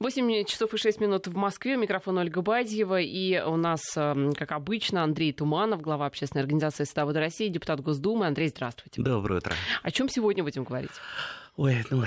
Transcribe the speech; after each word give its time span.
8 0.00 0.44
часов 0.46 0.72
и 0.72 0.78
6 0.78 0.98
минут 1.02 1.26
в 1.26 1.36
Москве. 1.36 1.76
Микрофон 1.76 2.16
Ольга 2.16 2.40
Бадьева. 2.40 3.02
И 3.02 3.38
у 3.38 3.56
нас, 3.56 3.82
эм, 3.96 4.32
как 4.32 4.52
обычно, 4.52 5.02
Андрей 5.02 5.30
Туманов, 5.30 5.82
глава 5.82 6.06
общественной 6.06 6.40
организации 6.40 6.84
«Садоводы 6.84 7.20
России», 7.20 7.48
депутат 7.48 7.82
Госдумы. 7.82 8.26
Андрей, 8.26 8.48
здравствуйте. 8.48 9.02
Доброе 9.02 9.40
утро. 9.40 9.52
О 9.82 9.90
чем 9.90 10.08
сегодня 10.08 10.42
будем 10.42 10.64
говорить? 10.64 10.90
Ой, 11.56 11.84
ну, 11.90 12.04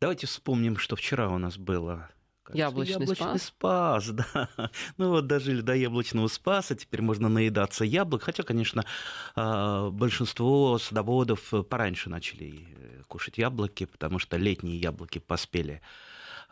давайте 0.00 0.26
вспомним, 0.26 0.78
что 0.78 0.96
вчера 0.96 1.28
у 1.28 1.38
нас 1.38 1.56
было. 1.56 2.08
яблочный, 2.52 3.02
яблочный 3.02 3.38
спас. 3.38 3.42
спас, 3.44 4.08
да. 4.10 4.48
Ну 4.96 5.10
вот 5.10 5.28
дожили 5.28 5.60
до 5.60 5.76
яблочного 5.76 6.26
спаса, 6.26 6.74
теперь 6.74 7.02
можно 7.02 7.28
наедаться 7.28 7.84
яблок. 7.84 8.24
Хотя, 8.24 8.42
конечно, 8.42 8.84
а, 9.36 9.90
большинство 9.90 10.76
садоводов 10.78 11.52
пораньше 11.70 12.10
начали 12.10 12.66
э, 12.74 13.02
кушать 13.06 13.38
яблоки, 13.38 13.84
потому 13.84 14.18
что 14.18 14.38
летние 14.38 14.78
яблоки 14.78 15.20
поспели 15.20 15.80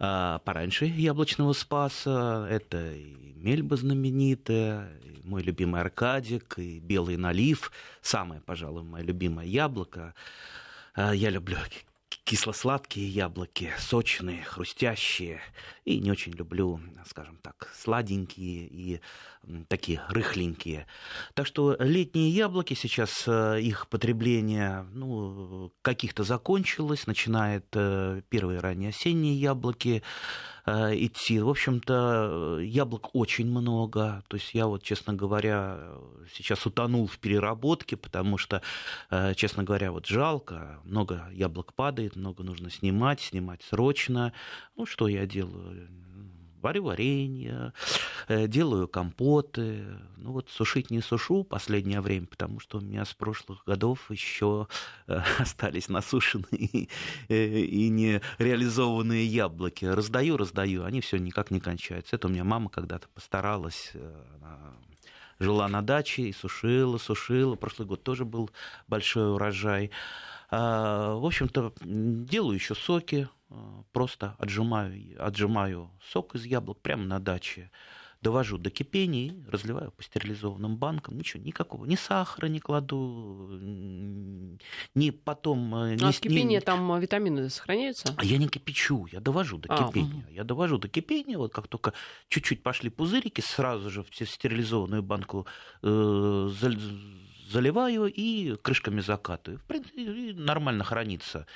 а, 0.01 0.39
пораньше 0.41 0.87
яблочного 0.87 1.53
спаса. 1.53 2.47
Это 2.51 2.93
и 2.93 3.35
мельба 3.37 3.77
знаменитая, 3.77 4.89
и 5.05 5.21
мой 5.29 5.43
любимый 5.43 5.83
аркадик, 5.83 6.59
и 6.59 6.81
белый 6.81 7.19
налив. 7.19 7.71
Самое, 8.01 8.41
пожалуй, 8.41 8.83
мое 8.83 9.05
любимое 9.05 9.47
яблоко. 9.47 10.15
А, 10.95 11.13
я 11.15 11.29
люблю 11.29 11.59
кисло-сладкие 12.25 13.09
яблоки, 13.09 13.73
сочные, 13.79 14.45
хрустящие. 14.45 15.41
И 15.85 15.99
не 15.99 16.11
очень 16.13 16.33
люблю, 16.33 16.81
скажем 17.05 17.37
так, 17.39 17.73
сладенькие 17.75 18.69
и 18.69 19.01
такие 19.69 20.03
рыхленькие. 20.09 20.87
Так 21.35 21.47
что 21.47 21.77
летние 21.79 22.31
яблоки 22.31 22.75
сейчас, 22.75 23.25
э, 23.27 23.61
их 23.61 23.89
потребление 23.89 24.87
ну, 24.93 25.73
каких-то 25.83 26.25
закончилось, 26.25 27.07
начинает 27.07 27.67
э, 27.75 28.23
первые 28.29 28.61
ранние 28.61 28.91
осенние 28.91 29.35
яблоки 29.35 30.03
Э, 30.67 30.95
идти. 30.95 31.41
В 31.41 31.49
общем-то, 31.49 32.59
яблок 32.61 33.11
очень 33.15 33.47
много. 33.47 34.23
То 34.29 34.37
есть 34.37 34.55
я 34.55 34.67
вот, 34.67 34.83
честно 34.83 35.15
говоря, 35.15 35.79
сейчас 36.33 36.65
утонул 36.67 37.07
в 37.07 37.19
переработке, 37.19 37.97
потому 37.97 38.39
что, 38.39 38.63
честно 39.37 39.65
говоря, 39.65 39.93
вот 39.93 40.07
жалко. 40.07 40.81
Много 40.85 41.29
яблок 41.33 41.75
падает, 41.75 42.17
много 42.17 42.43
нужно 42.43 42.71
снимать, 42.71 43.21
снимать 43.21 43.63
срочно. 43.63 44.33
Ну, 44.77 44.87
что 44.87 45.09
я 45.09 45.27
делаю? 45.27 45.89
Варю 46.61 46.85
варенье, 46.85 47.73
э, 48.29 48.47
делаю 48.47 48.89
компоты. 48.89 49.85
Ну 50.17 50.33
вот 50.33 50.49
сушить 50.51 50.91
не 50.91 51.01
сушу 51.01 51.45
последнее 51.45 52.01
время, 52.01 52.27
потому 52.27 52.61
что 52.61 52.79
у 52.79 52.81
меня 52.81 53.05
с 53.05 53.15
прошлых 53.15 53.65
годов 53.65 54.11
еще 54.11 54.69
э, 55.07 55.21
остались 55.39 55.89
насушенные 55.89 56.89
и 57.29 57.89
не 57.89 58.21
реализованные 58.39 59.27
яблоки. 59.27 59.85
Раздаю, 59.85 60.37
раздаю, 60.37 60.85
они 60.85 61.01
все 61.01 61.19
никак 61.19 61.51
не 61.51 61.61
кончаются. 61.61 62.17
Это 62.17 62.29
у 62.29 62.31
меня 62.31 62.45
мама 62.45 62.71
когда-то 62.71 63.09
постаралась, 63.09 63.91
э, 63.95 64.23
жила 65.39 65.69
на 65.69 65.83
даче 65.83 66.23
и 66.23 66.33
сушила, 66.33 66.99
сушила. 66.99 67.57
Прошлый 67.57 67.89
год 67.89 68.03
тоже 68.03 68.25
был 68.25 68.51
большой 68.87 69.33
урожай. 69.33 69.91
А, 70.51 71.15
в 71.15 71.25
общем-то, 71.25 71.73
делаю 71.81 72.55
еще 72.57 72.75
соки, 72.75 73.29
просто 73.93 74.37
отжимаю, 74.39 75.17
отжимаю 75.19 75.91
сок 76.03 76.35
из 76.35 76.45
яблок 76.45 76.81
прямо 76.81 77.05
на 77.05 77.19
даче, 77.21 77.71
довожу 78.21 78.59
до 78.59 78.71
кипения 78.71 79.33
и 79.33 79.51
разливаю 79.51 79.93
по 79.93 80.03
стерилизованным 80.03 80.77
банкам. 80.77 81.17
Ничего, 81.17 81.43
никакого, 81.43 81.87
ни 81.87 81.97
сахара 81.97 82.47
не 82.47 82.61
кладу, 82.61 83.49
ни 84.95 85.11
потом... 85.11 85.75
Э, 85.75 85.95
а 85.95 86.09
ни, 86.09 86.13
в 86.13 86.21
кипении 86.21 86.57
ни... 86.57 86.61
там 86.61 87.01
витамины 87.01 87.49
сохраняются? 87.49 88.15
А 88.17 88.25
я 88.25 88.39
не 88.39 88.49
кипячу, 88.49 89.07
я 89.11 89.21
довожу 89.21 89.59
до 89.59 89.73
а, 89.73 89.87
кипения. 89.87 90.25
Угу. 90.25 90.33
Я 90.33 90.45
довожу 90.45 90.79
до 90.79 90.89
кипения, 90.89 91.39
вот 91.39 91.53
как 91.53 91.69
только 91.69 91.95
чуть-чуть 92.29 92.63
пошли 92.63 92.91
пузырики, 92.91 93.41
сразу 93.41 93.91
же 93.91 94.03
в 94.03 94.09
стерилизованную 94.15 95.03
банку 95.03 95.47
э, 95.83 96.51
заливаю 97.51 98.07
и 98.07 98.57
крышками 98.57 99.01
закатываю. 99.01 99.59
В 99.59 99.65
принципе, 99.65 100.35
нормально 100.35 100.85
хранится. 100.85 101.47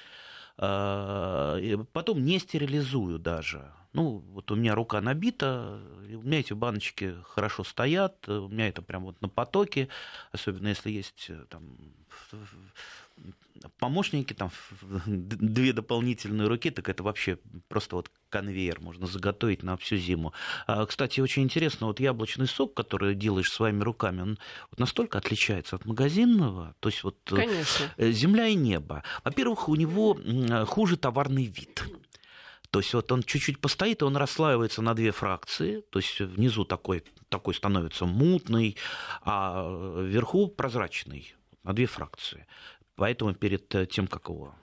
А, 0.56 1.58
потом 1.92 2.24
не 2.24 2.38
стерилизую 2.38 3.18
даже. 3.18 3.72
Ну, 3.92 4.24
вот 4.32 4.50
у 4.50 4.56
меня 4.56 4.74
рука 4.74 5.00
набита, 5.00 5.80
у 6.02 6.22
меня 6.22 6.40
эти 6.40 6.52
баночки 6.52 7.14
хорошо 7.22 7.62
стоят, 7.62 8.28
у 8.28 8.48
меня 8.48 8.68
это 8.68 8.82
прям 8.82 9.04
вот 9.04 9.20
на 9.22 9.28
потоке, 9.28 9.88
особенно 10.32 10.68
если 10.68 10.90
есть 10.90 11.26
э, 11.28 11.44
там 11.48 11.76
помощники, 13.78 14.32
там 14.32 14.50
две 15.06 15.72
дополнительные 15.72 16.48
руки, 16.48 16.70
так 16.70 16.88
это 16.88 17.02
вообще 17.02 17.38
просто 17.68 17.96
вот 17.96 18.10
конвейер 18.28 18.80
можно 18.80 19.06
заготовить 19.06 19.62
на 19.62 19.76
всю 19.76 19.96
зиму. 19.96 20.32
А, 20.66 20.84
кстати, 20.86 21.20
очень 21.20 21.42
интересно, 21.42 21.86
вот 21.86 22.00
яблочный 22.00 22.46
сок, 22.46 22.74
который 22.74 23.14
делаешь 23.14 23.50
своими 23.50 23.82
руками, 23.82 24.22
он 24.22 24.38
настолько 24.76 25.18
отличается 25.18 25.76
от 25.76 25.86
магазинного, 25.86 26.74
то 26.80 26.88
есть 26.88 27.04
вот 27.04 27.16
э, 27.32 27.36
Конечно. 27.36 27.90
земля 27.98 28.48
и 28.48 28.54
небо. 28.54 29.02
Во-первых, 29.22 29.68
у 29.68 29.74
него 29.74 30.18
хуже 30.66 30.96
товарный 30.96 31.46
вид. 31.46 31.84
То 32.70 32.80
есть 32.80 32.92
вот 32.92 33.12
он 33.12 33.22
чуть-чуть 33.22 33.60
постоит, 33.60 34.02
и 34.02 34.04
он 34.04 34.16
расслаивается 34.16 34.82
на 34.82 34.94
две 34.94 35.12
фракции, 35.12 35.82
то 35.90 36.00
есть 36.00 36.18
внизу 36.20 36.64
такой, 36.64 37.04
такой 37.28 37.54
становится 37.54 38.04
мутный, 38.04 38.76
а 39.22 40.02
вверху 40.02 40.48
прозрачный 40.48 41.36
на 41.64 41.72
две 41.72 41.86
фракции. 41.86 42.46
Поэтому 42.96 43.34
перед 43.34 43.74
э, 43.74 43.86
тем, 43.86 44.06
как 44.06 44.28
его 44.28 44.54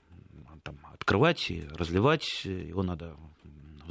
там, 0.63 0.77
открывать 0.93 1.49
и 1.49 1.67
разливать, 1.77 2.45
его 2.45 2.83
надо 2.83 3.15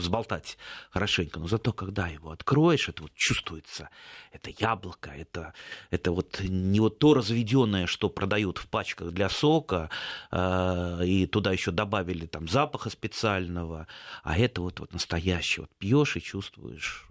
взболтать 0.00 0.58
хорошенько. 0.90 1.38
Но 1.38 1.46
зато, 1.46 1.72
когда 1.72 2.08
его 2.08 2.30
откроешь, 2.30 2.88
это 2.88 3.02
вот 3.02 3.12
чувствуется. 3.14 3.90
Это 4.32 4.50
яблоко, 4.58 5.10
это, 5.10 5.54
это 5.90 6.12
вот 6.12 6.40
не 6.40 6.80
вот 6.80 6.98
то 6.98 7.14
разведенное, 7.14 7.86
что 7.86 8.08
продают 8.08 8.58
в 8.58 8.68
пачках 8.68 9.12
для 9.12 9.28
сока, 9.28 9.90
э, 10.30 11.04
и 11.04 11.26
туда 11.26 11.52
еще 11.52 11.70
добавили 11.70 12.26
там 12.26 12.48
запаха 12.48 12.90
специального, 12.90 13.86
а 14.22 14.38
это 14.38 14.62
вот, 14.62 14.80
вот 14.80 14.92
настоящее. 14.92 15.62
Вот 15.62 15.70
пьешь 15.78 16.16
и 16.16 16.20
чувствуешь 16.20 17.06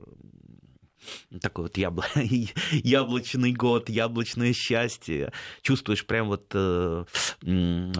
такой 1.42 1.66
вот 1.66 1.78
ябло... 1.78 2.06
яблочный 2.72 3.54
год, 3.54 3.90
яблочное 3.90 4.54
счастье. 4.54 5.32
Чувствуешь 5.62 6.06
прям 6.06 6.28
вот 6.28 6.52
э, 6.54 7.06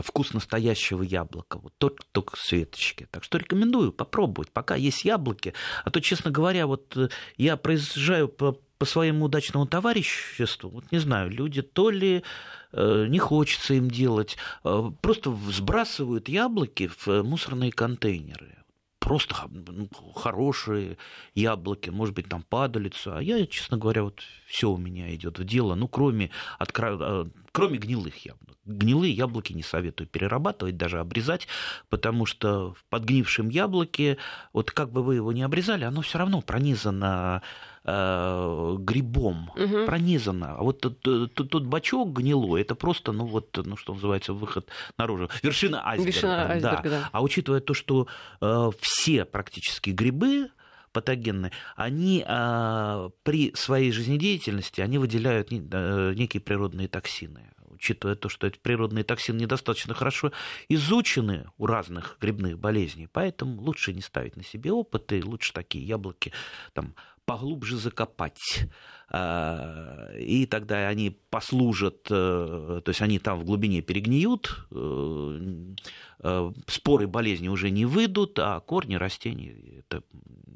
вкус 0.04 0.34
настоящего 0.34 1.04
яблока. 1.04 1.60
Вот 1.60 1.74
только, 1.78 2.04
только 2.12 2.38
светочки. 2.38 3.08
Так 3.12 3.24
что 3.24 3.38
рекомендую 3.38 3.92
попробовать, 3.92 4.52
пока 4.52 4.76
есть 4.76 5.06
яблоки. 5.06 5.54
А 5.84 5.92
то, 5.92 6.02
честно 6.02 6.32
говоря, 6.32 6.68
вот 6.68 6.96
э, 6.98 7.10
я 7.38 7.58
проезжаю 7.58 8.28
по, 8.28 8.58
по 8.78 8.86
своему 8.86 9.26
удачному 9.26 9.66
товариществу, 9.68 10.70
вот 10.70 10.92
не 10.92 11.00
знаю, 11.00 11.30
люди 11.30 11.62
то 11.62 11.90
ли 11.90 12.24
э, 12.72 13.06
не 13.10 13.20
хочется 13.20 13.74
им 13.74 13.92
делать, 13.92 14.38
э, 14.64 14.92
просто 15.02 15.38
сбрасывают 15.50 16.30
яблоки 16.30 16.88
в 16.88 17.24
мусорные 17.24 17.72
контейнеры 17.72 18.59
просто 19.00 19.36
ну, 19.50 19.90
хорошие 20.16 20.98
яблоки, 21.34 21.90
может 21.90 22.16
быть, 22.16 22.30
там 22.30 22.44
падалица. 22.44 23.18
А 23.18 23.22
я, 23.22 23.46
честно 23.48 23.78
говоря, 23.78 24.04
вот 24.04 24.22
все 24.48 24.70
у 24.70 24.78
меня 24.78 25.14
идет 25.16 25.40
в 25.40 25.44
дело, 25.46 25.76
ну, 25.76 25.88
кроме, 25.88 26.30
откро... 26.58 26.98
А, 27.00 27.28
кроме 27.52 27.78
гнилых 27.78 28.26
яблок. 28.26 28.58
Гнилые 28.66 29.12
яблоки 29.12 29.54
не 29.54 29.64
советую 29.64 30.08
перерабатывать, 30.08 30.78
даже 30.78 31.00
обрезать, 31.00 31.48
потому 31.90 32.26
что 32.26 32.74
в 32.74 32.84
подгнившем 32.90 33.50
яблоке, 33.50 34.18
вот 34.54 34.72
как 34.72 34.92
бы 34.92 35.02
вы 35.02 35.16
его 35.16 35.32
не 35.32 35.42
обрезали, 35.42 35.86
оно 35.86 36.02
все 36.02 36.20
равно 36.20 36.42
пронизано 36.42 37.42
э, 37.90 38.76
грибом, 38.80 39.52
угу. 39.56 39.86
пронизано. 39.86 40.56
А 40.56 40.64
вот 40.64 40.82
тот, 40.82 41.02
тот, 41.02 41.34
тот 41.34 41.64
бачок 41.66 42.14
гнилой, 42.14 42.62
это 42.62 42.76
просто, 42.76 43.12
ну 43.12 43.26
вот, 43.26 43.58
ну 43.64 43.78
что 43.78 43.94
называется, 43.94 44.34
выход 44.34 44.68
наружу. 44.98 45.30
Вершина 45.44 45.86
айсберга. 45.86 46.12
Вершина 46.12 46.52
айсберга 46.52 46.90
да. 46.90 46.90
да. 46.90 47.10
А 47.12 47.24
учитывая 47.24 47.60
то, 47.62 47.74
что 47.74 48.08
э, 48.42 48.70
все 48.80 49.26
практически 49.26 49.90
грибы, 49.90 50.50
патогенные, 50.92 51.52
они 51.76 52.24
а, 52.28 53.10
при 53.22 53.54
своей 53.54 53.92
жизнедеятельности 53.92 54.82
они 54.82 54.98
выделяют 54.98 55.50
а, 55.52 56.14
некие 56.14 56.42
природные 56.42 56.88
токсины 56.88 57.50
учитывая 57.80 58.16
то, 58.16 58.28
что 58.28 58.46
эти 58.46 58.58
природные 58.58 59.06
токсины 59.06 59.40
недостаточно 59.40 59.94
хорошо 59.94 60.34
изучены 60.68 61.46
у 61.58 61.66
разных 61.66 62.18
грибных 62.20 62.60
болезней, 62.60 63.08
поэтому 63.08 63.62
лучше 63.62 63.94
не 63.94 64.02
ставить 64.02 64.36
на 64.36 64.44
себе 64.44 64.74
опыты, 64.74 65.24
лучше 65.24 65.54
такие 65.54 65.86
яблоки 65.86 66.34
там, 66.74 66.94
поглубже 67.30 67.78
закопать. 67.78 68.68
А, 69.12 70.12
и 70.18 70.46
тогда 70.46 70.88
они 70.88 71.18
послужат, 71.30 72.08
э, 72.12 72.82
то 72.84 72.90
есть 72.90 73.02
они 73.02 73.20
там 73.20 73.40
в 73.40 73.44
глубине 73.44 73.82
перегниют, 73.82 74.68
э, 74.72 75.74
э, 76.20 76.52
споры 76.68 77.08
болезни 77.08 77.48
уже 77.48 77.72
не 77.72 77.86
выйдут, 77.86 78.38
а 78.38 78.60
корни 78.60 78.96
растений 78.96 79.80
это 79.80 80.04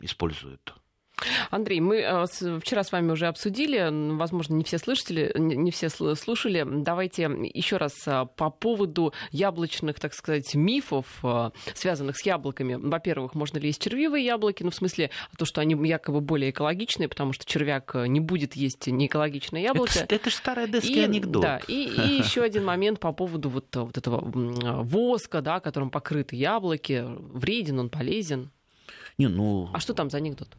используют. 0.02 0.76
Андрей, 1.50 1.80
мы 1.80 1.98
э, 1.98 2.26
вчера 2.60 2.84
с 2.84 2.92
вами 2.92 3.12
уже 3.12 3.28
обсудили, 3.28 3.90
возможно, 4.16 4.56
не 4.56 4.64
все 4.64 4.78
слышали, 4.78 5.34
не 5.38 5.72
все 5.72 5.90
слушали. 5.90 6.66
Давайте 6.68 7.24
еще 7.54 7.78
раз 7.78 8.08
э, 8.08 8.26
по 8.36 8.50
поводу 8.50 9.14
яблочных, 9.32 10.00
так 10.00 10.14
сказать, 10.14 10.54
мифов, 10.56 11.06
э, 11.24 11.52
связанных 11.74 12.18
с 12.18 12.26
яблоками. 12.26 12.76
Во-первых, 12.76 13.36
можно 13.36 13.58
ли 13.58 13.68
есть 13.68 13.82
червивые 13.82 14.26
яблоки? 14.26 14.64
Ну, 14.64 14.70
в 14.70 14.76
смысле, 14.76 15.10
то, 15.38 15.46
что 15.46 15.62
они 15.62 15.76
якобы 15.88 16.22
более 16.22 16.52
экологичные, 16.52 17.10
потому 17.10 17.34
что 17.34 17.46
червяк 17.46 17.96
не 17.96 18.20
будет 18.20 18.56
есть 18.56 18.88
неэкологичное 18.88 19.62
яблоко. 19.62 20.00
Это, 20.00 20.16
это 20.16 20.30
же 20.30 20.36
старый 20.36 20.68
детский 20.68 21.02
и, 21.02 21.04
анекдот. 21.04 21.42
Да, 21.42 21.60
и, 21.68 21.86
и 21.86 22.18
еще 22.24 22.42
один 22.42 22.66
момент 22.66 23.00
по 23.00 23.12
поводу 23.14 23.50
вот, 23.50 23.76
вот 23.76 23.98
этого 23.98 24.22
воска, 24.84 25.42
да, 25.42 25.60
которым 25.60 25.90
покрыты 25.90 26.36
яблоки. 26.36 27.04
Вреден 27.08 27.80
он, 27.80 27.90
полезен? 27.90 28.52
Не, 29.18 29.28
ну... 29.28 29.70
А 29.74 29.80
что 29.80 29.94
там 29.94 30.10
за 30.10 30.18
анекдот? 30.18 30.50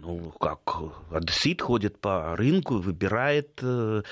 Ну, 0.00 0.32
как 0.40 0.76
одессит 1.10 1.60
ходит 1.60 2.00
по 2.00 2.34
рынку 2.36 2.78
и 2.78 2.82
выбирает 2.82 3.58
э, 3.62 4.02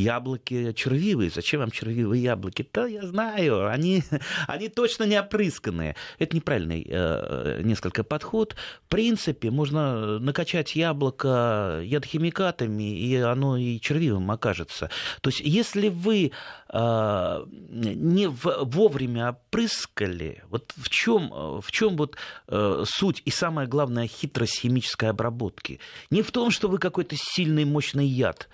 яблоки 0.00 0.72
червивые. 0.72 1.30
Зачем 1.30 1.60
вам 1.60 1.70
червивые 1.70 2.22
яблоки? 2.22 2.68
Да, 2.72 2.86
я 2.86 3.06
знаю, 3.06 3.68
они, 3.68 4.02
они 4.46 4.68
точно 4.68 5.04
не 5.04 5.18
опрысканные. 5.18 5.96
Это 6.18 6.36
неправильный 6.36 6.86
э, 6.88 7.60
несколько 7.62 8.04
подход. 8.04 8.56
В 8.84 8.88
принципе, 8.88 9.50
можно 9.50 10.18
накачать 10.18 10.76
яблоко 10.76 11.80
ядохимикатами, 11.84 12.98
и 12.98 13.16
оно 13.16 13.56
и 13.56 13.80
червивым 13.80 14.30
окажется. 14.30 14.90
То 15.20 15.30
есть, 15.30 15.40
если 15.40 15.88
вы 15.88 16.32
э, 16.72 17.44
не 17.68 18.28
в, 18.28 18.64
вовремя 18.64 19.30
опрыскали, 19.30 20.42
вот 20.48 20.72
в 20.76 20.88
чем, 20.88 21.60
в 21.60 21.70
чем 21.70 21.96
вот 21.96 22.16
э, 22.48 22.84
суть 22.86 23.22
и 23.24 23.30
самое 23.30 23.68
главное 23.68 24.06
хитрость 24.06 24.60
химической 24.60 25.10
обработки? 25.10 25.80
Не 26.10 26.22
в 26.22 26.30
том, 26.30 26.50
что 26.50 26.68
вы 26.68 26.78
какой-то 26.78 27.16
сильный 27.16 27.64
мощный 27.64 28.06
яд 28.06 28.48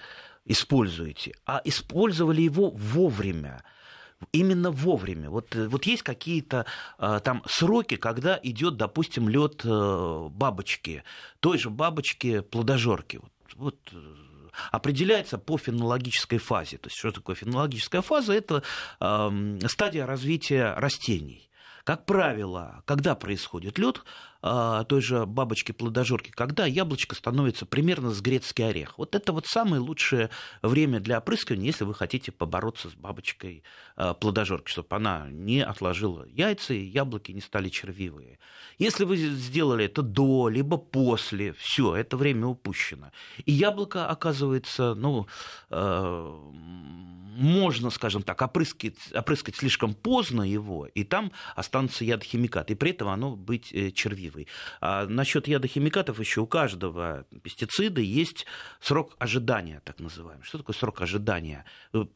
используете, 0.46 1.34
а 1.44 1.60
использовали 1.64 2.40
его 2.42 2.70
вовремя 2.70 3.62
именно 4.32 4.70
вовремя. 4.70 5.30
Вот, 5.30 5.54
э, 5.54 5.68
вот 5.68 5.84
есть 5.84 6.02
какие-то 6.02 6.64
э, 6.98 7.20
там 7.22 7.42
сроки, 7.46 7.96
когда 7.96 8.38
идет, 8.42 8.76
допустим, 8.76 9.28
лед 9.28 9.60
э, 9.64 10.28
бабочки, 10.30 11.04
той 11.40 11.58
же 11.58 11.70
бабочки 11.70 12.40
плодожорки. 12.40 13.18
Вот, 13.18 13.32
вот 13.56 13.76
э, 13.92 14.26
определяется 14.70 15.38
по 15.38 15.58
фенологической 15.58 16.38
фазе. 16.38 16.78
То 16.78 16.86
есть, 16.86 16.98
что 16.98 17.10
такое 17.10 17.36
фенологическая 17.36 18.02
фаза? 18.02 18.32
Это 18.32 18.62
э, 19.00 19.58
стадия 19.68 20.06
развития 20.06 20.74
растений. 20.76 21.50
Как 21.84 22.04
правило, 22.04 22.82
когда 22.84 23.14
происходит 23.14 23.78
лед, 23.78 24.02
той 24.40 25.00
же 25.00 25.26
бабочки-плодожорки, 25.26 26.30
когда 26.30 26.66
яблочко 26.66 27.14
становится 27.14 27.66
примерно 27.66 28.10
с 28.10 28.20
грецкий 28.20 28.68
орех. 28.68 28.98
Вот 28.98 29.14
это 29.14 29.32
вот 29.32 29.46
самое 29.46 29.80
лучшее 29.80 30.30
время 30.62 31.00
для 31.00 31.18
опрыскивания, 31.18 31.66
если 31.66 31.84
вы 31.84 31.94
хотите 31.94 32.32
побороться 32.32 32.90
с 32.90 32.94
бабочкой-плодожоркой, 32.94 34.70
чтобы 34.70 34.88
она 34.90 35.28
не 35.30 35.64
отложила 35.64 36.26
яйца 36.26 36.74
и 36.74 36.84
яблоки 36.84 37.32
не 37.32 37.40
стали 37.40 37.68
червивые. 37.68 38.38
Если 38.78 39.04
вы 39.04 39.16
сделали 39.16 39.86
это 39.86 40.02
до, 40.02 40.48
либо 40.48 40.76
после, 40.76 41.52
все, 41.54 41.94
это 41.94 42.16
время 42.16 42.46
упущено. 42.46 43.10
И 43.44 43.52
яблоко 43.52 44.08
оказывается, 44.08 44.94
ну, 44.94 45.26
э, 45.70 46.40
можно, 47.36 47.90
скажем 47.90 48.22
так, 48.22 48.40
опрыскать, 48.42 48.96
опрыскать 49.12 49.56
слишком 49.56 49.94
поздно 49.94 50.42
его, 50.42 50.86
и 50.86 51.04
там 51.04 51.32
останутся 51.54 52.04
ядохимикаты, 52.04 52.72
и 52.72 52.76
при 52.76 52.90
этом 52.90 53.08
оно 53.08 53.36
быть 53.36 53.72
э, 53.72 53.90
червивым 53.90 54.25
первый. 54.26 54.46
А 54.80 55.06
насчет 55.06 55.48
ядохимикатов 55.48 56.20
еще 56.20 56.40
у 56.40 56.46
каждого 56.46 57.24
пестицида 57.42 58.00
есть 58.00 58.46
срок 58.80 59.14
ожидания, 59.18 59.80
так 59.84 60.00
называемый. 60.00 60.44
Что 60.44 60.58
такое 60.58 60.76
срок 60.76 61.00
ожидания? 61.00 61.64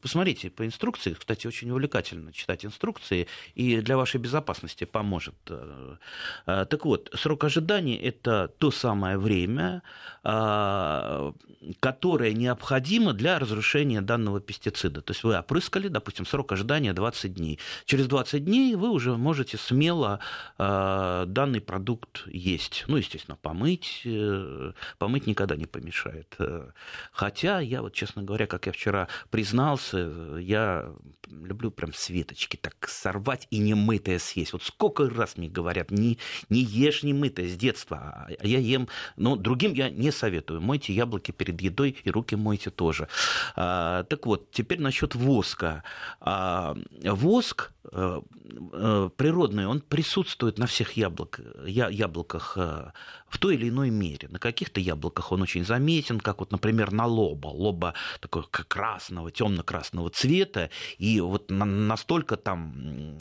Посмотрите 0.01 0.49
по 0.49 0.65
инструкции, 0.65 1.13
кстати, 1.13 1.47
очень 1.47 1.71
увлекательно 1.71 2.31
читать 2.33 2.65
инструкции, 2.65 3.27
и 3.55 3.81
для 3.81 3.97
вашей 3.97 4.19
безопасности 4.19 4.85
поможет. 4.85 5.35
Э, 5.47 5.97
э, 6.45 6.65
так 6.69 6.85
вот, 6.85 7.09
срок 7.13 7.43
ожидания– 7.43 7.99
это 8.01 8.47
то 8.57 8.71
самое 8.71 9.17
время, 9.17 9.81
а, 10.23 11.33
которое 11.79 12.33
необходимо 12.33 13.13
для 13.13 13.39
разрушения 13.39 14.01
данного 14.01 14.39
пестицида. 14.39 15.01
То 15.01 15.11
есть 15.11 15.23
вы 15.23 15.37
опрыскали, 15.37 15.87
допустим, 15.87 16.25
срок 16.25 16.51
ожидания 16.51 16.93
20 16.93 17.33
дней. 17.33 17.59
Через 17.85 18.07
20 18.07 18.45
дней 18.45 18.75
вы 18.75 18.89
уже 18.89 19.17
можете 19.17 19.57
смело 19.57 20.19
а, 20.57 21.25
данный 21.25 21.61
продукт 21.61 22.00
продукт 22.01 22.27
есть. 22.27 22.85
Ну, 22.87 22.97
естественно, 22.97 23.37
помыть. 23.41 24.01
Э, 24.05 24.73
помыть 24.97 25.27
никогда 25.27 25.55
не 25.55 25.65
помешает. 25.65 26.35
Э, 26.39 26.71
хотя 27.11 27.59
я 27.59 27.81
вот, 27.81 27.93
честно 27.93 28.23
говоря, 28.23 28.47
как 28.47 28.65
я 28.65 28.71
вчера 28.71 29.07
признался, 29.29 29.97
я 30.39 30.91
люблю 31.29 31.71
прям 31.71 31.93
светочки 31.93 32.57
так 32.57 32.87
сорвать 32.87 33.47
и 33.51 33.59
не 33.59 33.73
мытое 33.73 34.19
съесть. 34.19 34.53
Вот 34.53 34.63
сколько 34.63 35.09
раз 35.09 35.37
мне 35.37 35.49
говорят, 35.49 35.91
не, 35.91 36.17
не 36.49 36.61
ешь 36.61 37.03
не 37.03 37.13
мытое 37.13 37.47
с 37.47 37.55
детства, 37.55 38.27
а 38.39 38.47
я 38.47 38.59
ем, 38.59 38.87
но 39.15 39.35
другим 39.35 39.73
я 39.73 39.89
не 39.89 40.11
советую. 40.11 40.61
Мойте 40.61 40.93
яблоки 40.93 41.31
перед 41.31 41.61
едой 41.61 41.97
и 42.03 42.11
руки 42.11 42.35
мойте 42.35 42.69
тоже. 42.69 43.07
А, 43.55 44.03
так 44.03 44.25
вот, 44.25 44.51
теперь 44.51 44.81
насчет 44.81 45.15
воска. 45.15 45.83
А, 46.19 46.75
воск 47.03 47.71
э, 47.91 48.21
природный, 49.17 49.67
он 49.67 49.81
присутствует 49.81 50.57
на 50.57 50.65
всех 50.65 50.93
яблок, 50.93 51.39
я, 51.65 51.89
яблоках 51.91 52.57
э, 52.57 52.91
в 53.27 53.37
той 53.37 53.55
или 53.55 53.69
иной 53.69 53.89
мере. 53.89 54.27
На 54.29 54.39
каких-то 54.39 54.79
яблоках 54.79 55.31
он 55.31 55.41
очень 55.41 55.65
заметен, 55.65 56.19
как 56.19 56.39
вот, 56.39 56.51
например, 56.51 56.91
на 56.91 57.05
лоба. 57.05 57.47
Лоба 57.47 57.93
такого 58.19 58.45
красного, 58.49 59.31
темно-красного 59.31 60.09
цвета, 60.09 60.69
и 60.97 61.19
вот 61.19 61.51
настолько 61.51 62.37
там 62.37 63.17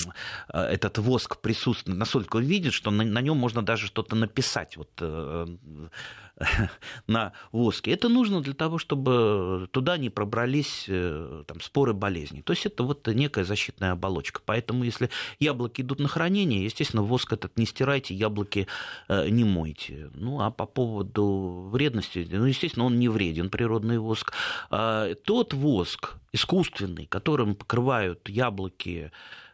э, 0.52 0.60
этот 0.60 0.98
воск 0.98 1.36
присутствует, 1.36 1.98
настолько 1.98 2.36
он 2.36 2.44
видит, 2.44 2.72
что 2.72 2.90
на, 2.90 3.20
нем 3.20 3.36
можно 3.36 3.62
даже 3.62 3.86
что-то 3.86 4.16
написать. 4.16 4.76
Вот 4.76 4.90
э, 5.00 5.46
на 7.06 7.32
воске. 7.52 7.92
Это 7.92 8.08
нужно 8.08 8.40
для 8.40 8.54
того, 8.54 8.78
чтобы 8.78 9.68
туда 9.72 9.96
не 9.98 10.10
пробрались 10.10 10.86
э, 10.88 11.44
там, 11.46 11.60
споры 11.60 11.92
болезней. 11.92 12.42
То 12.42 12.52
есть 12.52 12.66
это 12.66 12.82
вот 12.82 13.06
некая 13.06 13.44
защитная 13.44 13.92
оболочка. 13.92 14.40
Поэтому 14.44 14.84
если 14.84 15.10
яблоки 15.38 15.82
идут 15.82 16.00
на 16.00 16.08
хранение, 16.08 16.64
естественно, 16.64 17.02
воск 17.02 17.32
этот 17.32 17.58
не 17.58 17.66
стирайте, 17.66 18.14
яблоки 18.14 18.66
э, 19.08 19.28
не 19.28 19.44
мойте. 19.44 20.10
Ну, 20.14 20.40
а 20.40 20.50
по 20.50 20.66
поводу 20.66 21.68
вредности, 21.70 22.26
ну, 22.30 22.44
естественно, 22.44 22.86
он 22.86 22.98
не 22.98 23.08
вреден, 23.08 23.50
природный 23.50 23.98
воск. 23.98 24.32
А 24.70 25.14
тот 25.14 25.52
воск 25.52 26.16
искусственный, 26.32 27.06
которым 27.06 27.54
покрывают 27.54 28.28
яблоки, 28.28 29.10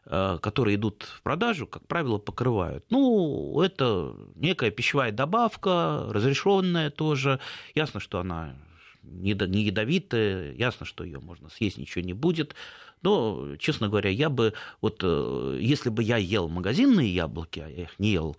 которые 0.07 0.77
идут 0.77 1.03
в 1.03 1.23
продажу, 1.23 1.67
как 1.67 1.87
правило, 1.87 2.19
покрывают. 2.19 2.85
Ну, 2.91 3.61
это 3.61 4.15
некая 4.37 4.71
пищевая 4.71 5.11
добавка, 5.13 6.07
разрешенная 6.11 6.91
тоже. 6.91 7.41
Ясно, 7.75 7.99
что 8.01 8.21
она 8.21 8.55
не 9.03 9.31
ядовитая, 9.31 10.53
ясно, 10.53 10.87
что 10.87 11.05
ее 11.05 11.21
можно 11.21 11.49
съесть, 11.49 11.79
ничего 11.79 12.05
не 12.05 12.13
будет. 12.13 12.55
Но, 13.03 13.57
честно 13.59 13.89
говоря, 13.89 14.11
я 14.11 14.31
бы, 14.31 14.53
вот 14.81 15.01
э, 15.03 15.59
если 15.61 15.91
бы 15.91 16.03
я 16.03 16.17
ел 16.17 16.49
магазинные 16.49 17.15
яблоки, 17.15 17.61
а 17.61 17.69
я 17.69 17.85
их 17.85 17.99
не 17.99 18.13
ел 18.13 18.37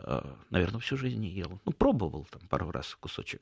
Э, 0.00 0.22
наверное, 0.50 0.80
всю 0.80 0.96
жизнь 0.96 1.18
не 1.20 1.28
ел. 1.28 1.60
Ну, 1.64 1.72
пробовал 1.72 2.26
там 2.30 2.40
пару 2.48 2.70
раз 2.70 2.96
кусочек. 3.00 3.40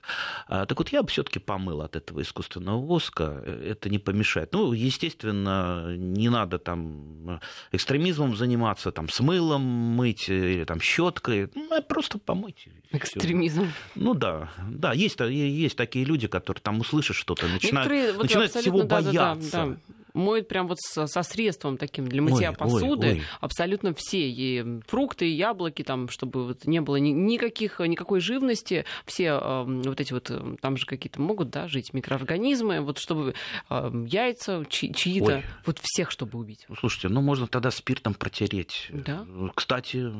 А, 0.48 0.64
так 0.64 0.78
вот, 0.78 0.88
я 0.88 1.02
бы 1.02 1.08
все-таки 1.08 1.38
помыл 1.38 1.82
от 1.82 1.96
этого 1.96 2.22
искусственного 2.22 2.80
воска. 2.80 3.42
Э, 3.44 3.72
это 3.72 3.90
не 3.90 3.98
помешает. 3.98 4.52
Ну, 4.52 4.72
естественно, 4.72 5.94
не 5.96 6.30
надо 6.30 6.58
там 6.58 7.40
экстремизмом 7.72 8.36
заниматься, 8.36 8.90
там, 8.90 9.08
с 9.08 9.20
мылом 9.20 9.62
мыть 9.62 10.28
или 10.30 10.64
там 10.64 10.80
щеткой. 10.80 11.50
Ну, 11.54 11.76
а 11.76 11.82
просто 11.82 12.18
помыть. 12.18 12.68
Экстремизм. 12.90 13.70
Ну 13.94 14.14
да, 14.14 14.50
да, 14.70 14.92
есть, 14.92 15.20
есть 15.20 15.76
такие 15.76 16.04
люди, 16.06 16.26
которые 16.26 16.62
там 16.62 16.80
услышат 16.80 17.16
что-то, 17.16 17.48
начинают, 17.48 17.90
Некоторые, 17.90 18.22
начинают 18.22 18.52
всего 18.52 18.82
да, 18.82 19.02
бояться. 19.02 19.50
Да, 19.50 19.66
да, 19.66 19.70
да 19.72 19.96
моют 20.16 20.48
прям 20.48 20.66
вот 20.66 20.78
со, 20.80 21.06
со 21.06 21.22
средством 21.22 21.76
таким 21.76 22.08
для 22.08 22.22
мытья 22.22 22.50
ой, 22.50 22.56
посуды 22.56 23.06
ой, 23.06 23.12
ой. 23.14 23.22
абсолютно 23.40 23.94
все. 23.94 24.28
И 24.28 24.80
фрукты, 24.86 25.28
и 25.28 25.34
яблоки, 25.34 25.82
там, 25.82 26.08
чтобы 26.08 26.46
вот 26.46 26.64
не 26.64 26.80
было 26.80 26.96
ни, 26.96 27.10
никаких, 27.10 27.80
никакой 27.80 28.20
живности. 28.20 28.84
Все 29.04 29.38
э, 29.40 29.64
вот 29.64 30.00
эти 30.00 30.12
вот, 30.12 30.30
эм, 30.30 30.56
там 30.56 30.76
же 30.76 30.86
какие-то 30.86 31.20
могут, 31.20 31.50
да, 31.50 31.68
жить 31.68 31.92
микроорганизмы. 31.92 32.80
Вот 32.80 32.98
чтобы 32.98 33.34
э, 33.70 34.04
яйца 34.06 34.64
чьи- 34.68 34.92
чьи-то, 34.92 35.42
вот 35.64 35.78
всех, 35.82 36.10
чтобы 36.10 36.38
убить. 36.38 36.66
Слушайте, 36.78 37.08
ну 37.08 37.20
можно 37.20 37.46
тогда 37.46 37.70
спиртом 37.70 38.14
протереть. 38.14 38.90
Да? 38.90 39.26
Кстати, 39.54 40.10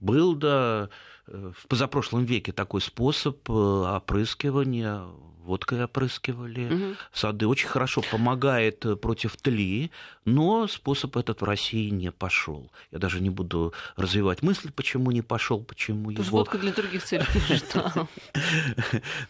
был, 0.00 0.34
да, 0.34 0.90
э, 1.26 1.52
в 1.56 1.66
позапрошлом 1.68 2.24
веке 2.24 2.52
такой 2.52 2.80
способ 2.80 3.38
э, 3.48 3.52
опрыскивания 3.52 5.04
водкой 5.46 5.84
опрыскивали. 5.84 6.66
Угу. 6.66 6.96
Сады 7.12 7.46
очень 7.46 7.68
хорошо 7.68 8.02
помогает 8.02 8.84
э, 8.84 8.96
против 8.96 9.36
тли, 9.36 9.90
но 10.24 10.66
способ 10.66 11.16
этот 11.16 11.40
в 11.40 11.44
России 11.44 11.88
не 11.90 12.10
пошел. 12.10 12.70
Я 12.92 12.98
даже 12.98 13.20
не 13.20 13.30
буду 13.30 13.72
развивать 13.96 14.42
мысль, 14.42 14.70
почему 14.70 15.10
не 15.10 15.22
пошел, 15.22 15.62
почему 15.62 16.10
его... 16.10 16.24
водка 16.24 16.58
для 16.58 16.72
других 16.72 17.04
целей. 17.04 17.24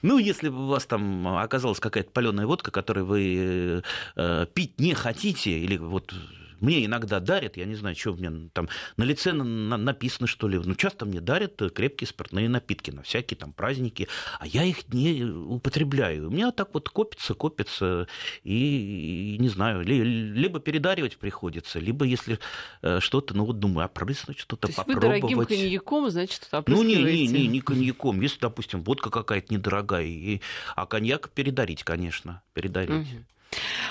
Ну, 0.03 0.19
если 0.19 0.49
у 0.49 0.67
вас 0.67 0.87
там 0.87 1.27
оказалась 1.39 1.81
какая-то 1.81 2.11
паленая 2.11 2.47
водка, 2.47 2.71
которую 2.71 3.07
вы 3.07 3.83
э, 4.17 4.47
пить 4.55 4.81
не 4.81 4.95
хотите, 4.95 5.51
или 5.51 5.77
вот 5.77 6.15
мне 6.61 6.85
иногда 6.85 7.21
дарят, 7.21 7.57
я 7.57 7.65
не 7.65 7.75
знаю, 7.75 7.97
что 7.97 8.13
у 8.13 8.17
меня 8.17 8.33
там 8.53 8.69
на 8.97 9.05
лице 9.05 9.33
написано, 9.33 10.27
что 10.27 10.49
ли. 10.49 10.59
Ну, 10.59 10.75
часто 10.75 11.07
мне 11.07 11.21
дарят 11.21 11.61
крепкие 11.75 12.09
спиртные 12.09 12.49
напитки 12.49 12.91
на 12.91 13.03
всякие 13.03 13.37
там 13.37 13.53
праздники, 13.53 14.09
а 14.39 14.47
я 14.47 14.65
их 14.65 14.89
не 14.93 15.25
употребляю. 15.25 16.29
У 16.29 16.31
меня 16.31 16.53
так 16.53 16.75
вот 16.75 16.89
копится, 16.89 17.35
копится, 17.35 18.09
и, 18.43 19.35
и 19.35 19.39
не 19.39 19.49
знаю, 19.49 19.83
либо 19.83 20.61
передаривать 20.61 21.19
приходится, 21.19 21.79
либо 21.79 22.05
если 22.05 22.39
э, 22.83 23.01
что-то, 23.01 23.35
ну 23.35 23.45
вот 23.45 23.59
думаю, 23.59 23.87
опрыснуть 23.87 24.39
что-то, 24.39 24.69
То 24.69 24.75
попробовать. 24.75 25.23
вы 25.23 25.31
дорогим 25.31 25.47
коньяком, 25.47 26.11
значит, 26.11 26.49
Ну, 26.67 26.83
не, 26.83 27.03
не, 27.03 27.27
не, 27.27 27.47
не 27.47 27.61
коньяком. 27.61 28.21
Если, 28.21 28.41
допустим, 28.41 28.83
водка 28.83 29.11
какая-то 29.11 29.53
недорогая, 29.53 30.05
и... 30.05 30.41
а 30.75 30.87
коньяк 30.87 31.31
передарить, 31.31 31.85
конечно, 31.85 32.43
передарить. 32.55 32.91
Угу. 32.91 33.25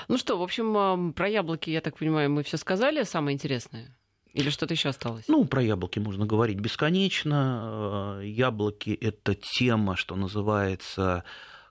Ну 0.08 0.18
что, 0.18 0.38
в 0.38 0.44
общем, 0.44 1.14
про 1.14 1.28
яблоки, 1.28 1.70
я 1.70 1.82
так 1.82 1.98
понимаю, 1.98 2.30
мы 2.30 2.44
все 2.44 2.58
сказали. 2.58 3.04
Самое 3.04 3.36
интересное. 3.36 3.96
Или 4.34 4.50
что-то 4.50 4.74
еще 4.74 4.90
осталось? 4.90 5.26
Ну, 5.30 5.46
про 5.46 5.62
яблоки 5.62 6.00
можно 6.00 6.26
говорить 6.26 6.60
бесконечно. 6.60 8.20
Э, 8.20 8.26
яблоки– 8.26 8.90
это 9.02 9.34
тема, 9.34 9.96
что 9.96 10.18
называется, 10.18 11.24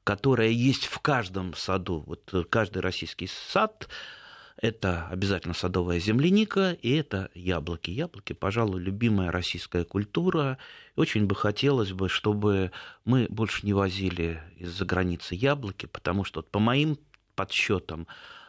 которая 0.02 0.48
есть 0.48 0.86
в 0.86 0.98
каждом 1.00 1.52
саду. 1.54 2.02
Вот 2.06 2.32
каждый 2.48 2.80
российский 2.80 3.28
сад 3.50 3.88
это 4.56 5.08
обязательно 5.08 5.52
садовая 5.52 5.98
земляника, 5.98 6.72
и 6.80 6.94
это 6.94 7.28
яблоки. 7.34 7.90
Яблоки, 7.90 8.32
пожалуй, 8.32 8.80
любимая 8.80 9.30
российская 9.30 9.84
культура. 9.84 10.56
Очень 10.96 11.26
бы 11.26 11.34
хотелось 11.34 11.92
бы, 11.92 12.08
чтобы 12.08 12.70
мы 13.04 13.26
больше 13.28 13.66
не 13.66 13.74
возили 13.74 14.40
из-за 14.56 14.86
границы 14.86 15.34
яблоки, 15.34 15.84
потому 15.84 16.24
что, 16.24 16.38
вот, 16.38 16.50
по 16.50 16.60
моим 16.60 16.98
подсчетам, 17.34 18.06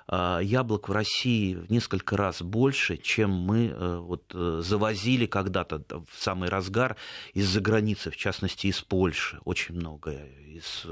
а, 0.07 0.39
яблок 0.39 0.87
в 0.87 0.91
России 0.91 1.55
в 1.55 1.71
несколько 1.71 2.15
раз 2.15 2.41
больше, 2.43 2.97
чем 2.97 3.31
мы 3.31 3.69
э, 3.69 3.97
вот, 3.97 4.31
э, 4.35 4.61
завозили 4.63 5.25
когда-то 5.25 5.81
в 5.89 6.07
самый 6.15 6.49
разгар 6.49 6.95
из-за 7.33 7.59
границы, 7.59 8.11
в 8.11 8.15
частности, 8.15 8.67
из 8.67 8.81
Польши. 8.81 9.39
Очень 9.45 9.75
много 9.75 10.11
из 10.11 10.85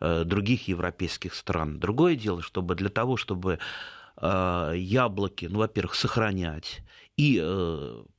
э, 0.00 0.24
других 0.24 0.66
европейских 0.66 1.34
стран. 1.34 1.78
Другое 1.78 2.16
дело, 2.16 2.40
чтобы 2.40 2.74
для 2.74 2.88
того, 2.88 3.18
чтобы 3.18 3.58
а, 4.16 4.72
яблоки, 4.72 5.46
ну, 5.46 5.58
во-первых, 5.58 5.94
сохранять 5.94 6.80
и 7.16 7.38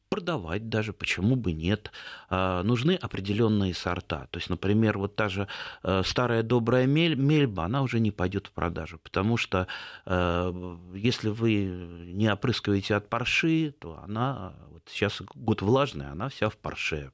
продавать 0.10 0.70
даже, 0.70 0.94
почему 0.94 1.36
бы 1.36 1.52
нет. 1.52 1.92
А, 2.30 2.64
нужны 2.64 2.96
определенные 2.96 3.74
сорта. 3.74 4.28
То 4.32 4.38
есть, 4.38 4.50
например, 4.50 4.98
вот 4.98 5.16
та 5.16 5.30
же 5.30 5.48
э, 5.84 6.04
старая 6.06 6.44
добрая 6.44 6.86
мель, 6.86 7.16
мельба, 7.16 7.66
она 7.66 7.82
уже 7.82 8.00
не 8.00 8.12
пойдет 8.12 8.48
в 8.48 8.52
продажу, 8.52 9.00
потому 9.00 9.38
что 9.38 9.68
э, 10.06 10.78
если 10.94 11.30
вы 11.30 11.66
не 12.14 12.32
опрыскиваете 12.32 12.96
от 12.96 13.10
парши, 13.10 13.74
то 13.80 14.00
она, 14.04 14.54
вот 14.70 14.84
сейчас 14.90 15.22
год 15.34 15.62
влажный, 15.62 16.10
она 16.10 16.30
вся 16.30 16.50
в 16.50 16.58
парше. 16.58 17.12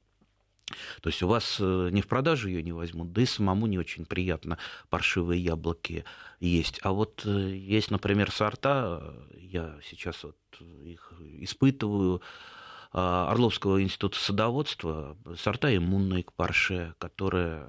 То 1.02 1.10
есть 1.10 1.22
у 1.22 1.28
вас 1.28 1.56
э, 1.60 1.88
не 1.90 2.00
в 2.00 2.06
продажу 2.06 2.48
ее 2.48 2.62
не 2.62 2.72
возьмут, 2.72 3.12
да 3.12 3.22
и 3.22 3.26
самому 3.26 3.66
не 3.66 3.78
очень 3.78 4.06
приятно 4.06 4.58
паршивые 4.90 5.42
яблоки 5.42 6.04
есть. 6.40 6.78
А 6.82 6.92
вот 6.92 7.24
есть, 7.24 7.90
например, 7.90 8.30
сорта, 8.30 9.14
я 9.36 9.76
сейчас 9.84 10.22
вот 10.24 10.36
их 10.60 11.12
испытываю, 11.40 12.22
Орловского 12.92 13.82
института 13.82 14.18
садоводства 14.18 15.16
сорта 15.38 15.74
иммунные 15.74 16.22
к 16.22 16.32
парше, 16.32 16.94
которые 16.98 17.66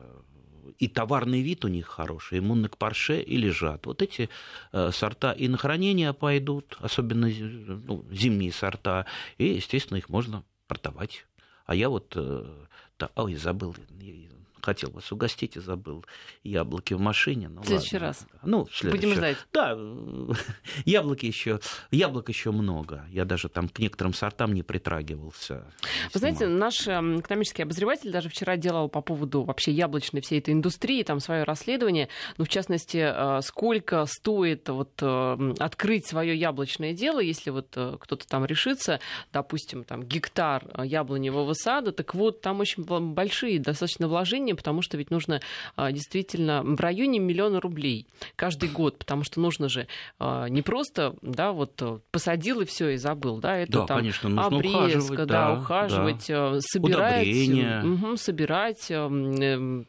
и 0.80 0.88
товарный 0.88 1.42
вид 1.42 1.66
у 1.66 1.68
них 1.68 1.88
хороший, 1.88 2.40
иммунны 2.40 2.68
к 2.68 2.78
парше 2.78 3.22
и 3.22 3.38
лежат. 3.38 3.86
Вот 3.86 4.02
эти 4.02 4.30
э, 4.72 4.92
сорта 4.92 5.32
и 5.32 5.48
на 5.48 5.58
хранение 5.58 6.14
пойдут, 6.14 6.78
особенно 6.80 7.28
ну, 7.28 8.06
зимние 8.12 8.52
сорта, 8.52 9.06
и, 9.38 9.46
естественно, 9.46 9.98
их 9.98 10.10
можно 10.10 10.44
продавать. 10.68 11.26
А 11.66 11.76
я 11.76 11.90
вот, 11.90 12.14
э, 12.16 12.66
ой, 13.16 13.36
забыл, 13.36 13.76
хотел 14.64 14.92
вас 14.92 15.12
угостить 15.12 15.58
и 15.58 15.60
забыл 15.60 16.06
яблоки 16.44 16.94
в 16.94 17.00
машине. 17.00 17.50
Ну, 17.50 17.62
в 17.62 17.66
следующий 17.66 17.96
ладно. 17.98 18.08
раз. 18.08 18.28
Ну, 18.44 18.66
в 18.66 18.76
следующий. 18.76 19.06
Будем 19.06 19.18
ждать. 19.18 19.38
Да, 19.52 19.78
яблоки 20.86 21.26
еще, 21.26 21.60
яблок 21.92 22.30
еще 22.30 22.52
много. 22.52 23.06
Я 23.10 23.26
даже 23.26 23.50
там 23.50 23.70
к 23.70 23.80
некоторым 23.80 24.14
сортам 24.14 24.54
не 24.54 24.64
притрагивался. 24.64 25.66
Вы 26.14 26.20
знаете, 26.20 26.48
наш 26.48 26.88
эм, 26.88 27.20
экономический 27.20 27.64
обозреватель 27.64 28.12
даже 28.12 28.30
вчера 28.30 28.58
делал 28.58 28.90
по 28.90 29.02
поводу 29.02 29.44
вообще 29.44 29.72
яблочной 29.72 30.22
всей 30.22 30.40
этой 30.40 30.54
индустрии 30.54 31.04
там 31.04 31.20
свое 31.20 31.44
расследование. 31.44 32.10
Ну, 32.38 32.46
в 32.46 32.50
частности, 32.50 32.98
э, 32.98 33.42
сколько 33.42 34.06
стоит 34.06 34.70
вот 34.70 34.92
э, 35.02 35.54
открыть 35.60 36.08
свое 36.08 36.36
яблочное 36.36 36.94
дело, 36.94 37.20
если 37.20 37.50
вот 37.50 37.68
э, 37.76 37.98
кто-то 38.00 38.28
там 38.28 38.46
решится, 38.46 39.00
допустим, 39.32 39.84
там 39.84 40.04
гектар 40.04 40.66
яблоневого 40.84 41.54
сада, 41.54 41.92
так 41.92 42.16
вот 42.16 42.42
там 42.42 42.60
очень 42.60 42.84
большие 42.84 43.60
достаточно 43.60 44.08
вложения 44.08 44.53
населения, 44.54 44.56
потому 44.56 44.82
что 44.82 44.98
ведь 44.98 45.12
нужно 45.12 45.42
а, 45.76 45.92
действительно 45.92 46.62
в 46.64 46.80
районе 46.80 47.20
миллиона 47.20 47.60
рублей 47.60 48.08
каждый 48.36 48.70
год, 48.70 48.98
потому 48.98 49.24
что 49.24 49.40
нужно 49.40 49.70
же 49.70 49.88
а, 50.20 50.48
не 50.48 50.62
просто, 50.62 51.16
да, 51.22 51.52
вот 51.52 51.82
э, 51.82 52.00
посадил 52.12 52.62
и 52.62 52.66
все 52.66 52.90
и 52.90 52.98
забыл, 52.98 53.38
да, 53.38 53.58
это 53.58 53.72
да, 53.72 53.86
там 53.86 53.98
конечно, 53.98 54.30
нужно 54.30 54.46
обрезка, 54.46 54.78
ухаживать, 54.78 55.18
да, 55.18 55.26
да, 55.26 55.54
ухаживать, 55.54 56.26
да. 56.28 56.52
Э, 56.56 56.60
собирать, 56.60 57.84
угу, 57.84 58.18
собирать, 58.18 58.92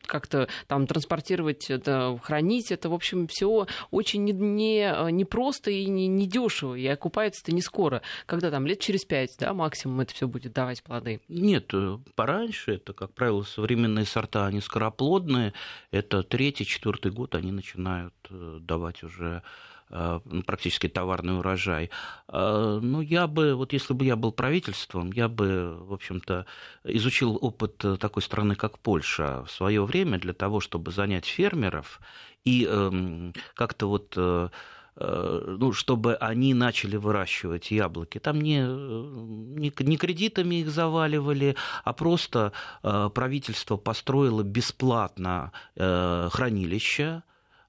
как-то 0.07 0.49
там 0.67 0.87
транспортировать, 0.87 1.71
это, 1.71 2.19
хранить, 2.23 2.71
это, 2.71 2.89
в 2.89 2.95
общем, 2.95 3.27
все 3.29 3.67
очень 3.91 4.25
не, 4.25 4.33
не, 4.33 5.13
не 5.13 5.25
просто 5.25 5.71
и 5.71 5.87
не, 5.87 6.07
не 6.07 6.27
дешево, 6.27 6.75
и 6.75 6.87
окупается 6.87 7.43
это 7.43 7.55
не 7.55 7.63
скоро, 7.63 8.03
когда 8.27 8.51
там 8.51 8.67
лет 8.67 8.81
через 8.81 9.05
пять, 9.05 9.35
да, 9.39 9.53
максимум 9.53 10.01
это 10.01 10.15
все 10.15 10.27
будет 10.27 10.53
давать 10.53 10.83
плоды. 10.83 11.21
Нет, 11.29 11.73
пораньше 12.15 12.75
это, 12.75 12.93
как 12.93 13.13
правило, 13.13 13.43
современные 13.43 14.05
сорта, 14.05 14.51
они 14.55 14.61
скороплодные, 14.61 15.53
это 15.91 16.23
третий, 16.23 16.65
четвертый 16.65 17.11
год 17.11 17.35
они 17.35 17.53
начинают 17.53 18.15
э, 18.31 18.59
давать 18.61 19.03
уже 19.03 19.43
э, 19.91 20.21
ну, 20.25 20.43
практически 20.43 20.89
товарный 20.89 21.39
урожай. 21.39 21.91
Э, 22.29 22.79
ну, 22.81 23.01
я 23.01 23.27
бы, 23.27 23.55
вот 23.55 23.73
если 23.73 23.95
бы 23.95 24.05
я 24.05 24.17
был 24.17 24.33
правительством, 24.33 25.13
я 25.13 25.29
бы, 25.29 25.77
в 25.79 25.93
общем-то, 25.93 26.47
изучил 26.85 27.37
опыт 27.41 27.77
такой 27.99 28.23
страны, 28.23 28.55
как 28.55 28.79
Польша 28.79 29.45
в 29.45 29.51
свое 29.51 29.85
время 29.85 30.19
для 30.19 30.33
того, 30.33 30.61
чтобы 30.61 30.93
занять 30.93 31.27
фермеров 31.27 32.01
и 32.45 32.67
эм, 32.67 33.33
как-то 33.55 33.89
вот 33.89 34.15
Э, 34.17 34.49
ну, 34.97 35.73
чтобы 35.73 36.15
они 36.17 36.55
начали 36.55 36.97
выращивать 36.97 37.71
яблоки. 37.71 38.19
Там 38.19 38.41
не, 38.41 38.61
не, 38.61 39.73
не 39.77 39.97
кредитами 39.97 40.57
их 40.57 40.71
заваливали, 40.71 41.57
а 41.83 41.93
просто 41.93 42.53
э, 42.83 43.11
правительство 43.13 43.77
построило 43.77 44.43
бесплатно 44.43 45.53
э, 45.75 46.29
хранилище, 46.31 47.23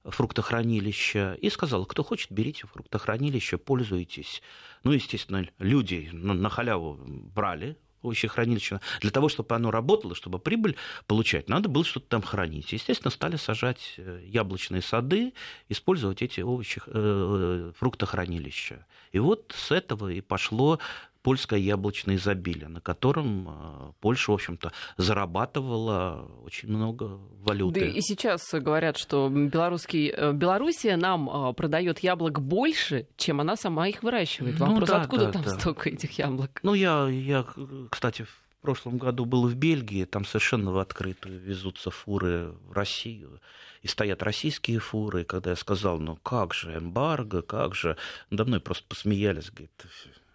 фруктохранилище 0.04 1.36
и 1.40 1.50
сказал, 1.50 1.84
кто 1.86 2.04
хочет, 2.04 2.30
берите 2.30 2.66
фруктохранилище, 2.66 3.58
пользуйтесь. 3.58 4.42
Ну, 4.84 4.92
естественно, 4.92 5.44
люди 5.58 6.08
на 6.12 6.48
халяву 6.48 6.98
брали 7.34 7.76
овощехранилище, 8.02 8.80
для 9.00 9.10
того, 9.10 9.28
чтобы 9.28 9.54
оно 9.54 9.70
работало, 9.70 10.14
чтобы 10.14 10.38
прибыль 10.38 10.76
получать, 11.06 11.48
надо 11.48 11.68
было 11.68 11.84
что-то 11.84 12.06
там 12.08 12.22
хранить. 12.22 12.72
Естественно, 12.72 13.10
стали 13.10 13.36
сажать 13.36 13.98
яблочные 14.24 14.82
сады, 14.82 15.32
использовать 15.68 16.22
эти 16.22 16.40
овощи, 16.40 16.80
э, 16.86 17.72
фруктохранилища. 17.76 18.86
И 19.12 19.18
вот 19.18 19.54
с 19.56 19.70
этого 19.70 20.08
и 20.08 20.20
пошло 20.20 20.78
польское 21.26 21.58
яблочное 21.58 22.14
изобилие, 22.14 22.68
на 22.68 22.80
котором 22.80 23.48
э, 23.48 23.92
Польша, 24.00 24.30
в 24.30 24.34
общем-то, 24.34 24.70
зарабатывала 24.96 26.30
очень 26.44 26.68
много 26.68 27.18
валюты. 27.40 27.80
Да 27.80 27.86
и 27.86 28.00
сейчас 28.00 28.48
говорят, 28.54 28.96
что 28.96 29.28
белорусский, 29.28 30.14
э, 30.16 30.32
Белоруссия 30.32 30.94
нам 30.94 31.28
э, 31.28 31.52
продает 31.52 31.98
яблок 31.98 32.40
больше, 32.40 33.08
чем 33.16 33.40
она 33.40 33.56
сама 33.56 33.88
их 33.88 34.04
выращивает. 34.04 34.56
Ну 34.60 34.66
Вопрос, 34.66 34.88
ну, 34.88 34.94
да, 34.94 35.02
откуда 35.02 35.26
да, 35.26 35.32
там 35.32 35.42
да. 35.42 35.58
столько 35.58 35.90
этих 35.90 36.16
яблок? 36.16 36.60
Ну, 36.62 36.74
я, 36.74 37.08
я, 37.08 37.44
кстати, 37.90 38.22
в 38.22 38.62
прошлом 38.62 38.96
году 38.96 39.24
был 39.24 39.48
в 39.48 39.54
Бельгии, 39.56 40.04
там 40.04 40.24
совершенно 40.24 40.70
в 40.70 40.78
открытую 40.78 41.40
везутся 41.40 41.90
фуры 41.90 42.54
в 42.68 42.72
Россию, 42.72 43.40
и 43.82 43.88
стоят 43.88 44.22
российские 44.22 44.78
фуры, 44.78 45.22
и 45.22 45.24
когда 45.24 45.50
я 45.50 45.56
сказал, 45.56 45.98
ну 45.98 46.14
как 46.22 46.54
же, 46.54 46.78
эмбарго, 46.78 47.42
как 47.42 47.74
же, 47.74 47.96
надо 48.30 48.44
мной 48.44 48.60
просто 48.60 48.84
посмеялись, 48.86 49.50
говорит, 49.50 49.72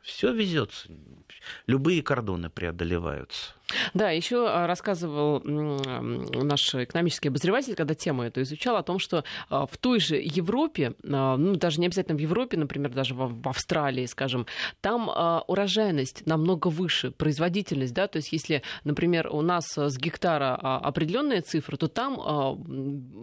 все 0.02 0.34
везется. 0.34 0.90
Любые 1.68 2.02
кордоны 2.04 2.50
преодолеваются. 2.50 3.54
Да, 3.94 4.10
еще 4.12 4.48
а, 4.48 4.68
рассказывал 4.68 5.42
наш 5.44 6.76
экономический 6.76 7.30
обозреватель, 7.30 7.76
когда 7.76 7.94
тему 7.94 8.24
эту 8.24 8.42
изучал, 8.42 8.78
о 8.78 8.84
том, 8.84 9.00
что 9.00 9.24
а, 9.50 9.66
в 9.66 9.78
той 9.78 10.00
же 10.00 10.16
Европе, 10.18 10.94
а, 11.04 11.38
ну, 11.38 11.56
даже 11.56 11.80
не 11.80 11.88
обязательно 11.88 12.18
в 12.18 12.22
Европе, 12.22 12.58
например, 12.58 12.92
даже 12.92 13.14
в 13.16 13.48
Австралии, 13.48 14.06
скажем, 14.06 14.46
там 14.82 15.10
урожайность 15.48 16.26
намного 16.26 16.68
выше, 16.68 17.12
производительность, 17.12 17.94
да, 17.94 18.08
то 18.08 18.18
есть 18.18 18.32
если, 18.32 18.64
например, 18.84 19.28
у 19.32 19.42
нас 19.42 19.66
с 19.78 19.98
гектара 19.98 20.56
определенная 20.56 21.42
цифра, 21.42 21.78
то 21.78 21.88
там 21.88 22.66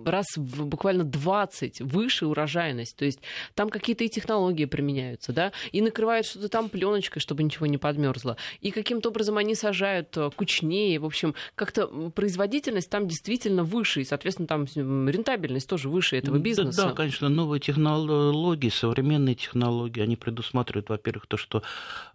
раз 0.04 0.26
в 0.36 0.66
буквально 0.66 1.04
20 1.04 1.80
выше 1.80 2.26
урожайность, 2.26 2.96
то 2.96 3.04
есть 3.04 3.20
там 3.54 3.70
какие-то 3.70 4.04
и 4.04 4.08
технологии 4.08 4.64
применяются, 4.64 5.32
да, 5.32 5.52
и 5.72 5.80
накрывают 5.80 6.26
что-то 6.26 6.48
там 6.48 6.68
пленочкой, 6.68 7.20
чтобы 7.20 7.42
ничего 7.42 7.66
не 7.66 7.78
подмерзло, 7.78 8.36
и 8.60 8.70
каким-то 8.70 9.08
образом 9.10 9.36
они 9.38 9.54
сажают 9.54 10.16
кучнее, 10.38 11.00
в 11.00 11.04
общем, 11.04 11.34
как-то 11.56 11.88
производительность 12.14 12.88
там 12.88 13.08
действительно 13.08 13.64
выше, 13.64 14.02
и, 14.02 14.04
соответственно, 14.04 14.46
там 14.46 14.66
рентабельность 15.08 15.68
тоже 15.68 15.88
выше 15.88 16.16
этого 16.16 16.38
бизнеса. 16.38 16.82
Да, 16.82 16.88
да 16.90 16.94
конечно, 16.94 17.28
новые 17.28 17.60
технологии, 17.60 18.68
современные 18.68 19.34
технологии, 19.34 20.00
они 20.00 20.14
предусматривают, 20.16 20.88
во-первых, 20.90 21.26
то, 21.26 21.36
что 21.36 21.62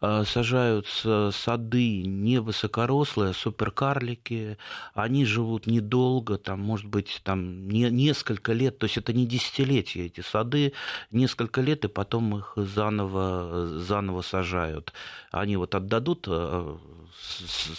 э, 0.01 0.23
сажаются 0.25 1.31
сады 1.33 2.03
не 2.03 2.39
высокорослые, 2.39 3.31
а 3.31 3.33
суперкарлики, 3.33 4.57
они 4.93 5.25
живут 5.25 5.67
недолго, 5.67 6.37
там, 6.37 6.61
может 6.61 6.85
быть, 6.85 7.19
там 7.23 7.67
не, 7.67 7.89
несколько 7.89 8.53
лет, 8.53 8.77
то 8.77 8.85
есть 8.85 8.97
это 8.97 9.11
не 9.11 9.25
десятилетия 9.25 10.05
эти 10.05 10.21
сады, 10.21 10.71
несколько 11.11 11.59
лет, 11.59 11.83
и 11.83 11.89
потом 11.89 12.37
их 12.37 12.53
заново, 12.55 13.79
заново 13.79 14.21
сажают. 14.21 14.93
Они 15.31 15.57
вот 15.57 15.75
отдадут 15.75 16.25
э, 16.29 16.77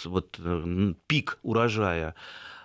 вот 0.05 0.39
э, 0.39 0.93
пик 1.07 1.39
урожая, 1.43 2.15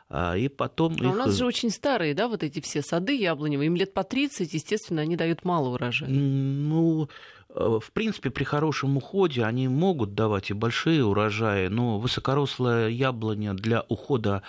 а, 0.09 0.37
и 0.37 0.49
потом 0.49 0.97
а 1.01 1.05
их... 1.05 1.13
у 1.13 1.15
нас 1.15 1.37
же 1.37 1.47
очень 1.47 1.71
старые, 1.71 2.15
да, 2.15 2.27
вот 2.27 2.43
эти 2.43 2.61
все 2.61 2.83
сады 2.83 3.17
яблоневые, 3.17 3.69
им 3.69 3.77
лет 3.77 3.95
по 3.95 4.03
30, 4.03 4.53
естественно, 4.53 5.03
они 5.03 5.17
дают 5.17 5.45
мало 5.45 5.69
урожая. 5.69 6.09
Ну, 6.09 7.09
э, 7.49 7.79
в 7.81 7.93
принципе, 7.93 8.31
при 8.31 8.43
хорошем 8.43 8.97
уходе 8.97 9.45
они 9.45 9.69
могут 9.69 10.15
давать 10.15 10.51
и 10.51 10.55
большие 10.55 11.05
урожаи, 11.05 11.69
но 11.69 11.99
высокорослая 11.99 12.89
яблоня 12.89 13.55
для 13.55 13.85
ухода 13.89 14.43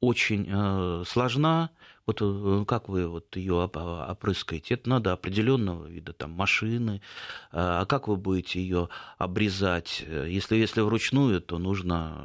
очень 0.00 0.46
э, 0.48 1.04
сложна, 1.04 1.70
вот 2.08 2.22
э, 2.22 2.64
как 2.66 2.88
вы 2.88 3.06
вот 3.06 3.36
ее 3.36 3.54
опрыскаете? 3.64 4.74
Это 4.74 4.88
надо 4.88 5.12
определенного 5.12 5.86
вида 5.86 6.14
там, 6.14 6.30
машины. 6.30 7.02
А 7.52 7.84
как 7.84 8.08
вы 8.08 8.16
будете 8.16 8.60
ее 8.60 8.88
обрезать? 9.18 10.04
Если, 10.08 10.56
если 10.56 10.80
вручную, 10.80 11.42
то 11.42 11.58
нужно 11.58 12.24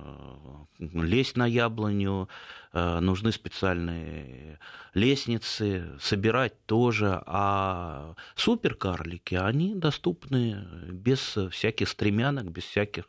э, 0.80 0.86
лезть 0.94 1.36
на 1.36 1.46
яблоню, 1.46 2.30
э, 2.72 3.00
нужны 3.02 3.34
специальные 3.34 4.60
лестницы, 4.94 5.90
собирать 6.00 6.66
тоже. 6.66 7.22
А 7.26 8.16
суперкарлики, 8.36 9.36
они 9.36 9.76
доступны 9.76 10.66
без 10.92 11.38
всяких 11.52 11.90
стремянок, 11.90 12.50
без 12.50 12.64
всяких 12.64 13.04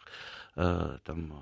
там, 0.57 1.35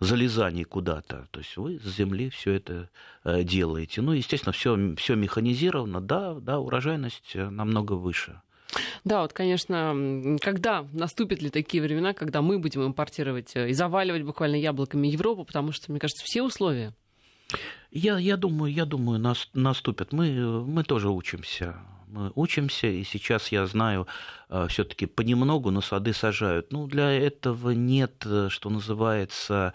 залезаний 0.00 0.64
куда-то. 0.64 1.28
То 1.30 1.40
есть 1.40 1.56
вы 1.56 1.78
с 1.78 1.96
земли 1.96 2.30
все 2.30 2.52
это 2.52 2.88
э, 3.24 3.42
делаете. 3.42 4.02
Ну, 4.02 4.12
естественно, 4.12 4.52
все, 4.52 4.94
все 4.96 5.14
механизировано, 5.14 6.00
да, 6.00 6.34
да, 6.34 6.58
урожайность 6.58 7.32
э, 7.34 7.48
намного 7.48 7.92
выше. 7.92 8.40
Да, 9.04 9.22
вот, 9.22 9.32
конечно, 9.32 10.38
когда 10.40 10.86
наступят 10.92 11.42
ли 11.42 11.50
такие 11.50 11.82
времена, 11.82 12.14
когда 12.14 12.40
мы 12.40 12.58
будем 12.58 12.86
импортировать 12.86 13.54
э, 13.54 13.70
и 13.70 13.72
заваливать 13.72 14.22
буквально 14.22 14.56
яблоками 14.56 15.08
Европу, 15.08 15.44
потому 15.44 15.72
что, 15.72 15.90
мне 15.90 16.00
кажется, 16.00 16.24
все 16.24 16.42
условия. 16.42 16.94
Я, 17.90 18.18
я 18.18 18.36
думаю, 18.36 18.72
я 18.72 18.86
думаю, 18.86 19.20
наступят. 19.52 20.12
Мы, 20.12 20.64
мы 20.64 20.84
тоже 20.84 21.10
учимся 21.10 21.76
мы 22.12 22.30
учимся, 22.34 22.86
и 22.86 23.04
сейчас 23.04 23.48
я 23.52 23.66
знаю, 23.66 24.06
э, 24.48 24.66
все-таки 24.68 25.06
понемногу, 25.06 25.70
но 25.70 25.80
сады 25.80 26.12
сажают. 26.12 26.72
Ну, 26.72 26.86
для 26.86 27.10
этого 27.10 27.70
нет, 27.70 28.24
э, 28.26 28.48
что 28.50 28.70
называется, 28.70 29.72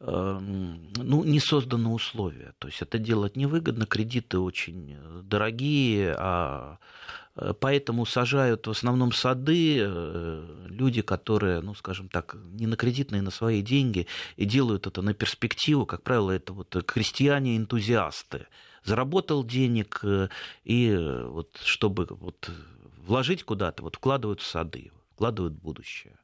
эм, 0.00 0.92
ну, 0.96 1.24
не 1.24 1.38
созданы 1.38 1.90
условия. 1.90 2.52
То 2.58 2.68
есть 2.68 2.82
это 2.82 2.98
делать 2.98 3.36
невыгодно, 3.36 3.86
кредиты 3.86 4.38
очень 4.38 4.96
дорогие, 5.22 6.16
а 6.18 6.78
э, 7.36 7.54
поэтому 7.60 8.04
сажают 8.04 8.66
в 8.66 8.70
основном 8.70 9.12
сады 9.12 9.78
люди, 10.66 11.02
которые, 11.02 11.60
ну, 11.60 11.74
скажем 11.74 12.08
так, 12.08 12.36
не 12.52 12.66
на 12.66 12.76
кредитные, 12.76 13.22
на 13.22 13.30
свои 13.30 13.62
деньги, 13.62 14.08
и 14.36 14.44
делают 14.44 14.86
это 14.88 15.02
на 15.02 15.14
перспективу. 15.14 15.86
Как 15.86 16.02
правило, 16.02 16.32
это 16.32 16.52
вот 16.52 16.74
крестьяне-энтузиасты 16.84 18.46
заработал 18.84 19.44
денег, 19.44 20.00
э, 20.02 20.28
и 20.64 20.88
э, 20.90 21.26
вот 21.26 21.58
чтобы 21.64 22.06
вот 22.10 22.50
вложить 22.98 23.44
куда-то, 23.44 23.82
вот 23.82 23.96
вкладывают 23.96 24.40
в 24.40 24.46
сады, 24.46 24.90
вкладывают 25.14 25.54
в 25.54 25.62
будущее. 25.62 26.16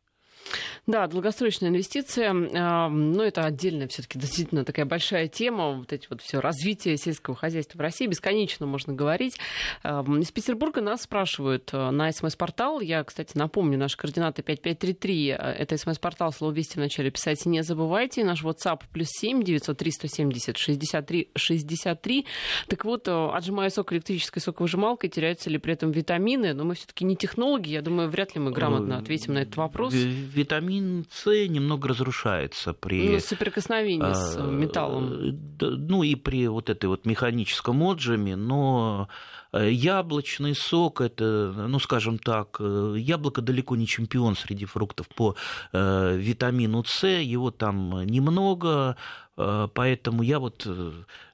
Да, 0.87 1.06
долгосрочная 1.06 1.70
инвестиция, 1.70 2.32
ну, 2.32 3.22
это 3.22 3.42
отдельная 3.42 3.88
все-таки 3.88 4.18
действительно 4.18 4.64
такая 4.64 4.87
большая 4.87 5.28
тема. 5.28 5.72
Вот 5.72 5.92
эти 5.92 6.06
вот 6.09 6.22
все 6.22 6.40
развитие 6.40 6.96
сельского 6.96 7.35
хозяйства 7.35 7.78
в 7.78 7.80
России 7.80 8.06
бесконечно 8.06 8.66
можно 8.66 8.92
говорить. 8.92 9.38
Из 9.82 10.30
Петербурга 10.30 10.80
нас 10.80 11.02
спрашивают 11.02 11.70
э, 11.72 11.90
на 11.90 12.11
смс-портал. 12.12 12.80
Я, 12.80 13.02
кстати, 13.04 13.37
напомню, 13.37 13.78
наши 13.78 13.96
координаты 13.96 14.42
5533. 14.42 15.28
Э, 15.28 15.35
это 15.35 15.76
смс-портал, 15.76 16.32
слово 16.32 16.52
«Вести» 16.52 16.74
в 16.74 16.80
начале 16.80 17.11
писать 17.11 17.44
не 17.46 17.62
забывайте. 17.62 18.24
Наш 18.24 18.42
WhatsApp 18.42 18.82
плюс 18.92 19.09
7 19.11 19.42
903 19.42 19.90
170 19.90 20.56
63 20.56 21.30
63. 21.35 22.26
Так 22.68 22.85
вот, 22.85 23.09
э, 23.09 23.28
отжимая 23.32 23.70
сок 23.70 23.92
электрической 23.92 24.42
соковыжималкой, 24.42 25.11
теряются 25.11 25.50
ли 25.50 25.59
при 25.59 25.72
этом 25.72 25.90
витамины? 25.90 26.52
Но 26.54 26.64
мы 26.64 26.74
все-таки 26.74 27.04
не 27.04 27.16
технологи. 27.16 27.70
Я 27.70 27.82
думаю, 27.82 28.09
вряд 28.09 28.35
ли 28.35 28.40
мы 28.40 28.50
грамотно 28.50 28.98
ответим 28.98 29.35
на 29.35 29.38
этот 29.38 29.56
вопрос 29.56 29.94
витамин 30.37 31.07
С 31.11 31.27
немного 31.49 31.88
разрушается 31.88 32.72
при... 32.72 33.09
Ну, 33.09 33.20
соприкосновении 33.20 34.12
с 34.12 34.37
а, 34.37 34.42
металлом. 34.42 35.38
Ну 35.61 36.03
и 36.03 36.14
при 36.14 36.46
вот 36.49 36.70
этой 36.70 36.87
вот 36.87 37.07
механическом 37.07 37.83
отжиме, 37.83 38.37
но 38.37 39.09
э, 39.53 39.70
яблочный 39.70 40.55
сок, 40.55 41.01
это, 41.01 41.53
ну 41.68 41.79
скажем 41.79 42.18
так, 42.18 42.59
э, 42.61 42.94
яблоко 42.99 43.40
далеко 43.40 43.77
не 43.77 43.87
чемпион 43.87 44.37
среди 44.37 44.66
фруктов 44.66 45.09
по 45.09 45.35
э, 45.72 46.16
витамину 46.16 46.85
С, 46.85 47.07
его 47.07 47.51
там 47.51 48.05
немного, 48.05 48.96
поэтому 49.37 50.22
я 50.22 50.38
вот 50.38 50.66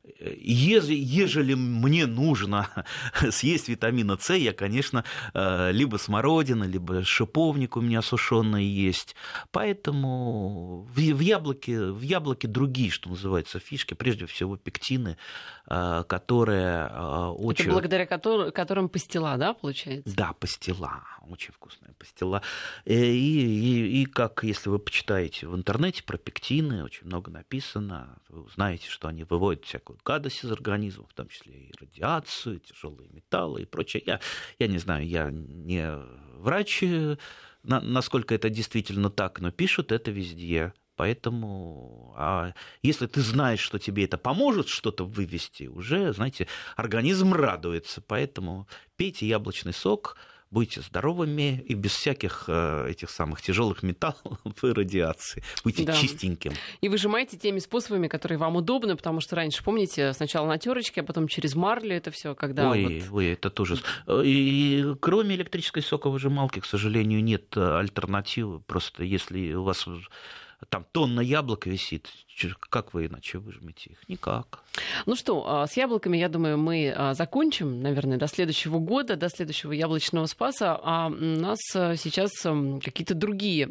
ежели 0.05 1.55
мне 1.55 2.07
нужно 2.07 2.69
съесть 3.31 3.69
витамина 3.69 4.17
С, 4.21 4.35
я, 4.35 4.53
конечно, 4.53 5.05
э, 5.35 5.71
либо 5.73 5.97
смородина, 5.97 6.65
либо 6.65 7.05
шиповник 7.05 7.77
у 7.77 7.81
меня 7.81 8.03
сушеный 8.03 8.65
есть. 8.65 9.15
Поэтому 9.51 10.88
в 10.95 10.99
яблоке, 10.99 11.81
в 11.81 12.03
яблоке 12.03 12.49
другие, 12.49 12.91
что 12.91 13.11
называется, 13.11 13.61
фишки, 13.61 13.95
прежде 13.95 14.27
всего 14.27 14.57
пектины, 14.57 15.17
э, 15.69 16.05
которые 16.09 16.88
э, 16.91 17.27
очень... 17.38 17.65
Это 17.67 17.73
благодаря 17.73 18.07
которым, 18.07 18.53
которым 18.53 18.88
пастила, 18.88 19.37
да, 19.37 19.55
получается? 19.55 20.15
Да, 20.17 20.33
пастила, 20.33 21.05
очень 21.29 21.53
вкусная 21.53 21.95
пастила. 21.99 22.43
И, 22.85 22.95
и, 22.95 24.03
и 24.03 24.05
как, 24.07 24.43
если 24.43 24.69
вы 24.69 24.79
почитаете 24.79 25.47
в 25.47 25.55
интернете 25.55 26.03
про 26.03 26.19
пектины, 26.19 26.83
очень 26.83 27.07
много 27.07 27.31
написано, 27.31 28.19
вы 28.29 28.43
узнаете, 28.43 28.88
что 28.88 29.09
они 29.09 29.25
выводят 29.25 29.65
всякую 29.65 29.99
гадость 30.05 30.45
из 30.45 30.53
организма, 30.53 31.07
в 31.07 31.15
том 31.15 31.29
числе 31.29 31.55
и 31.55 31.73
радиацию, 31.81 32.61
тяжелые 32.61 33.09
металлы 33.11 33.62
и 33.62 33.67
прочее. 33.67 34.03
Я, 34.07 34.21
я 34.59 34.67
не 34.67 34.79
знаю, 34.79 35.07
я 35.07 35.31
не 35.31 35.88
врач, 36.38 36.83
на, 37.62 37.81
насколько 37.81 38.35
это 38.35 38.51
действительно 38.51 39.11
так, 39.11 39.41
но 39.41 39.51
пишут 39.51 39.93
это 39.93 40.11
везде. 40.11 40.73
Поэтому, 40.97 42.15
а 42.17 42.53
если 42.83 43.07
ты 43.07 43.23
знаешь, 43.23 43.61
что 43.61 43.79
тебе 43.79 44.05
это 44.05 44.19
поможет 44.19 44.69
что-то 44.69 45.05
вывести, 45.05 45.65
уже, 45.65 46.12
знаете, 46.12 46.49
организм 46.77 47.33
радуется. 47.33 48.03
Поэтому 48.03 48.69
пейте 48.97 49.27
яблочный 49.27 49.73
сок, 49.73 50.17
будете 50.53 50.83
здоровыми 50.83 51.65
и 51.67 51.75
без 51.75 51.93
всяких 51.93 52.45
э, 52.47 52.91
этих 52.91 53.11
самых 53.11 53.41
тяжелых 53.41 53.83
металлов 53.83 54.38
и 54.62 54.67
радиации. 54.67 55.43
Будьте 55.65 55.85
да. 55.85 55.95
чистеньким. 55.95 56.53
И 56.83 56.88
выжимайте 56.88 57.38
теми 57.38 57.59
способами, 57.59 58.07
которые 58.07 58.38
вам 58.38 58.57
удобны, 58.57 58.95
потому 58.95 59.21
что 59.21 59.35
раньше, 59.35 59.65
помните, 59.65 60.12
сначала 60.12 60.47
на 60.47 60.59
терочке, 60.59 61.01
а 61.01 61.05
потом 61.05 61.27
через 61.27 61.55
марлю 61.55 61.97
это 61.97 62.11
все, 62.11 62.35
когда. 62.35 62.71
Ой, 62.71 63.01
вот... 63.01 63.17
ой, 63.17 63.33
это 63.33 63.49
тоже. 63.51 63.79
И, 64.07 64.83
и 64.83 64.95
кроме 65.01 65.37
электрической 65.37 65.83
соковыжималки, 65.83 66.61
к 66.61 66.67
сожалению, 66.67 67.25
нет 67.25 67.57
альтернативы. 67.57 68.61
Просто 68.61 69.05
если 69.05 69.55
у 69.55 69.62
вас 69.62 69.88
там 70.68 70.87
тонна 70.92 71.20
яблок 71.20 71.66
висит. 71.66 72.09
Как 72.70 72.94
вы 72.94 73.07
иначе 73.07 73.38
выжмете 73.38 73.90
их? 73.90 74.09
Никак. 74.09 74.62
Ну 75.07 75.14
что, 75.16 75.44
а, 75.46 75.66
с 75.66 75.77
яблоками, 75.77 76.16
я 76.16 76.29
думаю, 76.29 76.59
мы 76.59 76.92
а, 76.94 77.14
закончим, 77.14 77.83
наверное, 77.83 78.18
до 78.18 78.27
следующего 78.27 78.79
года, 78.79 79.16
до 79.16 79.29
следующего 79.29 79.72
яблочного 79.72 80.27
спаса. 80.27 80.79
А 80.83 81.09
у 81.09 81.11
нас 81.11 81.59
а, 81.75 81.96
сейчас 81.96 82.33
какие-то 82.83 83.14
другие 83.14 83.68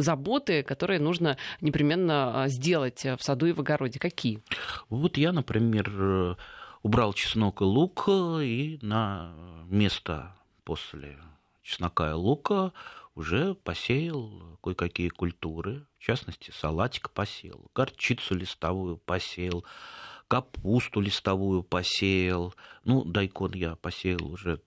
заботы, 0.00 0.62
которые 0.62 1.00
нужно 1.00 1.36
непременно 1.60 2.46
сделать 2.48 3.04
в 3.04 3.18
саду 3.20 3.46
и 3.46 3.52
в 3.52 3.60
огороде. 3.60 3.98
Какие? 3.98 4.42
Вот 4.90 5.16
я, 5.16 5.32
например, 5.32 5.90
э, 5.90 6.34
убрал 6.82 7.12
чеснок 7.12 7.60
и 7.60 7.64
лук, 7.64 8.08
и 8.08 8.78
на 8.82 9.32
место 9.68 10.34
после 10.64 11.18
чеснока 11.62 12.10
и 12.10 12.14
лука 12.14 12.72
уже 13.14 13.54
посеял 13.54 14.58
кое-какие 14.62 15.08
культуры, 15.08 15.86
в 16.04 16.06
частности, 16.06 16.50
салатик 16.50 17.08
посеял, 17.08 17.70
горчицу 17.74 18.34
листовую 18.34 18.98
посеял, 18.98 19.64
капусту 20.28 21.00
листовую 21.00 21.62
посеял. 21.62 22.54
Ну, 22.84 23.04
дайкон 23.06 23.52
я 23.54 23.76
посеял 23.76 24.26
уже 24.26 24.60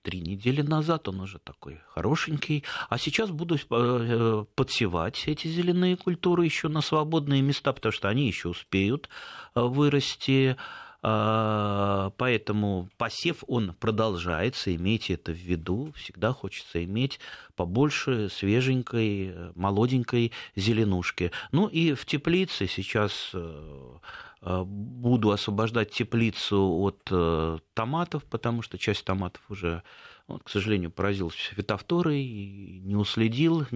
три 0.00 0.22
недели 0.22 0.62
назад, 0.62 1.06
он 1.08 1.20
уже 1.20 1.38
такой 1.38 1.82
хорошенький. 1.86 2.64
А 2.88 2.96
сейчас 2.96 3.30
буду 3.30 3.58
э, 3.58 4.44
подсевать 4.54 5.22
эти 5.26 5.48
зеленые 5.48 5.98
культуры 5.98 6.46
еще 6.46 6.68
на 6.68 6.80
свободные 6.80 7.42
места, 7.42 7.74
потому 7.74 7.92
что 7.92 8.08
они 8.08 8.26
еще 8.26 8.48
успеют 8.48 9.10
э, 9.54 9.60
вырасти. 9.60 10.56
А, 11.04 12.10
поэтому 12.16 12.88
посев, 12.96 13.42
он 13.48 13.74
продолжается, 13.74 14.74
имейте 14.74 15.14
это 15.14 15.32
в 15.32 15.36
виду. 15.36 15.92
Всегда 15.96 16.32
хочется 16.32 16.84
иметь 16.84 17.18
побольше 17.56 18.28
свеженькой, 18.28 19.34
молоденькой 19.56 20.30
зеленушки. 20.54 21.32
Ну 21.50 21.66
и 21.66 21.94
в 21.94 22.06
теплице 22.06 22.68
сейчас 22.68 23.32
э, 23.34 23.98
э, 24.42 24.62
буду 24.64 25.32
освобождать 25.32 25.90
теплицу 25.90 26.60
от 26.60 27.00
э, 27.10 27.58
томатов, 27.74 28.24
потому 28.24 28.62
что 28.62 28.78
часть 28.78 29.04
томатов 29.04 29.42
уже 29.48 29.82
он, 30.26 30.38
к 30.40 30.48
сожалению, 30.48 30.90
поразился 30.90 31.54
фитофторой, 31.54 32.24
не 32.24 32.96
уследил, 32.96 33.66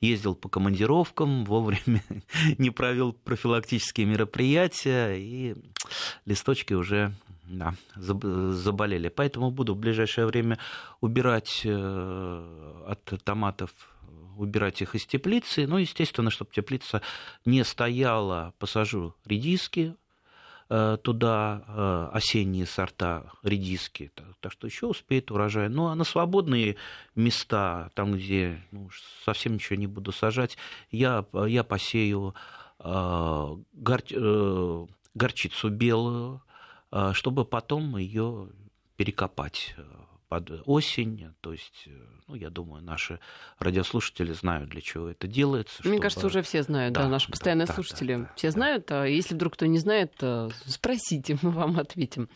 ездил 0.00 0.34
по 0.34 0.48
командировкам, 0.48 1.44
вовремя 1.44 2.02
не 2.58 2.70
провел 2.70 3.12
профилактические 3.12 4.06
мероприятия, 4.06 5.14
и 5.14 5.54
листочки 6.24 6.74
уже 6.74 7.12
да, 7.44 7.74
заболели. 7.96 9.08
Поэтому 9.08 9.50
буду 9.50 9.74
в 9.74 9.78
ближайшее 9.78 10.26
время 10.26 10.58
убирать 11.00 11.62
э, 11.64 12.84
от 12.86 13.04
томатов 13.24 13.70
убирать 14.36 14.80
их 14.80 14.94
из 14.94 15.04
теплицы. 15.04 15.66
Ну, 15.66 15.78
естественно, 15.78 16.30
чтобы 16.30 16.52
теплица 16.52 17.02
не 17.44 17.64
стояла, 17.64 18.54
посажу 18.58 19.14
редиски, 19.26 19.96
туда 21.02 21.64
э, 21.66 22.08
осенние 22.12 22.66
сорта 22.66 23.32
редиски, 23.42 24.12
так, 24.40 24.52
что 24.52 24.66
еще 24.66 24.86
успеет 24.86 25.30
урожай. 25.30 25.68
Ну 25.68 25.86
а 25.86 25.94
на 25.94 26.04
свободные 26.04 26.76
места, 27.14 27.90
там, 27.94 28.12
где 28.12 28.62
ну, 28.70 28.90
совсем 29.24 29.54
ничего 29.54 29.76
не 29.76 29.86
буду 29.86 30.12
сажать, 30.12 30.58
я, 30.90 31.24
я 31.46 31.64
посею 31.64 32.34
э, 32.80 33.56
гор, 33.72 34.00
горчицу 35.14 35.70
белую, 35.70 36.42
чтобы 37.12 37.44
потом 37.44 37.96
ее 37.96 38.48
перекопать 38.96 39.74
под 40.28 40.50
осень. 40.66 41.34
То 41.40 41.52
есть, 41.52 41.84
э, 41.86 41.90
ну, 42.26 42.34
я 42.34 42.50
думаю, 42.50 42.82
наши 42.82 43.18
радиослушатели 43.58 44.32
знают, 44.32 44.68
для 44.68 44.80
чего 44.80 45.08
это 45.08 45.26
делается. 45.26 45.80
Мне 45.80 45.94
чтобы... 45.94 46.02
кажется, 46.02 46.26
уже 46.26 46.42
все 46.42 46.62
знают, 46.62 46.94
да, 46.94 47.02
да 47.02 47.08
наши 47.08 47.30
постоянные 47.30 47.66
да, 47.66 47.74
слушатели 47.74 48.14
да, 48.14 48.20
да, 48.20 48.32
все 48.36 48.48
да. 48.48 48.52
знают. 48.52 48.92
А 48.92 49.04
если 49.04 49.34
вдруг 49.34 49.54
кто 49.54 49.66
не 49.66 49.78
знает, 49.78 50.12
спросите, 50.66 51.38
мы 51.42 51.50
вам 51.50 51.78
ответим. 51.78 52.28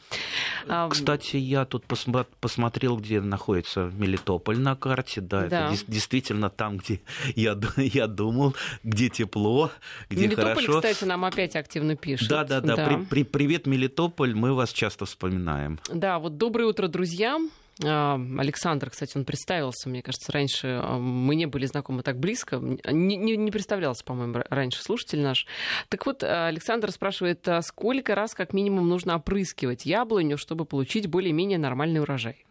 Кстати, 0.90 1.37
я 1.37 1.64
тут 1.66 1.85
посмотрел, 1.85 2.96
где 2.96 3.20
находится 3.20 3.90
Мелитополь 3.94 4.59
на 4.59 4.74
карте. 4.74 5.20
Да, 5.20 5.46
да. 5.46 5.72
это 5.72 5.85
действительно 5.87 6.48
там, 6.48 6.78
где 6.78 7.00
я, 7.37 7.59
я 7.76 8.07
думал, 8.07 8.55
где 8.83 9.11
тепло, 9.11 9.70
где 10.09 10.26
Мелитополь, 10.26 10.64
хорошо. 10.66 10.81
кстати, 10.81 11.05
нам 11.05 11.24
опять 11.24 11.57
активно 11.57 11.96
пишет. 11.96 12.28
Да, 12.28 12.44
да, 12.44 12.61
да. 12.61 12.76
да. 12.76 12.87
При, 12.87 13.05
при, 13.05 13.24
привет, 13.24 13.66
Мелитополь, 13.66 14.35
мы 14.35 14.55
вас 14.55 14.72
часто 14.72 15.05
вспоминаем. 15.05 15.78
Да, 15.92 16.18
вот 16.18 16.38
доброе 16.38 16.64
утро, 16.66 16.88
друзья. 16.88 17.38
А, 17.85 18.20
Александр, 18.38 18.90
кстати, 18.90 19.16
он 19.16 19.24
представился, 19.24 19.88
мне 19.88 20.02
кажется, 20.02 20.30
раньше 20.30 20.80
а, 20.82 20.98
мы 20.98 21.35
не 21.35 21.46
были 21.46 21.66
знакомы 21.66 22.02
так 22.02 22.18
близко, 22.18 22.56
не, 22.56 23.16
не, 23.16 23.37
не 23.37 23.50
представлялся, 23.50 24.04
по-моему, 24.04 24.42
раньше 24.50 24.82
слушатель 24.82 25.20
наш. 25.20 25.46
Так 25.88 26.06
вот, 26.06 26.22
Александр 26.22 26.90
спрашивает, 26.90 27.46
а 27.48 27.62
сколько 27.62 28.14
раз 28.14 28.35
как 28.35 28.52
минимум 28.52 28.88
нужно 28.88 29.16
опрыскивать 29.16 29.87
яблоню, 29.87 30.37
чтобы 30.37 30.64
получить 30.64 31.06
более-менее 31.06 31.58
нормальный 31.58 32.00
урожай? 32.00 32.44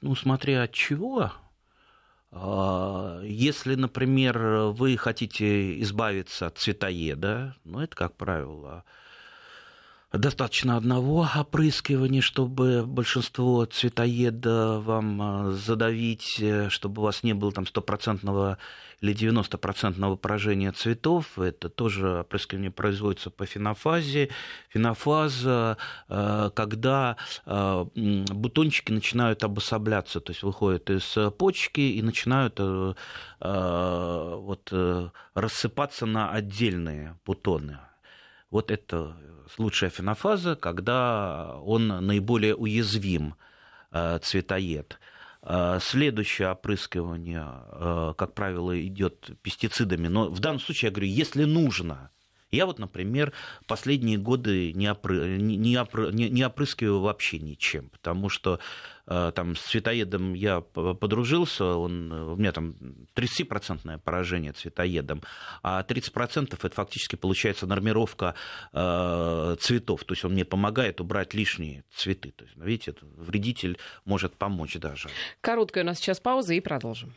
Ну, 0.00 0.14
смотря 0.14 0.64
от 0.64 0.72
чего. 0.72 1.32
Если, 2.30 3.74
например, 3.74 4.38
вы 4.72 4.98
хотите 4.98 5.80
избавиться 5.80 6.48
от 6.48 6.58
цветоеда, 6.58 7.56
ну, 7.64 7.80
это, 7.80 7.96
как 7.96 8.16
правило, 8.16 8.84
достаточно 10.12 10.76
одного 10.76 11.28
опрыскивания, 11.36 12.22
чтобы 12.22 12.84
большинство 12.86 13.64
цветоеда 13.66 14.80
вам 14.80 15.22
а, 15.22 15.50
задавить, 15.52 16.40
э, 16.40 16.70
чтобы 16.70 17.02
у 17.02 17.04
вас 17.04 17.22
не 17.22 17.34
было 17.34 17.52
там 17.52 17.66
стопроцентного 17.66 18.56
или 19.02 19.14
90% 19.14 20.16
поражения 20.16 20.72
цветов. 20.72 21.38
Это 21.38 21.68
тоже 21.68 22.20
опрыскивание 22.20 22.70
производится 22.70 23.30
по 23.30 23.44
фенофазе. 23.44 24.30
Фенофаза, 24.70 25.76
э, 26.08 26.50
когда 26.54 27.16
э, 27.44 27.84
бутончики 27.94 28.92
начинают 28.92 29.44
обособляться, 29.44 30.20
то 30.20 30.30
есть 30.30 30.42
выходят 30.42 30.88
из 30.88 31.18
почки 31.36 31.80
и 31.80 32.00
начинают 32.02 32.58
вот, 33.40 34.72
рассыпаться 35.34 36.06
на 36.06 36.30
отдельные 36.32 37.16
бутоны. 37.24 37.78
Вот 38.50 38.70
это 38.70 39.16
лучшая 39.58 39.90
фенофаза, 39.90 40.56
когда 40.56 41.58
он 41.60 41.88
наиболее 41.88 42.54
уязвим, 42.54 43.34
э, 43.90 44.18
цветоед. 44.22 44.98
Э, 45.42 45.78
следующее 45.80 46.50
опрыскивание, 46.50 47.46
э, 47.46 48.14
как 48.16 48.34
правило, 48.34 48.78
идет 48.86 49.30
пестицидами. 49.42 50.08
Но 50.08 50.28
в 50.28 50.40
данном 50.40 50.60
случае 50.60 50.88
я 50.88 50.92
говорю, 50.92 51.08
если 51.08 51.44
нужно, 51.44 52.10
я 52.50 52.66
вот, 52.66 52.78
например, 52.78 53.32
последние 53.66 54.18
годы 54.18 54.72
не, 54.72 54.86
опры... 54.86 55.36
не, 55.38 55.76
опры... 55.76 56.12
не 56.12 56.44
опрыскиваю 56.44 57.00
вообще 57.00 57.38
ничем, 57.38 57.90
потому 57.90 58.28
что 58.28 58.58
э, 59.06 59.32
там 59.34 59.54
с 59.54 59.60
цветоедом 59.60 60.34
я 60.34 60.60
подружился, 60.60 61.64
он, 61.64 62.10
у 62.10 62.36
меня 62.36 62.52
там 62.52 62.74
30% 63.14 63.98
поражение 63.98 64.52
цветоедом, 64.52 65.22
а 65.62 65.82
30% 65.82 66.58
это 66.62 66.74
фактически 66.74 67.16
получается 67.16 67.66
нормировка 67.66 68.34
э, 68.72 69.56
цветов, 69.60 70.04
то 70.04 70.12
есть 70.12 70.24
он 70.24 70.32
мне 70.32 70.44
помогает 70.44 71.00
убрать 71.00 71.34
лишние 71.34 71.84
цветы. 71.94 72.32
То 72.32 72.44
есть, 72.44 72.56
видите, 72.56 72.94
вредитель 73.02 73.78
может 74.04 74.36
помочь 74.36 74.76
даже. 74.76 75.08
Короткая 75.40 75.84
у 75.84 75.86
нас 75.86 75.98
сейчас 75.98 76.20
пауза 76.20 76.54
и 76.54 76.60
продолжим. 76.60 77.12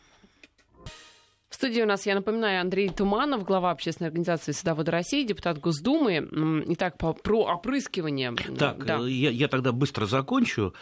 Студии 1.62 1.84
у 1.84 1.86
нас, 1.86 2.08
я 2.08 2.16
напоминаю, 2.16 2.60
Андрей 2.60 2.90
Туманов, 2.90 3.44
глава 3.44 3.70
общественной 3.70 4.08
организации 4.08 4.52
«Садоводы 4.52 4.90
России», 4.90 5.24
депутат 5.24 5.60
Госдумы. 5.60 6.28
Итак, 6.70 6.98
по, 6.98 7.14
про 7.14 7.54
опрыскивание. 7.54 8.34
Так, 8.58 8.84
да. 8.84 8.98
Э, 9.00 9.08
я, 9.08 9.30
я 9.30 9.48
тогда 9.48 9.72
быстро 9.72 10.08
закончу. 10.08 10.74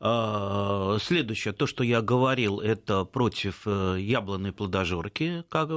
А, 0.00 0.98
следующее, 1.00 1.52
то, 1.52 1.66
что 1.66 1.82
я 1.82 2.00
говорил, 2.00 2.60
это 2.60 3.04
против 3.04 3.62
э, 3.66 3.96
яблонной 4.00 4.52
плодожорки, 4.52 5.44
как 5.48 5.70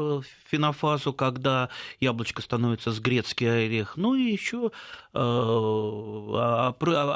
фенофазу, 0.46 1.12
когда 1.14 1.70
яблочко 2.00 2.42
становится 2.42 2.92
с 2.92 3.00
грецкий 3.00 3.66
орех. 3.66 3.98
Ну 3.98 4.14
и 4.16 4.32
еще 4.32 4.72
э, 5.14 5.20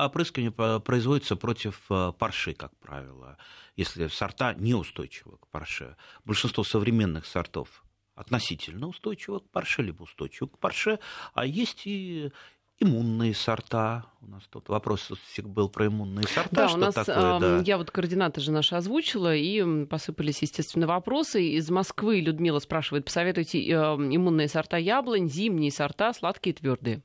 опрыскивание 0.06 0.52
производится 0.80 1.36
против 1.36 1.82
парши, 2.18 2.54
как 2.54 2.76
правило 2.80 3.38
если 3.76 4.08
сорта 4.08 4.54
неустойчивы 4.54 5.38
к 5.38 5.48
парше. 5.48 5.98
Большинство 6.24 6.64
современных 6.64 7.26
сортов 7.26 7.84
относительно 8.16 8.88
устойчивы 8.88 9.42
к 9.42 9.50
парше, 9.50 9.82
либо 9.82 10.04
устойчивы 10.04 10.48
к 10.50 10.58
парше, 10.58 11.00
а 11.34 11.46
есть 11.46 11.82
и 11.86 12.32
иммунные 12.80 13.34
сорта. 13.34 14.06
У 14.22 14.28
нас 14.28 14.44
тут 14.50 14.70
вопрос 14.70 15.12
был 15.44 15.70
про 15.70 15.88
иммунные 15.88 16.28
сорта. 16.28 16.50
Да, 16.52 16.68
что 16.68 16.78
у 16.78 16.82
нас, 16.82 16.94
такое, 16.96 17.40
да. 17.40 17.62
я 17.66 17.78
вот 17.78 17.92
координаты 17.92 18.42
же 18.42 18.52
наши 18.52 18.76
озвучила, 18.76 19.36
и 19.36 19.86
посыпались, 19.86 20.42
естественно, 20.42 20.88
вопросы. 20.88 21.44
Из 21.44 21.70
Москвы 21.70 22.20
Людмила 22.20 22.60
спрашивает, 22.60 23.06
посоветуйте 23.06 23.62
иммунные 23.62 24.48
сорта 24.48 24.78
яблонь, 24.78 25.30
зимние 25.30 25.72
сорта, 25.72 26.14
сладкие 26.14 26.54
и 26.54 26.58
твердые. 26.58 27.04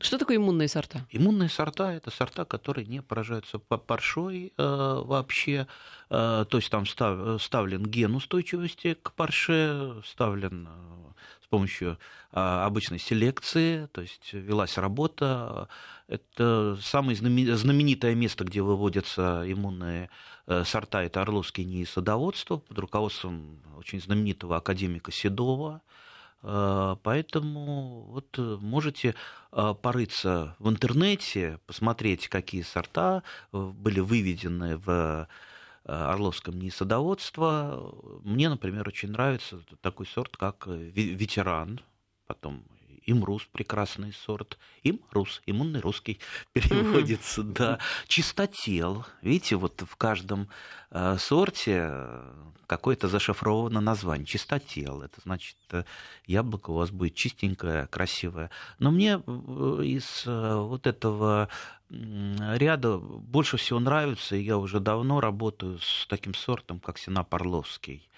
Что 0.00 0.16
такое 0.16 0.36
иммунные 0.36 0.68
сорта? 0.68 1.06
Иммунные 1.10 1.48
сорта 1.48 1.92
это 1.92 2.10
сорта, 2.10 2.44
которые 2.44 2.86
не 2.86 3.02
поражаются 3.02 3.58
паршой 3.58 4.52
э, 4.56 4.62
вообще. 5.04 5.66
Э, 6.08 6.44
то 6.48 6.58
есть 6.58 6.70
там 6.70 6.86
став, 6.86 7.42
ставлен 7.42 7.82
ген 7.84 8.14
устойчивости 8.14 8.94
к 8.94 9.12
парше, 9.12 10.00
ставлен 10.06 10.68
э, 10.68 11.12
с 11.48 11.50
помощью 11.50 11.98
э, 12.32 12.38
обычной 12.38 12.98
селекции, 12.98 13.86
то 13.92 14.02
есть 14.02 14.34
велась 14.34 14.76
работа. 14.76 15.68
Это 16.06 16.78
самое 16.82 17.16
знаменитое 17.16 18.14
место, 18.14 18.44
где 18.44 18.60
выводятся 18.60 19.44
иммунные 19.46 20.10
э, 20.46 20.64
сорта, 20.64 21.02
это 21.02 21.22
Орловский 21.22 21.64
НИИ 21.64 21.86
садоводство 21.86 22.58
под 22.58 22.78
руководством 22.78 23.60
очень 23.78 23.98
знаменитого 23.98 24.58
академика 24.58 25.10
Седова. 25.10 25.80
Э, 26.42 26.96
поэтому 27.02 28.02
вот 28.10 28.38
э, 28.38 28.58
можете 28.60 29.14
э, 29.52 29.74
порыться 29.80 30.54
в 30.58 30.68
интернете, 30.68 31.60
посмотреть, 31.66 32.28
какие 32.28 32.60
сорта 32.60 33.22
были 33.52 34.00
выведены 34.00 34.76
в 34.76 35.26
Орловском 35.88 36.58
НИИ 36.58 36.70
садоводства. 36.70 37.94
Мне, 38.22 38.48
например, 38.48 38.86
очень 38.86 39.10
нравится 39.10 39.60
такой 39.80 40.06
сорт, 40.06 40.36
как 40.36 40.66
ветеран, 40.66 41.80
потом 42.26 42.64
Имрус, 43.08 43.48
прекрасный 43.50 44.12
сорт. 44.12 44.58
Имрус, 44.82 45.40
иммунный 45.46 45.80
русский 45.80 46.20
переводится, 46.52 47.40
mm-hmm. 47.40 47.52
да. 47.54 47.78
Чистотел. 48.06 49.06
Видите, 49.22 49.56
вот 49.56 49.80
в 49.80 49.96
каждом 49.96 50.48
э, 50.90 51.16
сорте 51.18 51.90
какое-то 52.66 53.08
зашифровано 53.08 53.80
название. 53.80 54.26
Чистотел. 54.26 55.00
Это 55.00 55.22
значит, 55.22 55.56
э, 55.70 55.84
яблоко 56.26 56.70
у 56.70 56.74
вас 56.74 56.90
будет 56.90 57.14
чистенькое, 57.14 57.86
красивое. 57.86 58.50
Но 58.78 58.90
мне 58.90 59.22
э, 59.26 59.82
из 59.84 60.24
э, 60.26 60.56
вот 60.56 60.86
этого 60.86 61.48
ряда 61.90 62.98
больше 62.98 63.56
всего 63.56 63.80
нравится, 63.80 64.36
и 64.36 64.42
я 64.42 64.58
уже 64.58 64.80
давно 64.80 65.20
работаю 65.20 65.78
с 65.78 66.06
таким 66.06 66.34
сортом, 66.34 66.80
как 66.80 66.98
Синап 66.98 67.34
Орловский. 67.34 68.08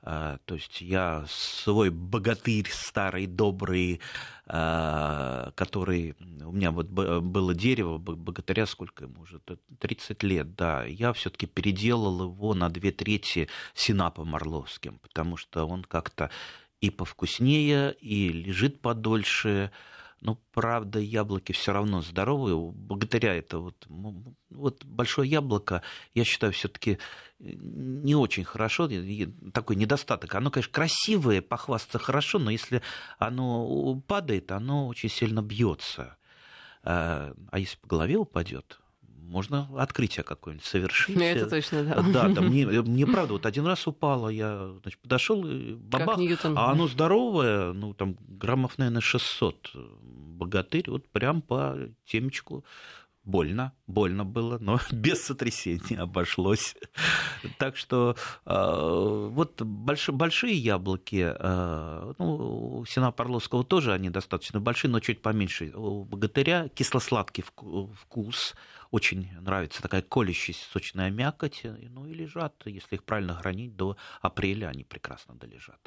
А, 0.00 0.38
то 0.44 0.54
есть 0.54 0.80
я 0.80 1.24
свой 1.28 1.90
богатырь 1.90 2.68
старый, 2.70 3.26
добрый, 3.26 4.00
а, 4.46 5.50
который... 5.56 6.14
У 6.44 6.52
меня 6.52 6.70
вот 6.70 6.86
было 6.86 7.54
дерево 7.54 7.98
богатыря, 7.98 8.66
сколько 8.66 9.04
ему 9.04 9.22
уже? 9.22 9.40
30 9.80 10.22
лет, 10.22 10.54
да. 10.54 10.84
Я 10.84 11.12
все 11.12 11.30
таки 11.30 11.46
переделал 11.46 12.22
его 12.22 12.54
на 12.54 12.68
две 12.68 12.92
трети 12.92 13.48
синапом 13.74 14.36
орловским, 14.36 14.98
потому 15.00 15.36
что 15.36 15.66
он 15.66 15.82
как-то 15.82 16.30
и 16.80 16.90
повкуснее, 16.90 17.92
и 17.94 18.28
лежит 18.28 18.80
подольше, 18.80 19.72
но, 20.20 20.38
правда, 20.52 20.98
яблоки 20.98 21.52
все 21.52 21.72
равно 21.72 22.02
здоровые. 22.02 22.56
Богатыря 22.56 23.34
это 23.34 23.58
вот, 23.58 23.86
вот 24.50 24.84
большое 24.84 25.30
яблоко, 25.30 25.82
я 26.14 26.24
считаю, 26.24 26.52
все-таки 26.52 26.98
не 27.38 28.16
очень 28.16 28.44
хорошо, 28.44 28.88
такой 29.52 29.76
недостаток. 29.76 30.34
Оно, 30.34 30.50
конечно, 30.50 30.72
красивое, 30.72 31.40
похвастаться 31.40 31.98
хорошо, 31.98 32.38
но 32.38 32.50
если 32.50 32.82
оно 33.18 34.00
падает, 34.06 34.50
оно 34.50 34.88
очень 34.88 35.08
сильно 35.08 35.40
бьется. 35.40 36.16
А, 36.82 37.34
а 37.50 37.58
если 37.58 37.76
по 37.76 37.86
голове 37.86 38.16
упадет, 38.16 38.80
можно 39.28 39.68
открытие 39.76 40.24
какое-нибудь 40.24 40.66
совершить. 40.66 41.14
Ну, 41.14 41.22
это 41.22 41.48
точно, 41.48 41.84
да. 41.84 42.02
Да, 42.02 42.34
там 42.34 42.46
мне, 42.48 42.66
мне 42.66 43.06
правда, 43.06 43.34
вот 43.34 43.46
один 43.46 43.66
раз 43.66 43.86
упало, 43.86 44.28
я 44.28 44.72
значит, 44.82 45.00
подошел, 45.00 45.46
и 45.46 45.74
бабах, 45.74 46.18
а 46.44 46.72
оно 46.72 46.88
здоровое, 46.88 47.72
ну, 47.72 47.94
там, 47.94 48.16
граммов, 48.20 48.78
наверное, 48.78 49.00
600. 49.02 49.72
Богатырь, 50.02 50.90
вот 50.90 51.08
прям 51.08 51.42
по 51.42 51.76
темечку 52.06 52.64
больно, 53.28 53.72
больно 53.86 54.24
было, 54.24 54.58
но 54.58 54.80
без 54.90 55.22
сотрясения 55.24 55.98
обошлось. 55.98 56.74
Так 57.58 57.76
что 57.76 58.16
э, 58.46 59.28
вот 59.30 59.60
большие, 59.60 60.14
большие 60.14 60.54
яблоки, 60.54 61.34
э, 61.38 62.12
ну, 62.18 62.78
у 62.80 62.84
Сина 62.86 63.12
Парловского 63.12 63.64
тоже 63.64 63.92
они 63.92 64.08
достаточно 64.08 64.60
большие, 64.60 64.90
но 64.90 65.00
чуть 65.00 65.20
поменьше. 65.20 65.72
У 65.74 66.04
богатыря 66.04 66.68
кисло-сладкий 66.68 67.42
вкус, 67.42 68.54
очень 68.90 69.28
нравится 69.40 69.82
такая 69.82 70.02
колющая 70.02 70.54
сочная 70.54 71.10
мякоть, 71.10 71.62
ну 71.90 72.06
и 72.06 72.14
лежат, 72.14 72.54
если 72.64 72.96
их 72.96 73.04
правильно 73.04 73.34
хранить, 73.34 73.76
до 73.76 73.96
апреля 74.20 74.68
они 74.68 74.84
прекрасно 74.84 75.34
долежат. 75.34 75.78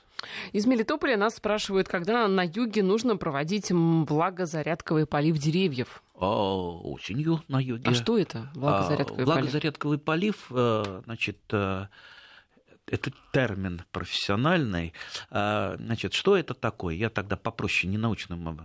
Из 0.51 0.65
Мелитополя 0.65 1.17
нас 1.17 1.35
спрашивают, 1.35 1.87
когда 1.87 2.27
на 2.27 2.43
юге 2.43 2.83
нужно 2.83 3.17
проводить 3.17 3.71
влагозарядковый 3.71 5.05
полив 5.05 5.37
деревьев. 5.37 6.03
А, 6.15 6.27
осенью 6.27 7.41
на 7.47 7.59
юге. 7.59 7.83
А 7.87 7.93
что 7.93 8.17
это 8.17 8.51
влагозарядковый, 8.53 9.23
а, 9.23 9.25
влагозарядковый 9.25 9.97
полив? 9.97 10.47
полив? 10.49 10.51
Э, 10.51 11.01
значит, 11.05 11.39
э, 11.51 11.87
это 12.87 13.11
термин 13.31 13.83
профессиональный. 13.91 14.93
А, 15.29 15.75
значит, 15.77 16.13
что 16.13 16.35
это 16.35 16.53
такое? 16.53 16.95
Я 16.95 17.09
тогда 17.09 17.37
попроще 17.37 17.91
ненаучным 17.91 18.59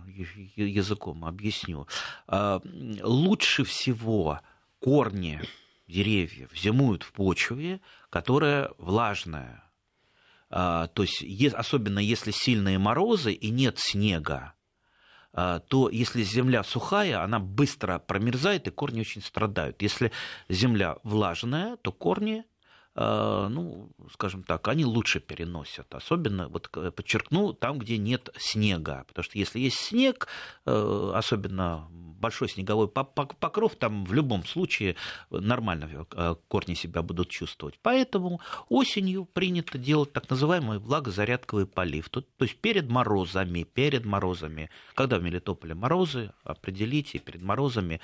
языком 0.55 1.25
объясню. 1.25 1.87
А, 2.27 2.61
лучше 3.01 3.63
всего 3.63 4.41
корни 4.79 5.41
деревьев 5.87 6.49
зимуют 6.53 7.03
в 7.03 7.13
почве, 7.13 7.79
которая 8.09 8.71
влажная. 8.77 9.63
А, 10.49 10.87
то 10.87 11.03
есть, 11.03 11.23
особенно 11.53 11.99
если 11.99 12.31
сильные 12.31 12.79
морозы 12.79 13.33
и 13.33 13.49
нет 13.49 13.79
снега, 13.79 14.53
то 15.33 15.89
если 15.91 16.23
земля 16.23 16.63
сухая, 16.63 17.21
она 17.21 17.37
быстро 17.39 17.99
промерзает, 17.99 18.67
и 18.67 18.71
корни 18.71 19.01
очень 19.01 19.21
страдают. 19.21 19.83
Если 19.83 20.11
земля 20.49 20.97
влажная, 21.03 21.75
то 21.77 21.91
корни 21.91 22.43
ну, 22.97 23.89
скажем 24.11 24.43
так, 24.43 24.67
они 24.67 24.83
лучше 24.83 25.19
переносят. 25.19 25.93
Особенно, 25.93 26.47
вот 26.47 26.69
подчеркну, 26.69 27.53
там, 27.53 27.77
где 27.77 27.97
нет 27.97 28.29
снега. 28.37 29.05
Потому 29.07 29.23
что 29.23 29.37
если 29.37 29.59
есть 29.59 29.77
снег, 29.77 30.27
э, 30.65 31.11
особенно 31.13 31.87
большой 32.17 32.49
снеговой 32.49 32.87
покров, 32.87 33.75
там 33.75 34.05
в 34.05 34.13
любом 34.13 34.45
случае 34.45 34.95
нормально 35.29 36.07
э, 36.11 36.35
корни 36.47 36.73
себя 36.73 37.01
будут 37.01 37.29
чувствовать. 37.29 37.79
Поэтому 37.81 38.41
осенью 38.69 39.25
принято 39.25 39.77
делать 39.77 40.13
так 40.13 40.29
называемый 40.29 40.79
влагозарядковый 40.79 41.67
полив. 41.67 42.09
То, 42.09 42.21
то 42.21 42.45
есть 42.45 42.57
перед 42.57 42.89
морозами, 42.89 43.63
перед 43.63 44.05
морозами, 44.05 44.69
когда 44.95 45.19
в 45.19 45.23
Мелитополе 45.23 45.75
морозы, 45.75 46.31
определите 46.43 47.19
перед 47.19 47.41
морозами, 47.41 48.01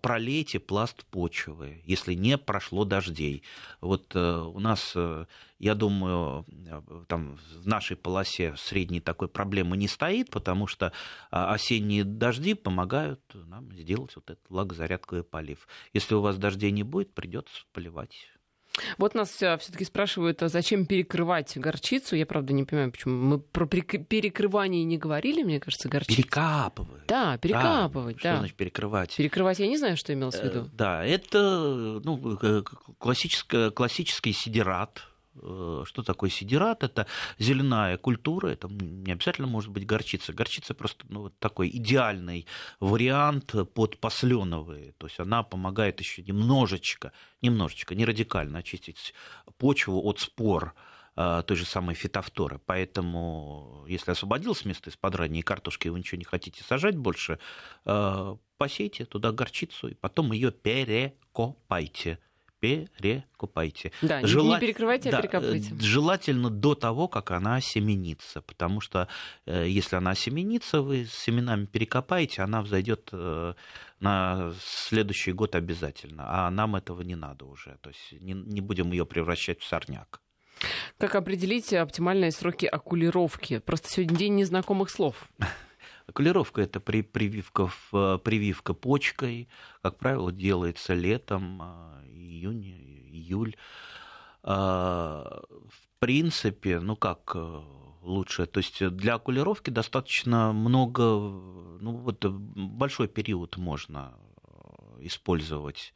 пролейте 0.00 0.58
пласт 0.58 1.04
почвы, 1.04 1.82
если 1.84 2.14
не 2.14 2.38
прошло 2.38 2.84
дождей. 2.84 3.42
Вот 3.80 4.14
у 4.38 4.60
нас, 4.60 4.92
э, 4.94 5.26
я 5.58 5.74
думаю, 5.74 6.44
э, 6.48 6.82
там 7.06 7.36
в 7.36 7.66
нашей 7.66 7.96
полосе 7.96 8.54
средней 8.56 9.00
такой 9.00 9.28
проблемы 9.28 9.76
не 9.76 9.88
стоит, 9.88 10.30
потому 10.30 10.66
что 10.66 10.92
а, 11.30 11.52
осенние 11.52 12.04
дожди 12.04 12.54
помогают 12.54 13.20
нам 13.34 13.72
сделать 13.72 14.14
вот 14.16 14.30
этот 14.30 14.48
влагозарядковый 14.48 15.24
полив. 15.24 15.68
Если 15.92 16.14
у 16.14 16.20
вас 16.20 16.38
дождей 16.38 16.70
не 16.70 16.82
будет, 16.82 17.14
придется 17.14 17.64
поливать 17.72 18.30
вот 18.98 19.14
нас 19.14 19.40
э, 19.42 19.56
все-таки 19.58 19.84
спрашивают, 19.84 20.42
а 20.42 20.48
зачем 20.48 20.86
перекрывать 20.86 21.56
горчицу? 21.56 22.16
Я, 22.16 22.26
правда, 22.26 22.52
не 22.52 22.64
понимаю, 22.64 22.90
почему. 22.90 23.14
Мы 23.16 23.38
про 23.38 23.66
перекрывание 23.66 24.84
не 24.84 24.98
говорили, 24.98 25.42
мне 25.42 25.60
кажется, 25.60 25.88
горчицу. 25.88 26.16
Перекапывать. 26.16 27.06
Да, 27.06 27.38
перекапывать, 27.38 28.16
да. 28.22 28.32
Что 28.32 28.38
значит 28.38 28.56
перекрывать? 28.56 29.16
Перекрывать, 29.16 29.58
я 29.58 29.66
не 29.66 29.78
знаю, 29.78 29.96
что 29.96 30.12
имелось 30.12 30.36
в 30.36 30.44
виду. 30.44 30.60
Э, 30.60 30.68
да, 30.72 31.04
это 31.04 32.00
ну, 32.04 32.38
э, 32.42 32.62
классический 32.98 34.32
сидерат, 34.32 35.02
что 35.36 36.02
такое 36.04 36.30
сидират? 36.30 36.82
Это 36.82 37.06
зеленая 37.38 37.96
культура, 37.96 38.48
это 38.48 38.68
не 38.68 39.12
обязательно 39.12 39.46
может 39.46 39.70
быть 39.70 39.86
горчица. 39.86 40.32
Горчица 40.32 40.74
просто 40.74 41.04
ну, 41.08 41.22
вот 41.22 41.38
такой 41.38 41.68
идеальный 41.68 42.46
вариант 42.80 43.54
под 43.74 43.98
посленовые. 43.98 44.92
То 44.98 45.06
есть 45.06 45.20
она 45.20 45.42
помогает 45.42 46.00
еще 46.00 46.22
немножечко, 46.22 47.12
немножечко, 47.42 47.94
не 47.94 48.04
радикально 48.04 48.58
очистить 48.58 49.14
почву 49.58 50.00
от 50.02 50.18
спор 50.20 50.74
э, 51.16 51.42
той 51.46 51.56
же 51.56 51.64
самой 51.64 51.94
фитофторы. 51.94 52.60
Поэтому, 52.66 53.84
если 53.88 54.10
освободилось 54.10 54.64
место 54.64 54.90
из-под 54.90 55.14
ранней 55.14 55.42
картошки, 55.42 55.86
и 55.86 55.90
вы 55.90 56.00
ничего 56.00 56.18
не 56.18 56.24
хотите 56.24 56.64
сажать 56.64 56.96
больше, 56.96 57.38
э, 57.84 58.36
посейте 58.58 59.04
туда 59.04 59.32
горчицу, 59.32 59.88
и 59.88 59.94
потом 59.94 60.32
ее 60.32 60.50
перекопайте 60.50 62.18
перекупайте. 62.60 63.92
Да, 64.02 64.24
Жела... 64.26 64.54
не 64.54 64.60
перекрывайте, 64.60 65.08
а 65.08 65.12
да, 65.12 65.20
перекапывайте. 65.20 65.74
Желательно 65.80 66.50
до 66.50 66.74
того, 66.74 67.08
как 67.08 67.30
она 67.30 67.60
семенится, 67.60 68.42
потому 68.42 68.80
что 68.80 69.08
э, 69.46 69.66
если 69.68 69.96
она 69.96 70.14
семенится, 70.14 70.82
вы 70.82 71.06
с 71.06 71.12
семенами 71.12 71.64
перекопаете, 71.66 72.42
она 72.42 72.62
взойдет 72.62 73.08
э, 73.12 73.54
на 74.00 74.52
следующий 74.62 75.32
год 75.32 75.54
обязательно, 75.54 76.24
а 76.26 76.50
нам 76.50 76.76
этого 76.76 77.02
не 77.02 77.16
надо 77.16 77.46
уже, 77.46 77.78
то 77.80 77.90
есть 77.90 78.22
не, 78.22 78.34
не 78.34 78.60
будем 78.60 78.92
ее 78.92 79.06
превращать 79.06 79.60
в 79.60 79.66
сорняк. 79.66 80.20
Как 80.98 81.14
определить 81.14 81.72
оптимальные 81.72 82.32
сроки 82.32 82.66
окулировки? 82.66 83.58
Просто 83.60 83.88
сегодня 83.88 84.16
день 84.16 84.34
незнакомых 84.34 84.90
слов. 84.90 85.28
Окулировка– 86.10 86.60
это 86.62 86.80
при, 86.80 87.02
прививка, 87.02 87.68
в, 87.68 88.18
прививка 88.18 88.74
почкой, 88.74 89.48
как 89.82 89.96
правило, 89.98 90.32
делается 90.32 90.94
летом, 90.94 91.62
июнь, 92.04 92.64
июль. 93.12 93.56
В 94.42 95.44
принципе, 95.98 96.80
ну 96.80 96.96
как 96.96 97.36
лучше. 98.02 98.46
То 98.46 98.58
есть 98.58 98.84
для 98.96 99.14
окулировки 99.14 99.70
достаточно 99.70 100.52
много, 100.52 101.02
ну 101.02 101.92
вот 101.96 102.24
большой 102.24 103.06
период 103.06 103.56
можно 103.56 104.14
использовать 105.00 105.92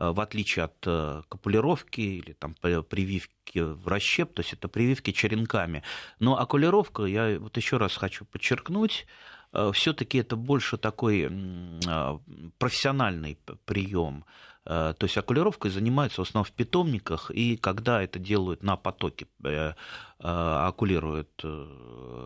Э, 0.00 0.12
в 0.12 0.20
отличие 0.20 0.64
от 0.64 0.76
э, 0.86 1.22
капулировки 1.28 2.00
или 2.00 2.32
там, 2.32 2.54
прививки 2.54 3.58
в 3.58 3.86
расщеп, 3.86 4.32
то 4.32 4.40
есть 4.40 4.54
это 4.54 4.66
прививки 4.68 5.12
черенками. 5.12 5.82
Но 6.18 6.38
окулировка, 6.40 7.04
я 7.04 7.38
вот 7.38 7.56
еще 7.56 7.76
раз 7.76 7.96
хочу 7.96 8.24
подчеркнуть, 8.24 9.06
э, 9.06 9.39
все-таки 9.72 10.18
это 10.18 10.36
больше 10.36 10.76
такой 10.76 11.28
профессиональный 12.58 13.38
прием. 13.64 14.24
То 14.64 14.96
есть 15.00 15.16
окулировкой 15.16 15.70
занимаются 15.70 16.22
в 16.22 16.28
основном 16.28 16.44
в 16.44 16.52
питомниках, 16.52 17.30
и 17.30 17.56
когда 17.56 18.02
это 18.02 18.18
делают 18.18 18.62
на 18.62 18.76
потоке, 18.76 19.26
окулируют 20.18 21.44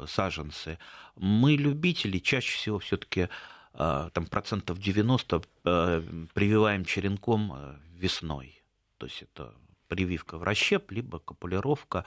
саженцы, 0.08 0.78
мы, 1.16 1.52
любители, 1.56 2.18
чаще 2.18 2.56
всего 2.56 2.78
все-таки 2.78 3.28
а, 3.74 4.10
там 4.10 4.26
процентов 4.26 4.78
90 4.78 5.42
а, 5.64 6.02
прививаем 6.32 6.84
черенком 6.84 7.52
а, 7.52 7.76
весной. 7.96 8.62
То 8.98 9.06
есть 9.06 9.22
это 9.22 9.52
прививка 9.88 10.38
в 10.38 10.44
расщеп, 10.44 10.92
либо 10.92 11.18
копулировка, 11.18 12.04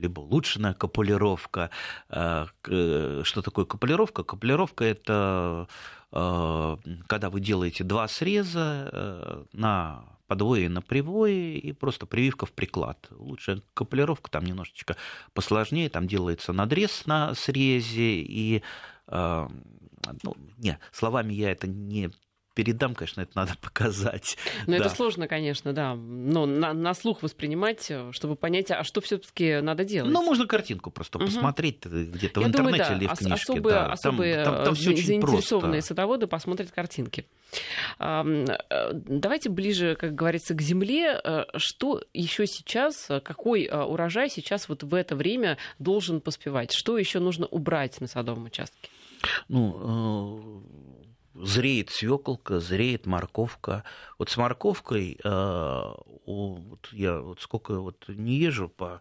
либо 0.00 0.20
улучшенная 0.20 0.74
копулировка. 0.74 1.70
Что 2.08 3.42
такое 3.42 3.64
копулировка? 3.64 4.24
Копулировка– 4.24 4.84
это 4.86 5.68
когда 6.10 7.30
вы 7.30 7.40
делаете 7.40 7.84
два 7.84 8.08
среза 8.08 9.46
на 9.52 10.04
подвое 10.26 10.60
и 10.62 10.68
на 10.68 10.82
привое, 10.82 11.54
и 11.54 11.72
просто 11.72 12.06
прививка 12.06 12.46
в 12.46 12.52
приклад. 12.52 13.08
Лучшая 13.10 13.62
копулировка 13.74 14.30
там 14.30 14.44
немножечко 14.44 14.96
посложнее, 15.34 15.88
там 15.88 16.06
делается 16.06 16.52
надрез 16.52 17.06
на 17.06 17.34
срезе, 17.34 18.20
и 18.20 18.62
ну, 19.08 20.36
не, 20.58 20.78
словами 20.92 21.32
я 21.32 21.50
это 21.52 21.66
не 21.66 22.10
передам, 22.54 22.94
конечно, 22.94 23.20
это 23.22 23.32
надо 23.34 23.52
показать. 23.60 24.36
Но 24.66 24.76
да. 24.76 24.84
это 24.84 24.94
сложно, 24.94 25.28
конечно, 25.28 25.72
да. 25.72 25.94
Но 25.94 26.46
на, 26.46 26.72
на 26.72 26.94
слух 26.94 27.22
воспринимать, 27.22 27.90
э, 27.90 28.10
чтобы 28.12 28.36
понять, 28.36 28.70
а 28.70 28.84
что 28.84 29.00
все-таки 29.00 29.60
надо 29.60 29.84
делать. 29.84 30.12
Ну, 30.12 30.22
можно 30.22 30.46
картинку 30.46 30.90
просто 30.90 31.18
угу. 31.18 31.26
посмотреть 31.26 31.84
где-то 31.84 32.40
в 32.40 32.44
интернете 32.44 32.56
думаю, 32.58 32.78
да. 32.78 32.96
или 32.96 33.06
в 33.06 33.14
книжке. 33.14 33.34
Особые, 33.34 33.74
да. 33.74 33.92
особые 33.92 34.44
там, 34.44 34.54
там, 34.54 34.64
там 34.64 34.74
все 34.74 34.96
заинтересованные 34.96 35.78
очень 35.78 35.86
садоводы 35.86 36.26
посмотрят 36.26 36.70
картинки. 36.70 37.26
Э, 37.98 38.90
давайте 38.92 39.48
ближе, 39.48 39.96
как 39.96 40.14
говорится, 40.14 40.54
к 40.54 40.60
земле. 40.60 41.20
Э, 41.22 41.44
что 41.56 42.02
еще 42.12 42.46
сейчас, 42.46 43.08
какой 43.24 43.68
урожай 43.68 44.28
сейчас 44.28 44.68
вот 44.68 44.82
в 44.82 44.94
это 44.94 45.16
время 45.16 45.58
должен 45.78 46.20
поспевать? 46.20 46.72
Что 46.72 46.98
еще 46.98 47.20
нужно 47.20 47.46
убрать 47.46 48.00
на 48.00 48.06
садовом 48.06 48.46
участке? 48.46 48.90
Ну, 49.48 50.62
зреет 51.34 51.90
свеколка, 51.90 52.60
зреет 52.60 53.06
морковка. 53.06 53.84
Вот 54.18 54.30
с 54.30 54.36
морковкой 54.36 55.18
э, 55.22 55.82
вот 56.26 56.88
я 56.92 57.20
вот 57.20 57.40
сколько 57.40 57.80
вот 57.80 58.04
не 58.08 58.36
езжу 58.36 58.68
по 58.68 59.00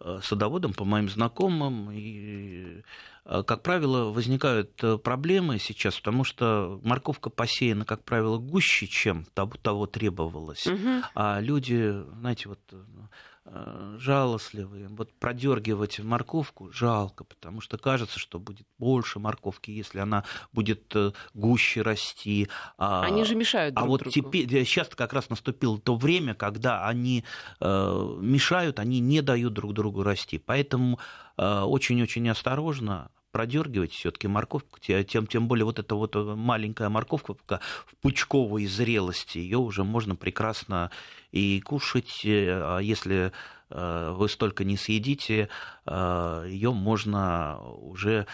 э, 0.00 0.20
садоводам, 0.22 0.74
по 0.74 0.84
моим 0.84 1.08
знакомым, 1.08 1.90
и, 1.92 2.82
э, 3.24 3.42
как 3.44 3.62
правило, 3.62 4.10
возникают 4.10 4.74
проблемы 5.02 5.58
сейчас, 5.58 5.96
потому 5.96 6.24
что 6.24 6.80
морковка 6.82 7.30
посеяна, 7.30 7.84
как 7.84 8.04
правило, 8.04 8.38
гуще, 8.38 8.86
чем 8.86 9.24
того, 9.34 9.52
того 9.62 9.86
требовалось. 9.86 10.66
Угу. 10.66 11.02
А 11.14 11.40
люди, 11.40 11.94
знаете, 12.18 12.48
вот 12.48 12.60
Э, 12.72 13.06
жалостливые. 13.44 14.88
Вот 14.88 15.12
продергивать 15.14 15.98
морковку 16.00 16.70
жалко, 16.72 17.24
потому 17.24 17.60
что 17.60 17.76
кажется, 17.76 18.18
что 18.18 18.38
будет 18.38 18.66
больше 18.78 19.18
морковки, 19.18 19.70
если 19.70 19.98
она 19.98 20.24
будет 20.52 20.94
э, 20.94 21.12
гуще 21.34 21.82
расти. 21.82 22.48
А 22.78 23.02
они 23.02 23.24
же 23.24 23.34
мешают 23.34 23.74
друг 23.74 23.84
А 23.84 23.88
вот 23.88 24.00
другу. 24.00 24.12
теперь, 24.12 24.48
сейчас 24.64 24.88
как 24.88 25.12
раз 25.12 25.28
наступило 25.28 25.78
то 25.78 25.96
время, 25.96 26.34
когда 26.34 26.86
они 26.86 27.24
э, 27.60 28.16
мешают, 28.20 28.78
они 28.78 29.00
не 29.00 29.22
дают 29.22 29.52
друг 29.52 29.72
другу 29.74 30.02
расти. 30.02 30.38
Поэтому 30.38 30.98
очень-очень 31.36 32.28
осторожно 32.28 33.10
продергивать 33.32 33.92
все-таки 33.92 34.28
морковку, 34.28 34.78
тем, 34.78 35.26
тем 35.26 35.48
более 35.48 35.64
вот 35.64 35.78
эта 35.78 35.94
вот 35.94 36.14
маленькая 36.14 36.88
морковка 36.90 37.34
в 37.86 37.96
пучковой 38.00 38.66
зрелости, 38.66 39.38
ее 39.38 39.58
уже 39.58 39.82
можно 39.82 40.14
прекрасно 40.14 40.90
и 41.32 41.60
кушать, 41.60 42.20
э, 42.24 42.60
а 42.62 42.78
если 42.78 43.32
э, 43.70 44.14
вы 44.14 44.28
столько 44.28 44.64
не 44.64 44.76
съедите, 44.76 45.48
э, 45.86 46.46
ее 46.48 46.72
можно 46.72 47.58
уже 47.60 48.26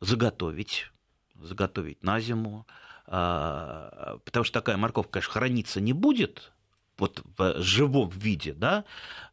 заготовить, 0.00 0.92
заготовить 1.40 2.02
на 2.02 2.20
зиму, 2.20 2.66
потому 3.06 4.44
что 4.44 4.52
такая 4.52 4.76
морковка, 4.76 5.12
конечно, 5.12 5.32
храниться 5.32 5.80
не 5.80 5.92
будет, 5.92 6.52
вот 6.98 7.22
в 7.36 7.62
живом 7.62 8.08
виде, 8.10 8.52
да, 8.52 8.84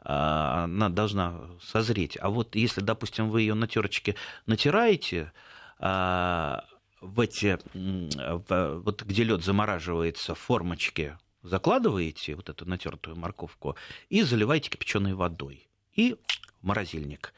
она 0.02 0.89
должна 0.89 1.39
созреть. 1.62 2.17
А 2.19 2.30
вот 2.30 2.56
если, 2.56 2.82
допустим, 2.82 3.30
вы 3.30 3.41
ее 3.41 3.54
на 3.54 3.67
терочке 3.67 4.15
натираете, 4.45 5.32
в 5.80 7.19
эти, 7.19 7.58
вот 7.73 9.04
где 9.04 9.23
лед 9.23 9.43
замораживается, 9.43 10.36
в 10.36 10.39
формочке 10.39 11.17
закладываете 11.41 12.36
вот 12.36 12.49
эту 12.49 12.65
натертую 12.65 13.17
морковку 13.17 13.76
и 14.10 14.23
заливаете 14.23 14.69
кипяченой 14.69 15.13
водой. 15.13 15.67
И 15.95 16.15
в 16.62 16.65
морозильник. 16.65 17.34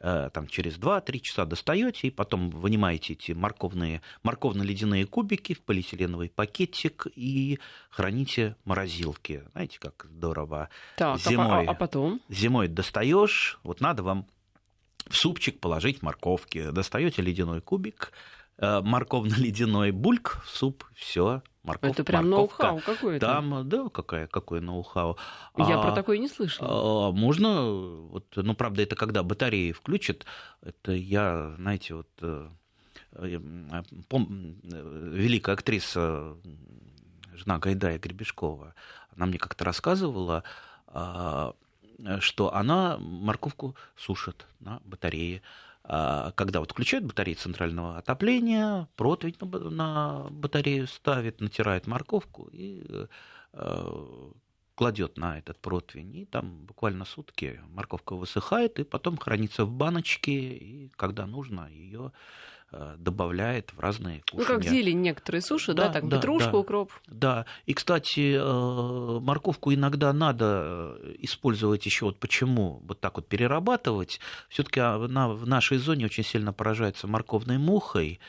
Э, 0.00 0.30
там 0.32 0.46
через 0.46 0.78
2-3 0.78 1.20
часа 1.20 1.44
достаете 1.46 2.08
и 2.08 2.10
потом 2.10 2.50
вынимаете 2.50 3.14
эти 3.14 3.32
морковные, 3.32 4.02
морковно-ледяные 4.22 5.06
кубики 5.06 5.54
в 5.54 5.62
полиэтиленовый 5.62 6.28
пакетик 6.28 7.06
и 7.14 7.58
храните 7.90 8.56
в 8.62 8.68
морозилке. 8.68 9.44
Знаете, 9.52 9.78
как 9.78 10.06
здорово. 10.10 10.68
Так, 10.96 11.16
а 11.16 11.30
зимой, 11.30 11.66
а, 11.66 11.70
а 11.70 11.74
потом? 11.74 12.20
Зимой 12.28 12.68
достаешь, 12.68 13.58
вот 13.62 13.80
надо 13.80 14.02
вам 14.02 14.26
в 15.08 15.16
супчик 15.16 15.60
положить 15.60 16.02
морковки. 16.02 16.70
Достаете 16.70 17.22
ледяной 17.22 17.62
кубик, 17.62 18.12
э, 18.58 18.80
морковно-ледяной 18.82 19.92
бульк 19.92 20.42
в 20.44 20.50
суп, 20.50 20.84
все, 20.94 21.42
морковка. 21.66 21.88
Это 21.88 22.04
прям 22.04 22.30
ноу-хау 22.30 22.80
какое-то. 22.80 23.26
Там, 23.26 23.68
да, 23.68 23.88
какая, 23.88 24.26
какое 24.26 24.60
ноу-хау. 24.60 25.16
Я 25.58 25.78
а, 25.78 25.82
про 25.82 25.92
такое 25.92 26.18
не 26.18 26.28
слышала. 26.28 27.08
А, 27.08 27.12
можно, 27.12 27.64
вот, 27.64 28.26
ну, 28.36 28.54
правда, 28.54 28.82
это 28.82 28.96
когда 28.96 29.22
батареи 29.22 29.72
включат, 29.72 30.24
это 30.62 30.92
я, 30.92 31.54
знаете, 31.58 31.94
вот 31.94 32.08
э, 32.22 32.48
э, 33.12 33.82
пом, 34.08 34.56
великая 34.62 35.52
актриса, 35.52 36.36
жена 37.34 37.58
Гайдая 37.58 37.98
Гребешкова, 37.98 38.74
она 39.14 39.26
мне 39.26 39.38
как-то 39.38 39.64
рассказывала, 39.64 40.44
а, 40.86 41.54
что 42.20 42.54
она 42.54 42.98
морковку 42.98 43.74
сушит 43.96 44.46
на 44.60 44.80
батарее. 44.84 45.42
А, 45.88 46.32
когда 46.32 46.60
вот 46.60 46.72
включают 46.72 47.04
батареи 47.04 47.34
центрального 47.34 47.98
отопления, 47.98 48.88
противень 48.96 49.36
на 49.70 50.26
батарею 50.30 50.88
ставит, 50.88 51.40
натирает 51.40 51.86
морковку 51.86 52.48
и 52.52 52.84
э, 53.52 54.30
кладет 54.74 55.16
на 55.16 55.38
этот 55.38 55.60
противень, 55.60 56.16
и 56.16 56.24
там 56.24 56.66
буквально 56.66 57.04
сутки 57.04 57.60
морковка 57.68 58.16
высыхает, 58.16 58.80
и 58.80 58.84
потом 58.84 59.16
хранится 59.16 59.64
в 59.64 59.70
баночке, 59.70 60.32
и 60.32 60.88
когда 60.96 61.24
нужно, 61.26 61.68
ее 61.70 62.10
Э, 62.10 62.12
добавляет 62.98 63.72
в 63.72 63.80
разные 63.80 64.22
кушания. 64.30 64.48
Ну, 64.48 64.62
как 64.62 64.70
зелень 64.70 65.00
некоторые 65.00 65.40
суши, 65.40 65.72
да, 65.72 65.86
да 65.86 65.92
так, 65.92 66.08
да, 66.08 66.16
петрушку, 66.16 66.52
да, 66.52 66.58
укроп. 66.58 66.92
Да, 67.06 67.46
и, 67.64 67.74
кстати, 67.74 68.36
э, 68.36 69.20
морковку 69.20 69.72
иногда 69.72 70.12
надо 70.12 70.96
э, 70.98 71.14
использовать 71.20 71.86
еще 71.86 72.06
вот 72.06 72.18
почему, 72.18 72.82
вот 72.84 73.00
так 73.00 73.16
вот 73.16 73.28
перерабатывать. 73.28 74.20
все 74.48 74.62
таки 74.62 74.80
она 74.80 75.28
в 75.28 75.46
нашей 75.46 75.78
зоне 75.78 76.06
очень 76.06 76.24
сильно 76.24 76.52
поражается 76.52 77.06
морковной 77.06 77.58
мухой, 77.58 78.20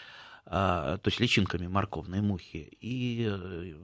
то 0.45 1.01
есть 1.03 1.19
личинками 1.19 1.67
морковной 1.67 2.21
мухи, 2.21 2.69
и 2.79 3.29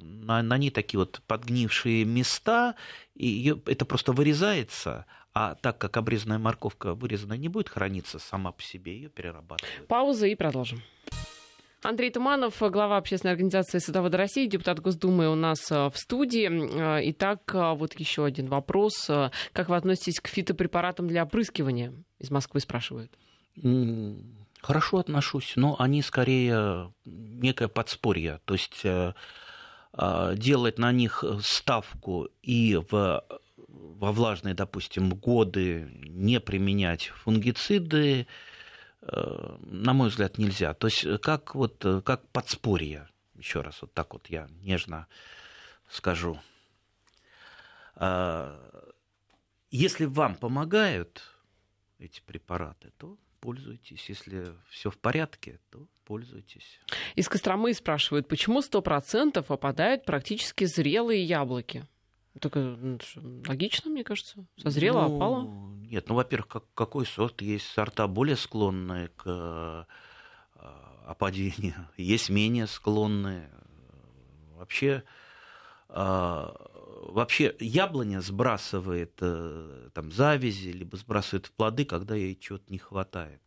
на, 0.02 0.42
на 0.42 0.58
ней 0.58 0.70
такие 0.70 0.98
вот 0.98 1.22
подгнившие 1.28 2.06
места, 2.06 2.76
и 3.16 3.54
это 3.66 3.84
просто 3.84 4.13
вырезается, 4.13 5.06
а 5.34 5.56
так 5.56 5.78
как 5.78 5.98
обрезанная 5.98 6.39
морковка 6.39 6.93
вырезанная 6.93 7.38
не 7.38 7.50
будет 7.50 7.69
храниться 7.69 8.19
сама 8.19 8.52
по 8.52 8.62
себе, 8.62 8.96
ее 8.96 9.10
перерабатывают. 9.10 9.88
Пауза 9.88 10.28
и 10.28 10.36
продолжим. 10.36 10.82
Андрей 11.86 12.12
Туманов, 12.12 12.56
глава 12.60 12.98
общественной 12.98 13.34
организации 13.34 13.80
«Садоводы 13.80 14.17
России», 14.17 14.48
депутат 14.48 14.80
Госдумы 14.80 15.30
у 15.30 15.36
нас 15.36 15.69
э, 15.69 15.89
в 15.89 15.98
студии. 15.98 16.48
Э, 16.50 17.02
итак, 17.10 17.52
э, 17.54 17.74
вот 17.74 18.00
еще 18.00 18.24
один 18.24 18.48
вопрос. 18.48 19.10
Как 19.52 19.67
вы 19.67 19.76
относитесь 19.76 20.22
к 20.22 20.28
фитопрепаратам 20.28 21.08
для 21.08 21.24
опрыскивания? 21.24 21.93
Из 22.19 22.32
Москвы 22.32 22.62
спрашивают. 22.62 23.12
Хорошо 24.62 25.00
отношусь, 25.00 25.54
но 25.58 25.76
они 25.78 26.02
скорее 26.02 26.93
некое 27.04 27.67
подспорье. 27.67 28.39
То 28.46 28.54
есть 28.54 28.84
делать 29.93 30.80
на 30.80 30.91
них 30.91 31.24
ставку 31.41 32.30
и 32.41 32.80
в, 32.89 33.24
во 33.74 34.11
влажные, 34.11 34.53
допустим, 34.53 35.09
годы 35.09 35.89
не 36.03 36.39
применять 36.39 37.07
фунгициды, 37.07 38.28
э, 39.01 39.57
на 39.59 39.93
мой 39.93 40.09
взгляд, 40.09 40.38
нельзя. 40.38 40.74
То 40.74 40.88
есть 40.88 41.05
как, 41.21 41.55
вот, 41.55 41.86
как 42.05 42.28
подспорье, 42.30 43.09
еще 43.36 43.61
раз 43.61 43.82
вот 43.82 43.93
так 43.93 44.13
вот 44.13 44.28
я 44.28 44.47
нежно 44.61 45.07
скажу. 45.89 46.39
Если 49.69 50.05
вам 50.05 50.36
помогают 50.36 51.21
эти 51.99 52.21
препараты, 52.21 52.91
то 52.97 53.17
пользуйтесь. 53.39 54.07
Если 54.07 54.53
все 54.69 54.89
в 54.89 54.97
порядке, 54.97 55.59
то 55.69 55.88
пользуйтесь. 56.05 56.80
Из 57.15 57.28
Костромы 57.28 57.74
спрашивают, 57.74 58.28
почему 58.28 58.61
100% 58.61 59.43
попадают 59.43 60.05
практически 60.05 60.65
зрелые 60.65 61.24
яблоки? 61.24 61.88
Так 62.40 62.56
логично, 63.48 63.92
мне 63.92 64.04
кажется. 64.04 64.46
Созрело, 64.58 65.08
ну, 65.08 65.16
опало? 65.16 65.44
Нет, 65.88 66.10
ну, 66.10 66.16
во-первых, 66.16 66.48
как, 66.48 66.64
какой 66.74 67.06
сорт? 67.06 67.42
Есть 67.42 67.68
сорта 67.68 68.08
более 68.08 68.36
склонные 68.36 69.10
к 69.10 69.24
э, 69.26 69.84
опадению, 71.06 71.88
есть 71.98 72.30
менее 72.30 72.66
склонные. 72.66 73.50
Вообще, 74.56 75.04
э, 75.90 76.54
вообще 77.10 77.56
яблоня 77.60 78.22
сбрасывает 78.22 79.14
э, 79.22 79.90
там 79.94 80.12
завязи, 80.12 80.70
либо 80.70 80.98
сбрасывает 80.98 81.52
плоды, 81.52 81.86
когда 81.86 82.16
ей 82.16 82.36
чего-то 82.36 82.66
не 82.70 82.80
хватает. 82.80 83.43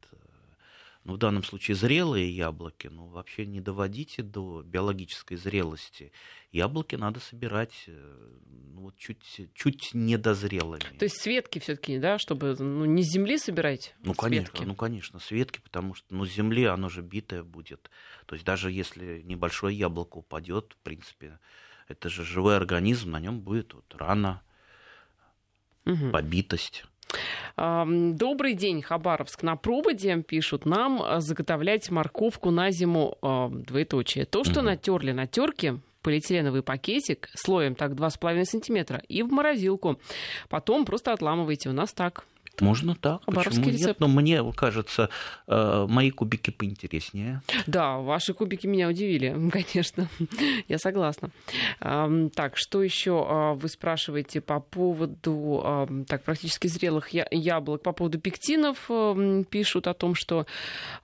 Ну, 1.07 1.15
в 1.15 1.19
данном 1.19 1.45
случае 1.45 1.77
зрелые 1.77 2.29
яблоки, 2.29 2.89
ну, 2.89 3.07
вообще 3.07 3.47
не 3.47 3.61
доводите 3.61 4.25
до 4.25 4.63
биологической 4.63 5.37
зрелости. 5.37 6.11
Яблоки 6.51 6.97
надо 6.97 7.21
собирать 7.21 7.85
э, 7.87 8.31
ну, 8.75 8.81
вот 8.81 8.97
чуть, 8.97 9.49
чуть 9.55 9.91
недозрелыми. 9.95 10.81
То 10.99 11.05
есть 11.05 11.21
светки 11.21 11.61
все-таки, 11.61 12.01
да, 12.01 12.19
чтобы 12.19 12.57
ну, 12.59 12.87
не 12.87 13.05
с 13.05 13.13
земли 13.13 13.39
собирать? 13.39 13.95
Ну, 14.01 14.15
светки. 14.15 14.21
конечно, 14.21 14.65
ну, 14.65 14.75
конечно, 14.75 15.21
светки, 15.21 15.61
потому 15.61 15.95
что 15.95 16.13
ну, 16.13 16.27
с 16.27 16.33
земли 16.33 16.65
оно 16.65 16.89
же 16.89 17.03
битое 17.03 17.45
будет. 17.45 17.89
То 18.27 18.35
есть 18.35 18.45
даже 18.45 18.73
если 18.73 19.23
небольшое 19.23 19.79
яблоко 19.79 20.17
упадет, 20.17 20.73
в 20.73 20.83
принципе, 20.83 21.39
это 21.87 22.09
же 22.09 22.25
живой 22.25 22.57
организм, 22.57 23.13
на 23.13 23.21
нем 23.21 23.39
будет 23.39 23.75
вот 23.75 23.95
рана, 23.95 24.43
угу. 25.85 26.11
побитость. 26.11 26.85
Добрый 27.57 28.55
день, 28.55 28.83
Хабаровск. 28.83 29.43
На 29.43 29.57
проводе 29.57 30.23
пишут 30.23 30.67
нам 30.67 31.01
а, 31.03 31.21
заготовлять 31.21 31.91
морковку 31.91 32.51
на 32.51 32.71
зиму 32.71 33.17
двоеточие. 33.23 34.27
То, 34.27 34.45
что 34.45 34.61
угу. 34.61 34.67
натерли 34.67 35.13
на 35.13 35.27
терке, 35.27 35.81
полиэтиленовый 36.03 36.63
пакетик 36.63 37.29
слоем 37.35 37.75
так 37.75 37.93
2,5 37.93 38.45
сантиметра 38.45 39.03
и 39.09 39.23
в 39.23 39.33
морозилку. 39.33 39.99
Потом 40.49 40.85
просто 40.85 41.13
отламываете. 41.13 41.69
У 41.69 41.73
нас 41.73 41.93
так. 41.93 42.25
Можно 42.61 42.95
так. 42.95 43.25
Почему 43.27 43.69
рецепт. 43.69 43.87
нет? 43.87 44.01
Но 44.01 44.09
мне 44.09 44.43
кажется, 44.55 45.11
э, 45.47 45.87
мои 45.89 46.11
кубики 46.11 46.51
поинтереснее. 46.51 47.43
Да, 47.67 47.99
ваши 47.99 48.35
кубики 48.35 48.67
меня 48.67 48.89
удивили, 48.89 49.35
конечно. 49.51 50.09
Я 50.69 50.79
согласна. 50.79 51.31
Так, 51.81 52.57
что 52.57 52.83
еще 52.83 53.25
а, 53.29 53.55
вы 53.55 53.69
спрашиваете 53.69 54.41
по 54.41 54.61
поводу 54.61 56.07
так, 56.09 56.23
практически 56.25 56.67
зрелых 56.67 57.11
яблок? 57.31 57.83
По 57.83 57.93
поводу 57.93 58.19
пектинов 58.19 58.91
пишут 59.51 59.87
о 59.87 59.95
том, 59.95 60.15
что 60.15 60.47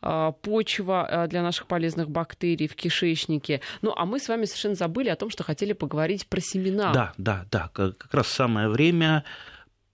а, 0.00 0.32
почва 0.32 1.06
а, 1.06 1.26
для 1.26 1.42
наших 1.42 1.66
полезных 1.66 2.10
бактерий 2.10 2.68
в 2.68 2.74
кишечнике. 2.74 3.60
Ну, 3.82 3.92
а 3.96 4.04
мы 4.04 4.18
с 4.18 4.28
вами 4.28 4.44
совершенно 4.44 4.74
забыли 4.74 5.08
о 5.08 5.16
том, 5.16 5.30
что 5.30 5.44
хотели 5.44 5.72
поговорить 5.72 6.26
про 6.26 6.40
семена. 6.40 6.92
Да, 6.92 7.12
да, 7.18 7.46
да. 7.50 7.70
Как 7.72 8.08
раз 8.12 8.28
самое 8.28 8.68
время 8.68 9.24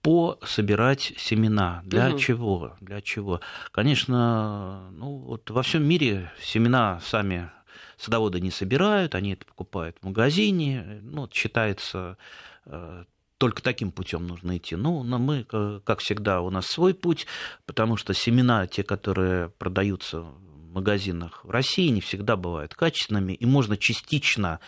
пособирать 0.01 1.13
семена. 1.17 1.81
Для 1.85 2.09
угу. 2.09 2.19
чего? 2.19 2.75
Для 2.81 3.01
чего? 3.01 3.41
Конечно, 3.71 4.89
ну, 4.91 5.17
вот 5.17 5.49
во 5.49 5.63
всем 5.63 5.83
мире 5.83 6.31
семена 6.41 6.99
сами 7.03 7.51
садоводы 7.97 8.39
не 8.39 8.51
собирают, 8.51 9.15
они 9.15 9.33
это 9.33 9.45
покупают 9.45 9.97
в 10.01 10.05
магазине. 10.05 10.99
Ну, 11.03 11.21
вот 11.21 11.33
считается, 11.33 12.17
э, 12.65 13.03
только 13.37 13.61
таким 13.61 13.91
путем 13.91 14.25
нужно 14.27 14.57
идти. 14.57 14.75
Ну, 14.75 15.03
но 15.03 15.17
мы, 15.17 15.43
как 15.43 15.99
всегда, 15.99 16.41
у 16.41 16.49
нас 16.49 16.65
свой 16.67 16.93
путь, 16.93 17.27
потому 17.65 17.97
что 17.97 18.13
семена, 18.13 18.67
те, 18.67 18.83
которые 18.83 19.49
продаются 19.49 20.21
в 20.21 20.73
магазинах 20.73 21.43
в 21.43 21.49
России, 21.49 21.89
не 21.89 22.01
всегда 22.01 22.35
бывают 22.35 22.73
качественными, 22.73 23.33
и 23.33 23.45
можно 23.45 23.75
частично 23.75 24.59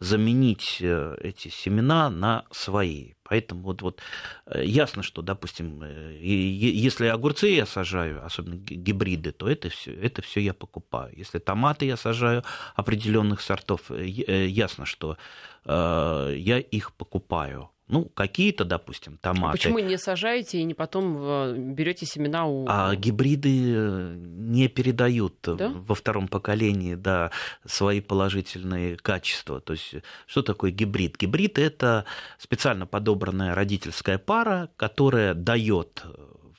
заменить 0.00 0.78
э, 0.80 1.16
эти 1.20 1.48
семена 1.48 2.10
на 2.10 2.44
свои. 2.50 3.12
Поэтому 3.30 3.62
вот, 3.62 3.82
вот 3.82 4.00
э, 4.46 4.64
ясно, 4.64 5.04
что, 5.04 5.22
допустим, 5.22 5.80
э, 5.84 6.18
если 6.20 7.06
огурцы 7.06 7.46
я 7.46 7.64
сажаю, 7.64 8.26
особенно 8.26 8.56
гибриды, 8.56 9.30
то 9.30 9.48
это 9.48 9.68
все, 9.68 9.92
это 9.92 10.20
все 10.20 10.40
я 10.40 10.52
покупаю. 10.52 11.16
Если 11.16 11.38
томаты 11.38 11.86
я 11.86 11.96
сажаю 11.96 12.42
определенных 12.74 13.40
сортов, 13.40 13.90
ясно, 13.90 14.84
что 14.84 15.16
я 15.64 16.58
их 16.58 16.92
покупаю. 16.94 17.70
Ну, 17.90 18.04
какие-то, 18.06 18.64
допустим, 18.64 19.18
томаты. 19.18 19.48
А 19.48 19.52
почему 19.52 19.78
не 19.78 19.98
сажаете 19.98 20.58
и 20.58 20.64
не 20.64 20.74
потом 20.74 21.16
э, 21.18 21.54
берете 21.56 22.06
семена 22.06 22.46
у... 22.46 22.66
А 22.68 22.94
гибриды 22.94 23.74
э, 23.74 24.14
не 24.16 24.68
передают 24.68 25.34
да? 25.42 25.68
во 25.74 25.94
втором 25.94 26.28
поколении 26.28 26.94
да, 26.94 27.30
свои 27.66 28.00
положительные 28.00 28.96
качества. 28.96 29.60
То 29.60 29.72
есть, 29.74 29.94
что 30.26 30.42
такое 30.42 30.70
гибрид? 30.70 31.16
Гибрид– 31.18 31.58
это 31.58 32.04
специально 32.38 32.86
подобранная 32.86 33.54
родительская 33.54 34.18
пара, 34.18 34.70
которая 34.76 35.34
дает 35.34 36.04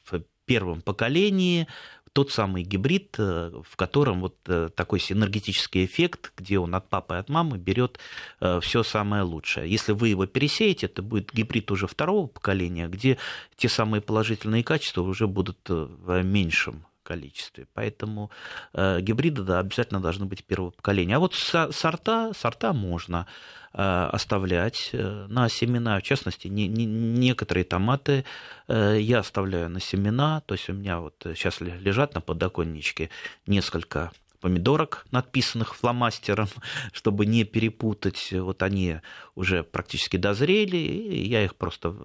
в 0.04 0.24
первом 0.46 0.82
поколении 0.82 1.68
тот 2.14 2.32
самый 2.32 2.64
гибрид, 2.64 3.16
э, 3.18 3.51
в 3.64 3.76
котором 3.76 4.22
вот 4.22 4.36
э, 4.47 4.70
такой 4.76 4.99
синергетический 4.99 5.86
эффект, 5.86 6.34
где 6.38 6.59
он 6.59 6.76
от 6.76 6.89
папы 6.89 7.16
и 7.16 7.18
от 7.18 7.30
мамы 7.30 7.57
берет 7.57 7.99
э, 8.39 8.59
все 8.62 8.84
самое 8.84 9.24
лучшее. 9.24 9.70
Если 9.72 9.93
вы 9.93 10.09
его 10.09 10.26
пересеете, 10.26 10.88
это 10.88 11.01
будет 11.01 11.32
гибрид 11.34 11.72
уже 11.72 11.88
второго 11.88 12.28
поколения, 12.28 12.88
где 12.88 13.18
те 13.55 13.70
самые 13.70 14.01
положительные 14.01 14.64
качества 14.64 15.01
уже 15.01 15.28
будут 15.28 15.59
в 15.68 16.22
меньшем 16.24 16.86
количестве. 17.12 17.66
Поэтому 17.74 18.30
э, 18.74 19.01
гибриды 19.01 19.43
да, 19.43 19.59
обязательно 19.59 19.99
должны 19.99 20.26
быть 20.26 20.43
первого 20.43 20.72
поколения. 20.72 21.18
А 21.18 21.20
вот 21.20 21.34
сорта, 21.34 22.32
сорта 22.34 22.74
можно 22.74 23.26
э, 23.74 24.09
оставлять 24.14 24.89
э, 24.93 25.28
на 25.30 25.49
семена. 25.49 25.99
В 25.99 26.03
частности, 26.03 26.47
не, 26.47 26.68
не, 26.68 26.86
некоторые 26.86 27.64
томаты 27.64 28.24
э, 28.68 28.97
я 28.99 29.20
оставляю 29.20 29.70
на 29.70 29.80
семена. 29.80 30.41
То 30.45 30.55
есть 30.55 30.70
у 30.70 30.74
меня 30.74 30.99
вот 30.99 31.16
сейчас 31.36 31.62
лежат 31.62 32.16
на 32.16 32.22
подоконничке 32.22 33.09
несколько 33.47 34.12
помидорок, 34.42 35.06
надписанных 35.12 35.76
фломастером, 35.76 36.50
чтобы 36.92 37.26
не 37.26 37.46
перепутать. 37.46 38.34
Вот 38.34 38.64
они 38.64 38.98
уже 39.36 39.64
практически 39.64 40.18
дозрели, 40.18 40.78
и 40.78 41.28
я 41.28 41.46
их 41.46 41.56
просто, 41.56 41.96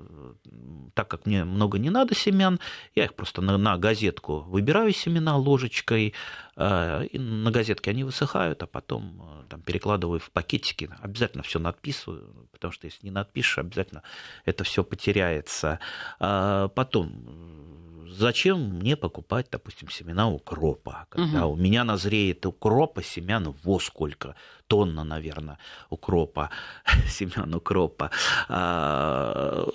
так 0.95 1.09
как 1.09 1.26
мне 1.26 1.45
много 1.45 1.78
не 1.78 1.91
надо 1.91 2.14
семян, 2.14 2.61
я 2.95 3.05
их 3.05 3.14
просто 3.14 3.43
на, 3.43 3.59
на 3.59 3.76
газетку 3.78 4.41
выбираю 4.43 4.93
семена 4.93 5.37
ложечкой, 5.37 6.14
на 6.57 7.50
газетке 7.50 7.90
они 7.90 8.04
высыхают, 8.04 8.62
а 8.62 8.66
потом 8.66 9.20
э, 9.20 9.44
там, 9.50 9.61
перекладываю 9.61 10.20
в 10.20 10.30
пакетики, 10.30 10.88
обязательно 11.02 11.42
все 11.42 11.59
надписываю, 11.59 12.48
потому 12.50 12.72
что 12.72 12.86
если 12.86 13.04
не 13.04 13.11
надпишешь, 13.11 13.59
обязательно 13.59 14.02
это 14.46 14.64
все 14.64 14.82
потеряется. 14.82 15.80
А 16.18 16.68
потом 16.68 18.07
зачем 18.11 18.78
мне 18.78 18.96
покупать, 18.96 19.48
допустим, 19.50 19.90
семена 19.90 20.28
укропа? 20.28 21.07
Когда 21.11 21.46
угу. 21.46 21.54
у 21.54 21.57
меня 21.57 21.84
назреет 21.84 22.46
укропа, 22.46 23.02
семян 23.02 23.54
во 23.62 23.78
сколько? 23.78 24.34
Тонна, 24.66 25.04
наверное, 25.04 25.59
укропа, 25.90 26.50
семян 27.09 27.54
укропа. 27.54 28.11
А, 28.48 29.68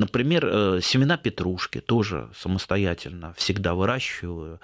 например, 0.00 0.46
э, 0.46 0.80
семена 0.82 1.16
петрушки 1.16 1.80
тоже 1.80 2.28
самостоятельно 2.34 3.32
всегда 3.34 3.74
выращиваю. 3.74 4.60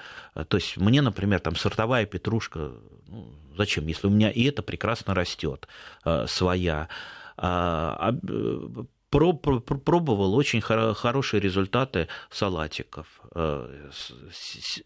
То 0.48 0.56
есть 0.56 0.76
мне, 0.76 1.02
например, 1.02 1.40
там 1.40 1.54
сортовая 1.54 2.06
петрушка, 2.06 2.72
ну, 3.06 3.32
зачем, 3.56 3.86
если 3.86 4.08
у 4.08 4.10
меня 4.10 4.30
и 4.30 4.44
это 4.44 4.62
прекрасно 4.62 5.14
растет 5.14 5.68
э, 6.04 6.26
своя. 6.26 6.88
А, 7.36 7.96
а 8.00 8.84
пробовал 9.10 10.34
очень 10.34 10.60
хорошие 10.60 11.40
результаты 11.40 12.08
салатиков. 12.30 13.06
Э, 13.34 13.90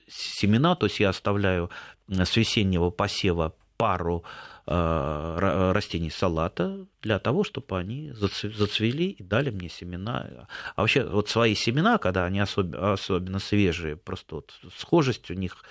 семена, 0.08 0.74
то 0.74 0.86
есть 0.86 1.00
я 1.00 1.08
оставляю 1.08 1.70
с 2.08 2.36
весеннего 2.36 2.90
посева 2.90 3.54
пару 3.76 4.18
э, 4.18 4.59
растений 4.70 6.10
салата 6.10 6.86
для 7.02 7.18
того, 7.18 7.42
чтобы 7.42 7.76
они 7.78 8.12
зацвели 8.12 9.10
и 9.10 9.22
дали 9.22 9.50
мне 9.50 9.68
семена. 9.68 10.46
А 10.76 10.82
вообще 10.82 11.04
вот 11.04 11.28
свои 11.28 11.54
семена, 11.54 11.98
когда 11.98 12.24
они 12.24 12.38
особенно, 12.38 12.92
особенно 12.92 13.40
свежие, 13.40 13.96
просто 13.96 14.36
вот 14.36 14.54
схожесть 14.76 15.30
у 15.30 15.34
них 15.34 15.64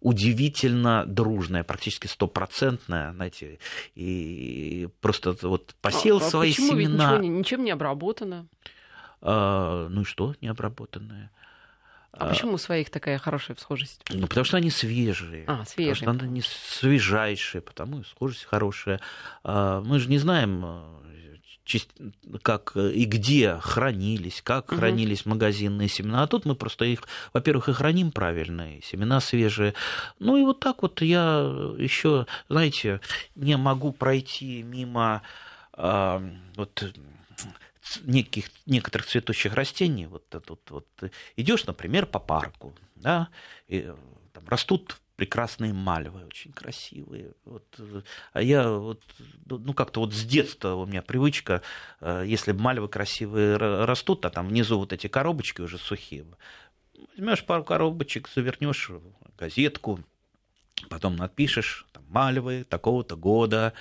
удивительно 0.00 1.04
дружная, 1.06 1.64
практически 1.64 2.06
стопроцентная, 2.06 3.12
знаете, 3.12 3.58
и 3.94 4.88
просто 5.00 5.36
вот 5.42 5.74
посел 5.80 6.18
а, 6.18 6.20
свои 6.20 6.52
почему? 6.52 6.72
семена. 6.72 7.12
Ведь 7.12 7.20
ничего, 7.20 7.38
ничем 7.38 7.64
не 7.64 7.70
обработано. 7.70 8.46
А, 9.20 9.88
ну 9.88 10.02
и 10.02 10.04
что 10.04 10.34
необработанное? 10.40 11.30
А, 12.16 12.26
а 12.26 12.28
почему 12.30 12.54
у 12.54 12.58
своих 12.58 12.90
такая 12.90 13.18
хорошая 13.18 13.56
схожесть? 13.60 14.00
Ну, 14.08 14.26
потому 14.26 14.44
что 14.44 14.56
они 14.56 14.70
свежие. 14.70 15.44
А, 15.46 15.64
свежие. 15.64 16.06
Потому 16.06 16.18
что 16.18 16.26
они 16.26 16.42
свежайшие, 16.42 17.60
потому 17.60 18.00
и 18.00 18.04
схожесть 18.04 18.44
хорошая. 18.44 19.00
А, 19.44 19.80
мы 19.82 19.98
же 19.98 20.08
не 20.08 20.18
знаем, 20.18 20.64
как 22.42 22.76
и 22.76 23.04
где 23.04 23.58
хранились, 23.60 24.40
как 24.42 24.70
угу. 24.70 24.78
хранились 24.78 25.26
магазинные 25.26 25.88
семена. 25.88 26.22
А 26.22 26.26
тут 26.26 26.44
мы 26.44 26.54
просто 26.54 26.84
их, 26.84 27.02
во-первых, 27.32 27.68
и 27.68 27.72
храним 27.72 28.12
правильно, 28.12 28.76
и 28.76 28.82
семена 28.82 29.20
свежие. 29.20 29.74
Ну 30.18 30.36
и 30.36 30.42
вот 30.42 30.60
так 30.60 30.82
вот 30.82 31.02
я 31.02 31.40
еще, 31.78 32.26
знаете, 32.48 33.00
не 33.34 33.56
могу 33.56 33.92
пройти 33.92 34.62
мимо 34.62 35.22
а, 35.72 36.22
вот 36.54 36.94
неких, 38.04 38.50
некоторых 38.66 39.06
цветущих 39.06 39.54
растений. 39.54 40.06
Вот, 40.06 40.24
вот, 40.48 40.70
вот 40.70 41.12
идешь, 41.36 41.66
например, 41.66 42.06
по 42.06 42.18
парку, 42.18 42.74
да, 42.96 43.28
и 43.68 43.92
там 44.32 44.44
растут 44.48 45.00
прекрасные 45.16 45.72
мальвы, 45.72 46.26
очень 46.26 46.52
красивые. 46.52 47.32
Вот, 47.44 47.64
а 48.32 48.42
я 48.42 48.70
вот, 48.70 49.02
ну, 49.46 49.72
как-то 49.72 50.00
вот 50.00 50.12
с 50.12 50.24
детства 50.24 50.74
у 50.74 50.86
меня 50.86 51.02
привычка, 51.02 51.62
э, 52.00 52.24
если 52.26 52.52
мальвы 52.52 52.88
красивые 52.88 53.56
растут, 53.56 54.24
а 54.26 54.30
там 54.30 54.48
внизу 54.48 54.78
вот 54.78 54.92
эти 54.92 55.06
коробочки 55.06 55.62
уже 55.62 55.78
сухие, 55.78 56.26
возьмешь 57.16 57.44
пару 57.44 57.64
коробочек, 57.64 58.28
завернешь 58.28 58.90
газетку, 59.38 60.00
потом 60.88 61.16
напишешь 61.16 61.86
там, 61.92 62.04
мальвы 62.08 62.64
такого-то 62.68 63.16
года. 63.16 63.72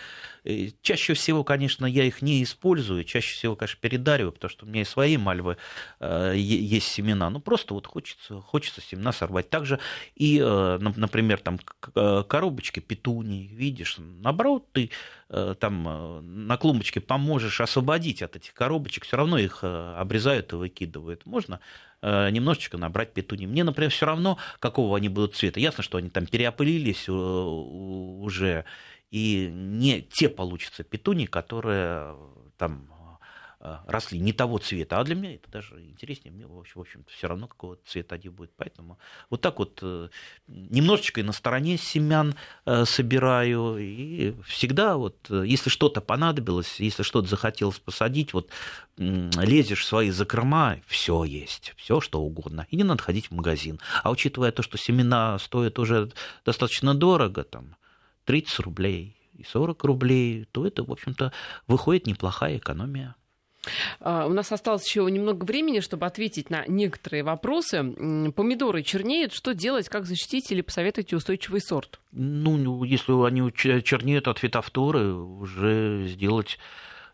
И 0.43 0.75
чаще 0.81 1.13
всего, 1.13 1.43
конечно, 1.43 1.85
я 1.85 2.03
их 2.03 2.21
не 2.21 2.43
использую, 2.43 3.03
чаще 3.03 3.33
всего, 3.33 3.55
конечно, 3.55 3.79
передариваю, 3.81 4.31
потому 4.31 4.49
что 4.49 4.65
у 4.65 4.69
меня 4.69 4.81
и 4.81 4.85
свои 4.85 5.17
мальвы 5.17 5.57
э, 5.99 6.33
есть 6.35 6.87
семена. 6.87 7.29
Ну, 7.29 7.39
просто 7.39 7.73
вот 7.73 7.87
хочется, 7.87 8.39
хочется 8.41 8.81
семена 8.81 9.11
сорвать. 9.11 9.49
Также 9.49 9.79
и, 10.15 10.39
э, 10.39 10.77
например, 10.77 11.39
там 11.39 11.59
э, 11.95 12.23
коробочки 12.27 12.79
петуний, 12.79 13.47
видишь, 13.47 13.97
наоборот, 13.97 14.71
ты 14.71 14.91
э, 15.29 15.55
там 15.59 15.87
э, 15.87 16.21
на 16.21 16.57
клумбочке 16.57 17.01
поможешь 17.01 17.59
освободить 17.59 18.21
от 18.21 18.35
этих 18.35 18.53
коробочек, 18.53 19.05
все 19.05 19.17
равно 19.17 19.39
их 19.39 19.59
э, 19.63 19.95
обрезают 19.97 20.53
и 20.53 20.57
выкидывают. 20.57 21.25
Можно 21.25 21.59
немножечко 22.06 22.78
набрать 22.78 23.14
петуни. 23.14 23.45
Мне, 23.45 23.64
например, 23.64 23.91
все 23.91 24.06
равно, 24.06 24.38
какого 24.60 24.97
они 24.97 25.10
будут 25.10 25.36
цвета. 25.36 25.60
Ясно, 25.60 25.84
что 25.84 25.97
они 25.97 26.10
там 26.10 26.26
переопылились 26.26 27.08
э, 27.08 27.12
уже, 27.12 28.66
и 29.12 29.49
не 29.51 30.01
те 30.01 30.30
получатся 30.30 30.84
петуни, 30.84 31.26
которые 31.26 32.16
там 32.58 32.89
Э, 32.89 32.94
росли 33.88 34.20
не 34.20 34.34
того 34.34 34.57
цвета, 34.57 34.99
а 34.99 35.03
для 35.03 35.16
меня 35.16 35.36
это 35.36 35.49
даже 35.49 35.82
интереснее, 35.82 36.34
мне 36.34 36.45
в 36.45 36.80
общем-то 36.80 37.11
все 37.11 37.28
равно 37.28 37.47
какого 37.47 37.78
цвета 37.86 38.16
они 38.16 38.30
будут, 38.30 38.51
поэтому 38.55 38.97
вот 39.30 39.41
так 39.41 39.59
вот 39.59 39.80
э, 39.82 40.09
немножечко 40.47 41.22
и 41.22 41.24
на 41.24 41.32
стороне 41.32 41.78
семян 41.78 42.36
э, 42.66 42.86
собираю, 42.86 43.78
и 43.78 44.34
всегда 44.45 44.97
вот, 44.97 45.30
если 45.30 45.70
что-то 45.70 46.01
понадобилось, 46.01 46.80
если 46.80 47.03
что-то 47.03 47.28
захотелось 47.28 47.80
посадить, 47.80 48.34
вот 48.34 48.49
лезешь 48.97 49.82
в 49.82 49.86
свои 49.86 50.09
закрома, 50.09 50.80
все 50.88 51.24
есть, 51.24 51.74
все 51.76 51.99
что 51.99 52.22
угодно, 52.22 52.68
и 52.70 52.76
не 52.76 52.84
надо 52.84 53.03
ходить 53.03 53.28
в 53.28 53.32
магазин, 53.32 53.80
а 54.03 54.11
учитывая 54.11 54.51
то, 54.51 54.63
что 54.63 54.78
семена 54.78 55.38
стоят 55.39 55.80
уже 55.80 56.11
достаточно 56.45 56.93
дорого, 56.93 57.43
там 57.43 57.76
30 58.26 58.59
рублей, 58.59 59.16
и 59.38 59.43
40 59.43 59.84
рублей, 59.84 60.45
то 60.51 60.66
это, 60.66 60.84
в 60.84 60.91
общем-то, 60.91 61.32
выходит 61.68 62.07
неплохая 62.07 62.57
экономия. 62.57 63.16
А, 63.99 64.26
у 64.28 64.34
нас 64.34 64.51
осталось 64.51 64.86
еще 64.86 65.09
немного 65.09 65.43
времени, 65.43 65.80
чтобы 65.80 66.05
ответить 66.05 66.49
на 66.49 66.66
некоторые 66.68 67.24
вопросы. 67.24 67.84
Помидоры 68.36 68.84
чернеют. 68.84 69.34
Что 69.34 69.53
делать, 69.53 69.89
как 69.89 70.05
защитить 70.05 70.51
или 70.51 70.61
посоветуйте 70.61 71.16
устойчивый 71.16 71.61
сорт? 71.61 71.99
Ну, 72.11 72.57
ну 72.57 72.84
если 72.84 73.11
они 73.26 73.51
чернеют 73.51 74.28
от 74.28 74.39
фитофторы, 74.39 75.13
уже 75.13 76.07
сделать 76.07 76.57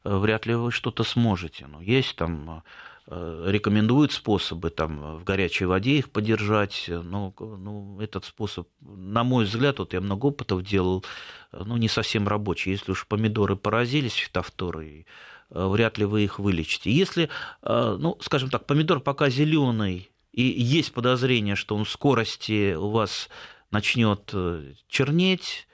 э, 0.04 0.16
вряд 0.16 0.45
ли 0.45 0.56
вы 0.56 0.72
что-то 0.72 1.04
сможете. 1.04 1.68
Но 1.68 1.82
есть 1.82 2.16
там 2.16 2.64
э, 3.08 3.43
рекомендуют 3.47 4.12
способы 4.12 4.70
там 4.70 5.18
в 5.18 5.24
горячей 5.24 5.66
воде 5.66 5.97
их 5.97 6.12
подержать, 6.12 6.86
но 6.88 7.34
ну, 7.39 7.99
этот 7.99 8.26
способ, 8.26 8.68
на 8.82 9.24
мой 9.24 9.45
взгляд, 9.45 9.80
вот 9.80 9.93
я 9.93 10.02
много 10.02 10.28
опытов 10.28 10.64
делал, 10.64 11.04
э, 11.52 11.64
ну, 11.66 11.78
не 11.78 11.88
совсем 11.88 12.28
рабочий. 12.28 12.72
Если 12.72 12.91
уж 12.91 13.08
помидоры 13.08 13.56
поразились 13.56 14.14
фитофторой, 14.14 15.06
вряд 15.52 15.97
ли 15.97 16.06
вы 16.06 16.24
их 16.24 16.39
вылечите. 16.39 16.91
Если, 16.91 17.30
э, 17.62 17.97
ну, 17.99 18.18
скажем 18.22 18.49
так, 18.49 18.66
помидор 18.66 18.99
пока 18.99 19.30
зеленый, 19.30 20.10
и 20.32 20.41
есть 20.43 20.93
подозрение, 20.93 21.56
что 21.56 21.76
он 21.76 21.84
в 21.84 21.89
скорости 21.89 22.74
у 22.74 22.89
вас 22.89 23.30
начнет 23.70 24.30
э, 24.34 24.74
чернеть, 24.88 25.68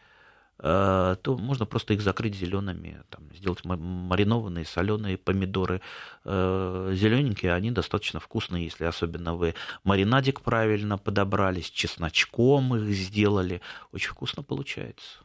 то 0.60 1.20
можно 1.26 1.68
просто 1.68 1.94
их 1.94 2.02
закрыть 2.02 2.34
зелеными, 2.34 3.04
там, 3.12 3.26
сделать 3.36 3.64
маринованные 3.64 4.66
соленые 4.66 5.16
помидоры 5.16 5.82
зелененькие, 6.26 7.54
они 7.54 7.70
достаточно 7.70 8.20
вкусные, 8.20 8.64
если 8.64 8.86
особенно 8.86 9.36
вы 9.36 9.54
маринадик 9.84 10.42
правильно 10.42 10.98
подобрали, 10.98 11.62
с 11.62 11.70
чесночком 11.70 12.76
их 12.76 12.92
сделали, 12.96 13.62
очень 13.92 14.10
вкусно 14.10 14.42
получается. 14.42 15.20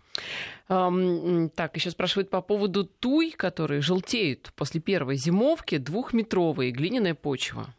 Так, 0.69 1.77
еще 1.77 1.91
спрашивают 1.91 2.31
по 2.31 2.41
поводу 2.41 2.85
туй, 2.85 3.33
которые 3.33 3.81
желтеют 3.81 4.53
после 4.57 4.81
первой 4.81 5.17
зимовки, 5.17 5.79
двухметровые, 5.79 6.71
глиняная 6.71 7.15
почва. 7.15 7.75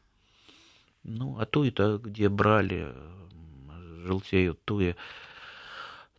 Ну, 1.04 1.38
а 1.40 1.46
туи-то 1.46 1.98
где 1.98 2.30
брали, 2.30 2.94
желтеют 4.06 4.64
туи. 4.64 4.96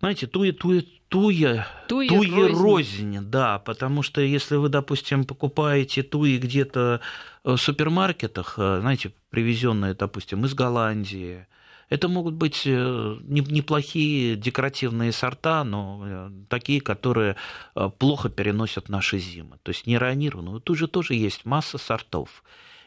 Знаете, 0.01 0.27
туи, 0.27 0.51
туи, 0.51 0.81
туя, 1.09 1.67
туи, 1.89 2.09
туи 2.09 2.53
рознь. 2.53 3.19
да, 3.23 3.59
потому 3.59 4.03
что 4.03 4.21
если 4.21 4.57
вы, 4.57 4.69
допустим, 4.69 5.25
покупаете 5.25 6.03
туи 6.03 6.37
где-то 6.37 7.01
в 7.45 7.57
супермаркетах, 7.57 8.59
э, 8.59 8.81
знаете, 8.81 9.13
привезенные, 9.31 9.95
допустим, 9.95 10.45
из 10.45 10.55
Голландии, 10.55 11.47
это 11.95 12.09
могут 12.09 12.35
быть 12.35 12.63
э, 12.67 13.17
неплохие 13.23 14.35
декоративные 14.35 15.13
сорта, 15.13 15.63
но 15.63 16.03
э, 16.05 16.31
такие, 16.49 16.81
которые 16.81 17.37
э, 17.77 17.89
плохо 17.99 18.29
переносят 18.29 18.89
наши 18.89 19.19
зимы. 19.19 19.59
То 19.63 19.71
есть 19.71 19.87
неронированные. 19.87 20.61
Тут 20.61 20.77
же 20.77 20.89
тоже 20.89 21.15
есть 21.15 21.45
масса 21.45 21.79
сортов. 21.79 22.43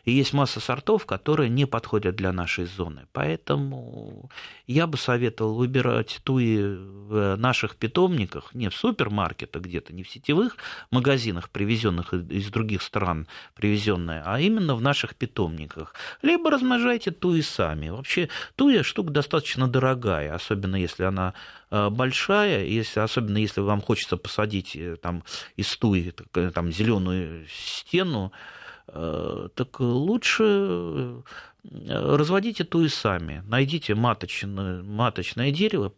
И 0.08 0.14
есть 0.14 0.32
масса 0.32 0.62
сортов, 0.62 1.06
которые 1.06 1.50
не 1.50 1.66
подходят 1.66 2.16
для 2.16 2.32
нашей 2.32 2.64
зоны. 2.64 3.08
Поэтому 3.12 4.32
я 4.66 4.88
бы 4.88 4.98
советовал 4.98 5.56
выбирать 5.56 6.22
туи 6.24 6.62
в 6.62 7.36
наших 7.36 7.76
питомниках, 7.76 8.56
не 8.56 8.70
в 8.70 8.74
супермаркетах 8.74 9.62
где-то, 9.62 9.94
не 9.94 10.04
в 10.04 10.10
сетевых 10.10 10.56
магазинах, 10.92 11.50
привезенных 11.50 12.14
из 12.14 12.50
других 12.50 12.84
стран, 12.84 13.28
привезенные, 13.54 14.24
а 14.26 14.40
именно 14.40 14.76
в 14.76 14.82
наших 14.82 15.14
питомниках. 15.14 15.94
Либо 16.22 16.52
размножайте 16.52 17.12
туи 17.12 17.42
сами. 17.42 17.90
Вообще 17.90 18.30
туя 18.56 18.84
штука 18.84 19.12
достаточно 19.12 19.68
дорогая, 19.68 20.34
особенно 20.34 20.78
если 20.78 21.04
она 21.04 21.34
э, 21.70 21.90
большая, 21.90 22.64
если, 22.64 23.02
особенно 23.02 23.40
если 23.40 23.60
вам 23.60 23.82
хочется 23.82 24.16
посадить 24.16 24.74
э, 24.74 24.96
там, 24.96 25.26
из 25.58 25.76
туи 25.76 26.14
там, 26.32 26.72
зеленую 26.72 27.46
стену, 27.50 28.32
Э, 28.32 28.67
так 29.56 29.80
лучше 29.80 30.44
э, 30.44 31.22
разводите 31.64 32.64
туи 32.64 32.88
сами. 32.88 33.44
Найдите 33.48 33.96
маточное, 33.96 34.84
маточное 34.84 35.52
дерево, 35.52 35.94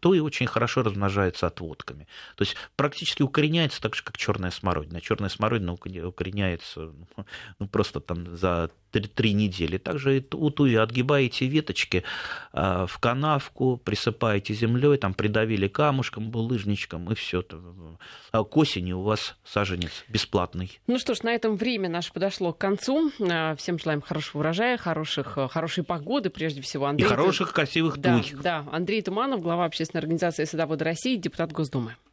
туи 0.00 0.20
очень 0.20 0.46
хорошо 0.46 0.82
размножается 0.82 1.46
отводками. 1.46 2.06
То 2.36 2.42
есть 2.42 2.56
практически 2.76 3.22
укореняется 3.22 3.80
так 3.80 3.94
же, 3.94 4.02
как 4.02 4.16
черная 4.16 4.50
смородина. 4.50 5.00
Черная 5.00 5.30
смородина 5.30 5.72
укореняется 5.72 6.92
ну, 7.58 7.68
просто 7.68 8.00
там 8.00 8.36
за 8.36 8.70
три, 8.90 9.32
недели. 9.32 9.78
Также 9.78 10.24
у 10.32 10.50
туи 10.50 10.74
отгибаете 10.74 11.46
веточки 11.46 12.04
а, 12.52 12.86
в 12.86 12.98
канавку, 12.98 13.76
присыпаете 13.76 14.54
землей, 14.54 14.96
там 14.98 15.14
придавили 15.14 15.68
камушком, 15.68 16.30
булыжничком, 16.30 17.10
и 17.10 17.14
все. 17.14 17.44
А 18.32 18.44
к 18.44 18.56
осени 18.56 18.92
у 18.92 19.02
вас 19.02 19.36
саженец 19.44 20.04
бесплатный. 20.08 20.78
Ну 20.86 20.98
что 20.98 21.14
ж, 21.14 21.22
на 21.22 21.34
этом 21.34 21.56
время 21.56 21.88
наше 21.88 22.12
подошло 22.12 22.52
к 22.52 22.58
концу. 22.58 23.12
А, 23.20 23.54
всем 23.56 23.78
желаем 23.78 24.00
хорошего 24.00 24.40
урожая, 24.40 24.76
хороших, 24.96 25.38
хорошей 25.50 25.84
погоды, 25.84 26.30
прежде 26.30 26.62
всего. 26.62 26.86
Андрей... 26.86 27.06
И 27.06 27.08
хороших, 27.08 27.52
красивых 27.52 27.98
да, 27.98 28.20
туй. 28.20 28.32
Да, 28.42 28.64
Андрей 28.72 29.02
Туманов, 29.02 29.42
глава 29.42 29.66
общественной 29.66 30.00
организации 30.00 30.44
«Садоводы 30.44 30.84
России», 30.84 31.16
депутат 31.16 31.52
Госдумы. 31.52 31.96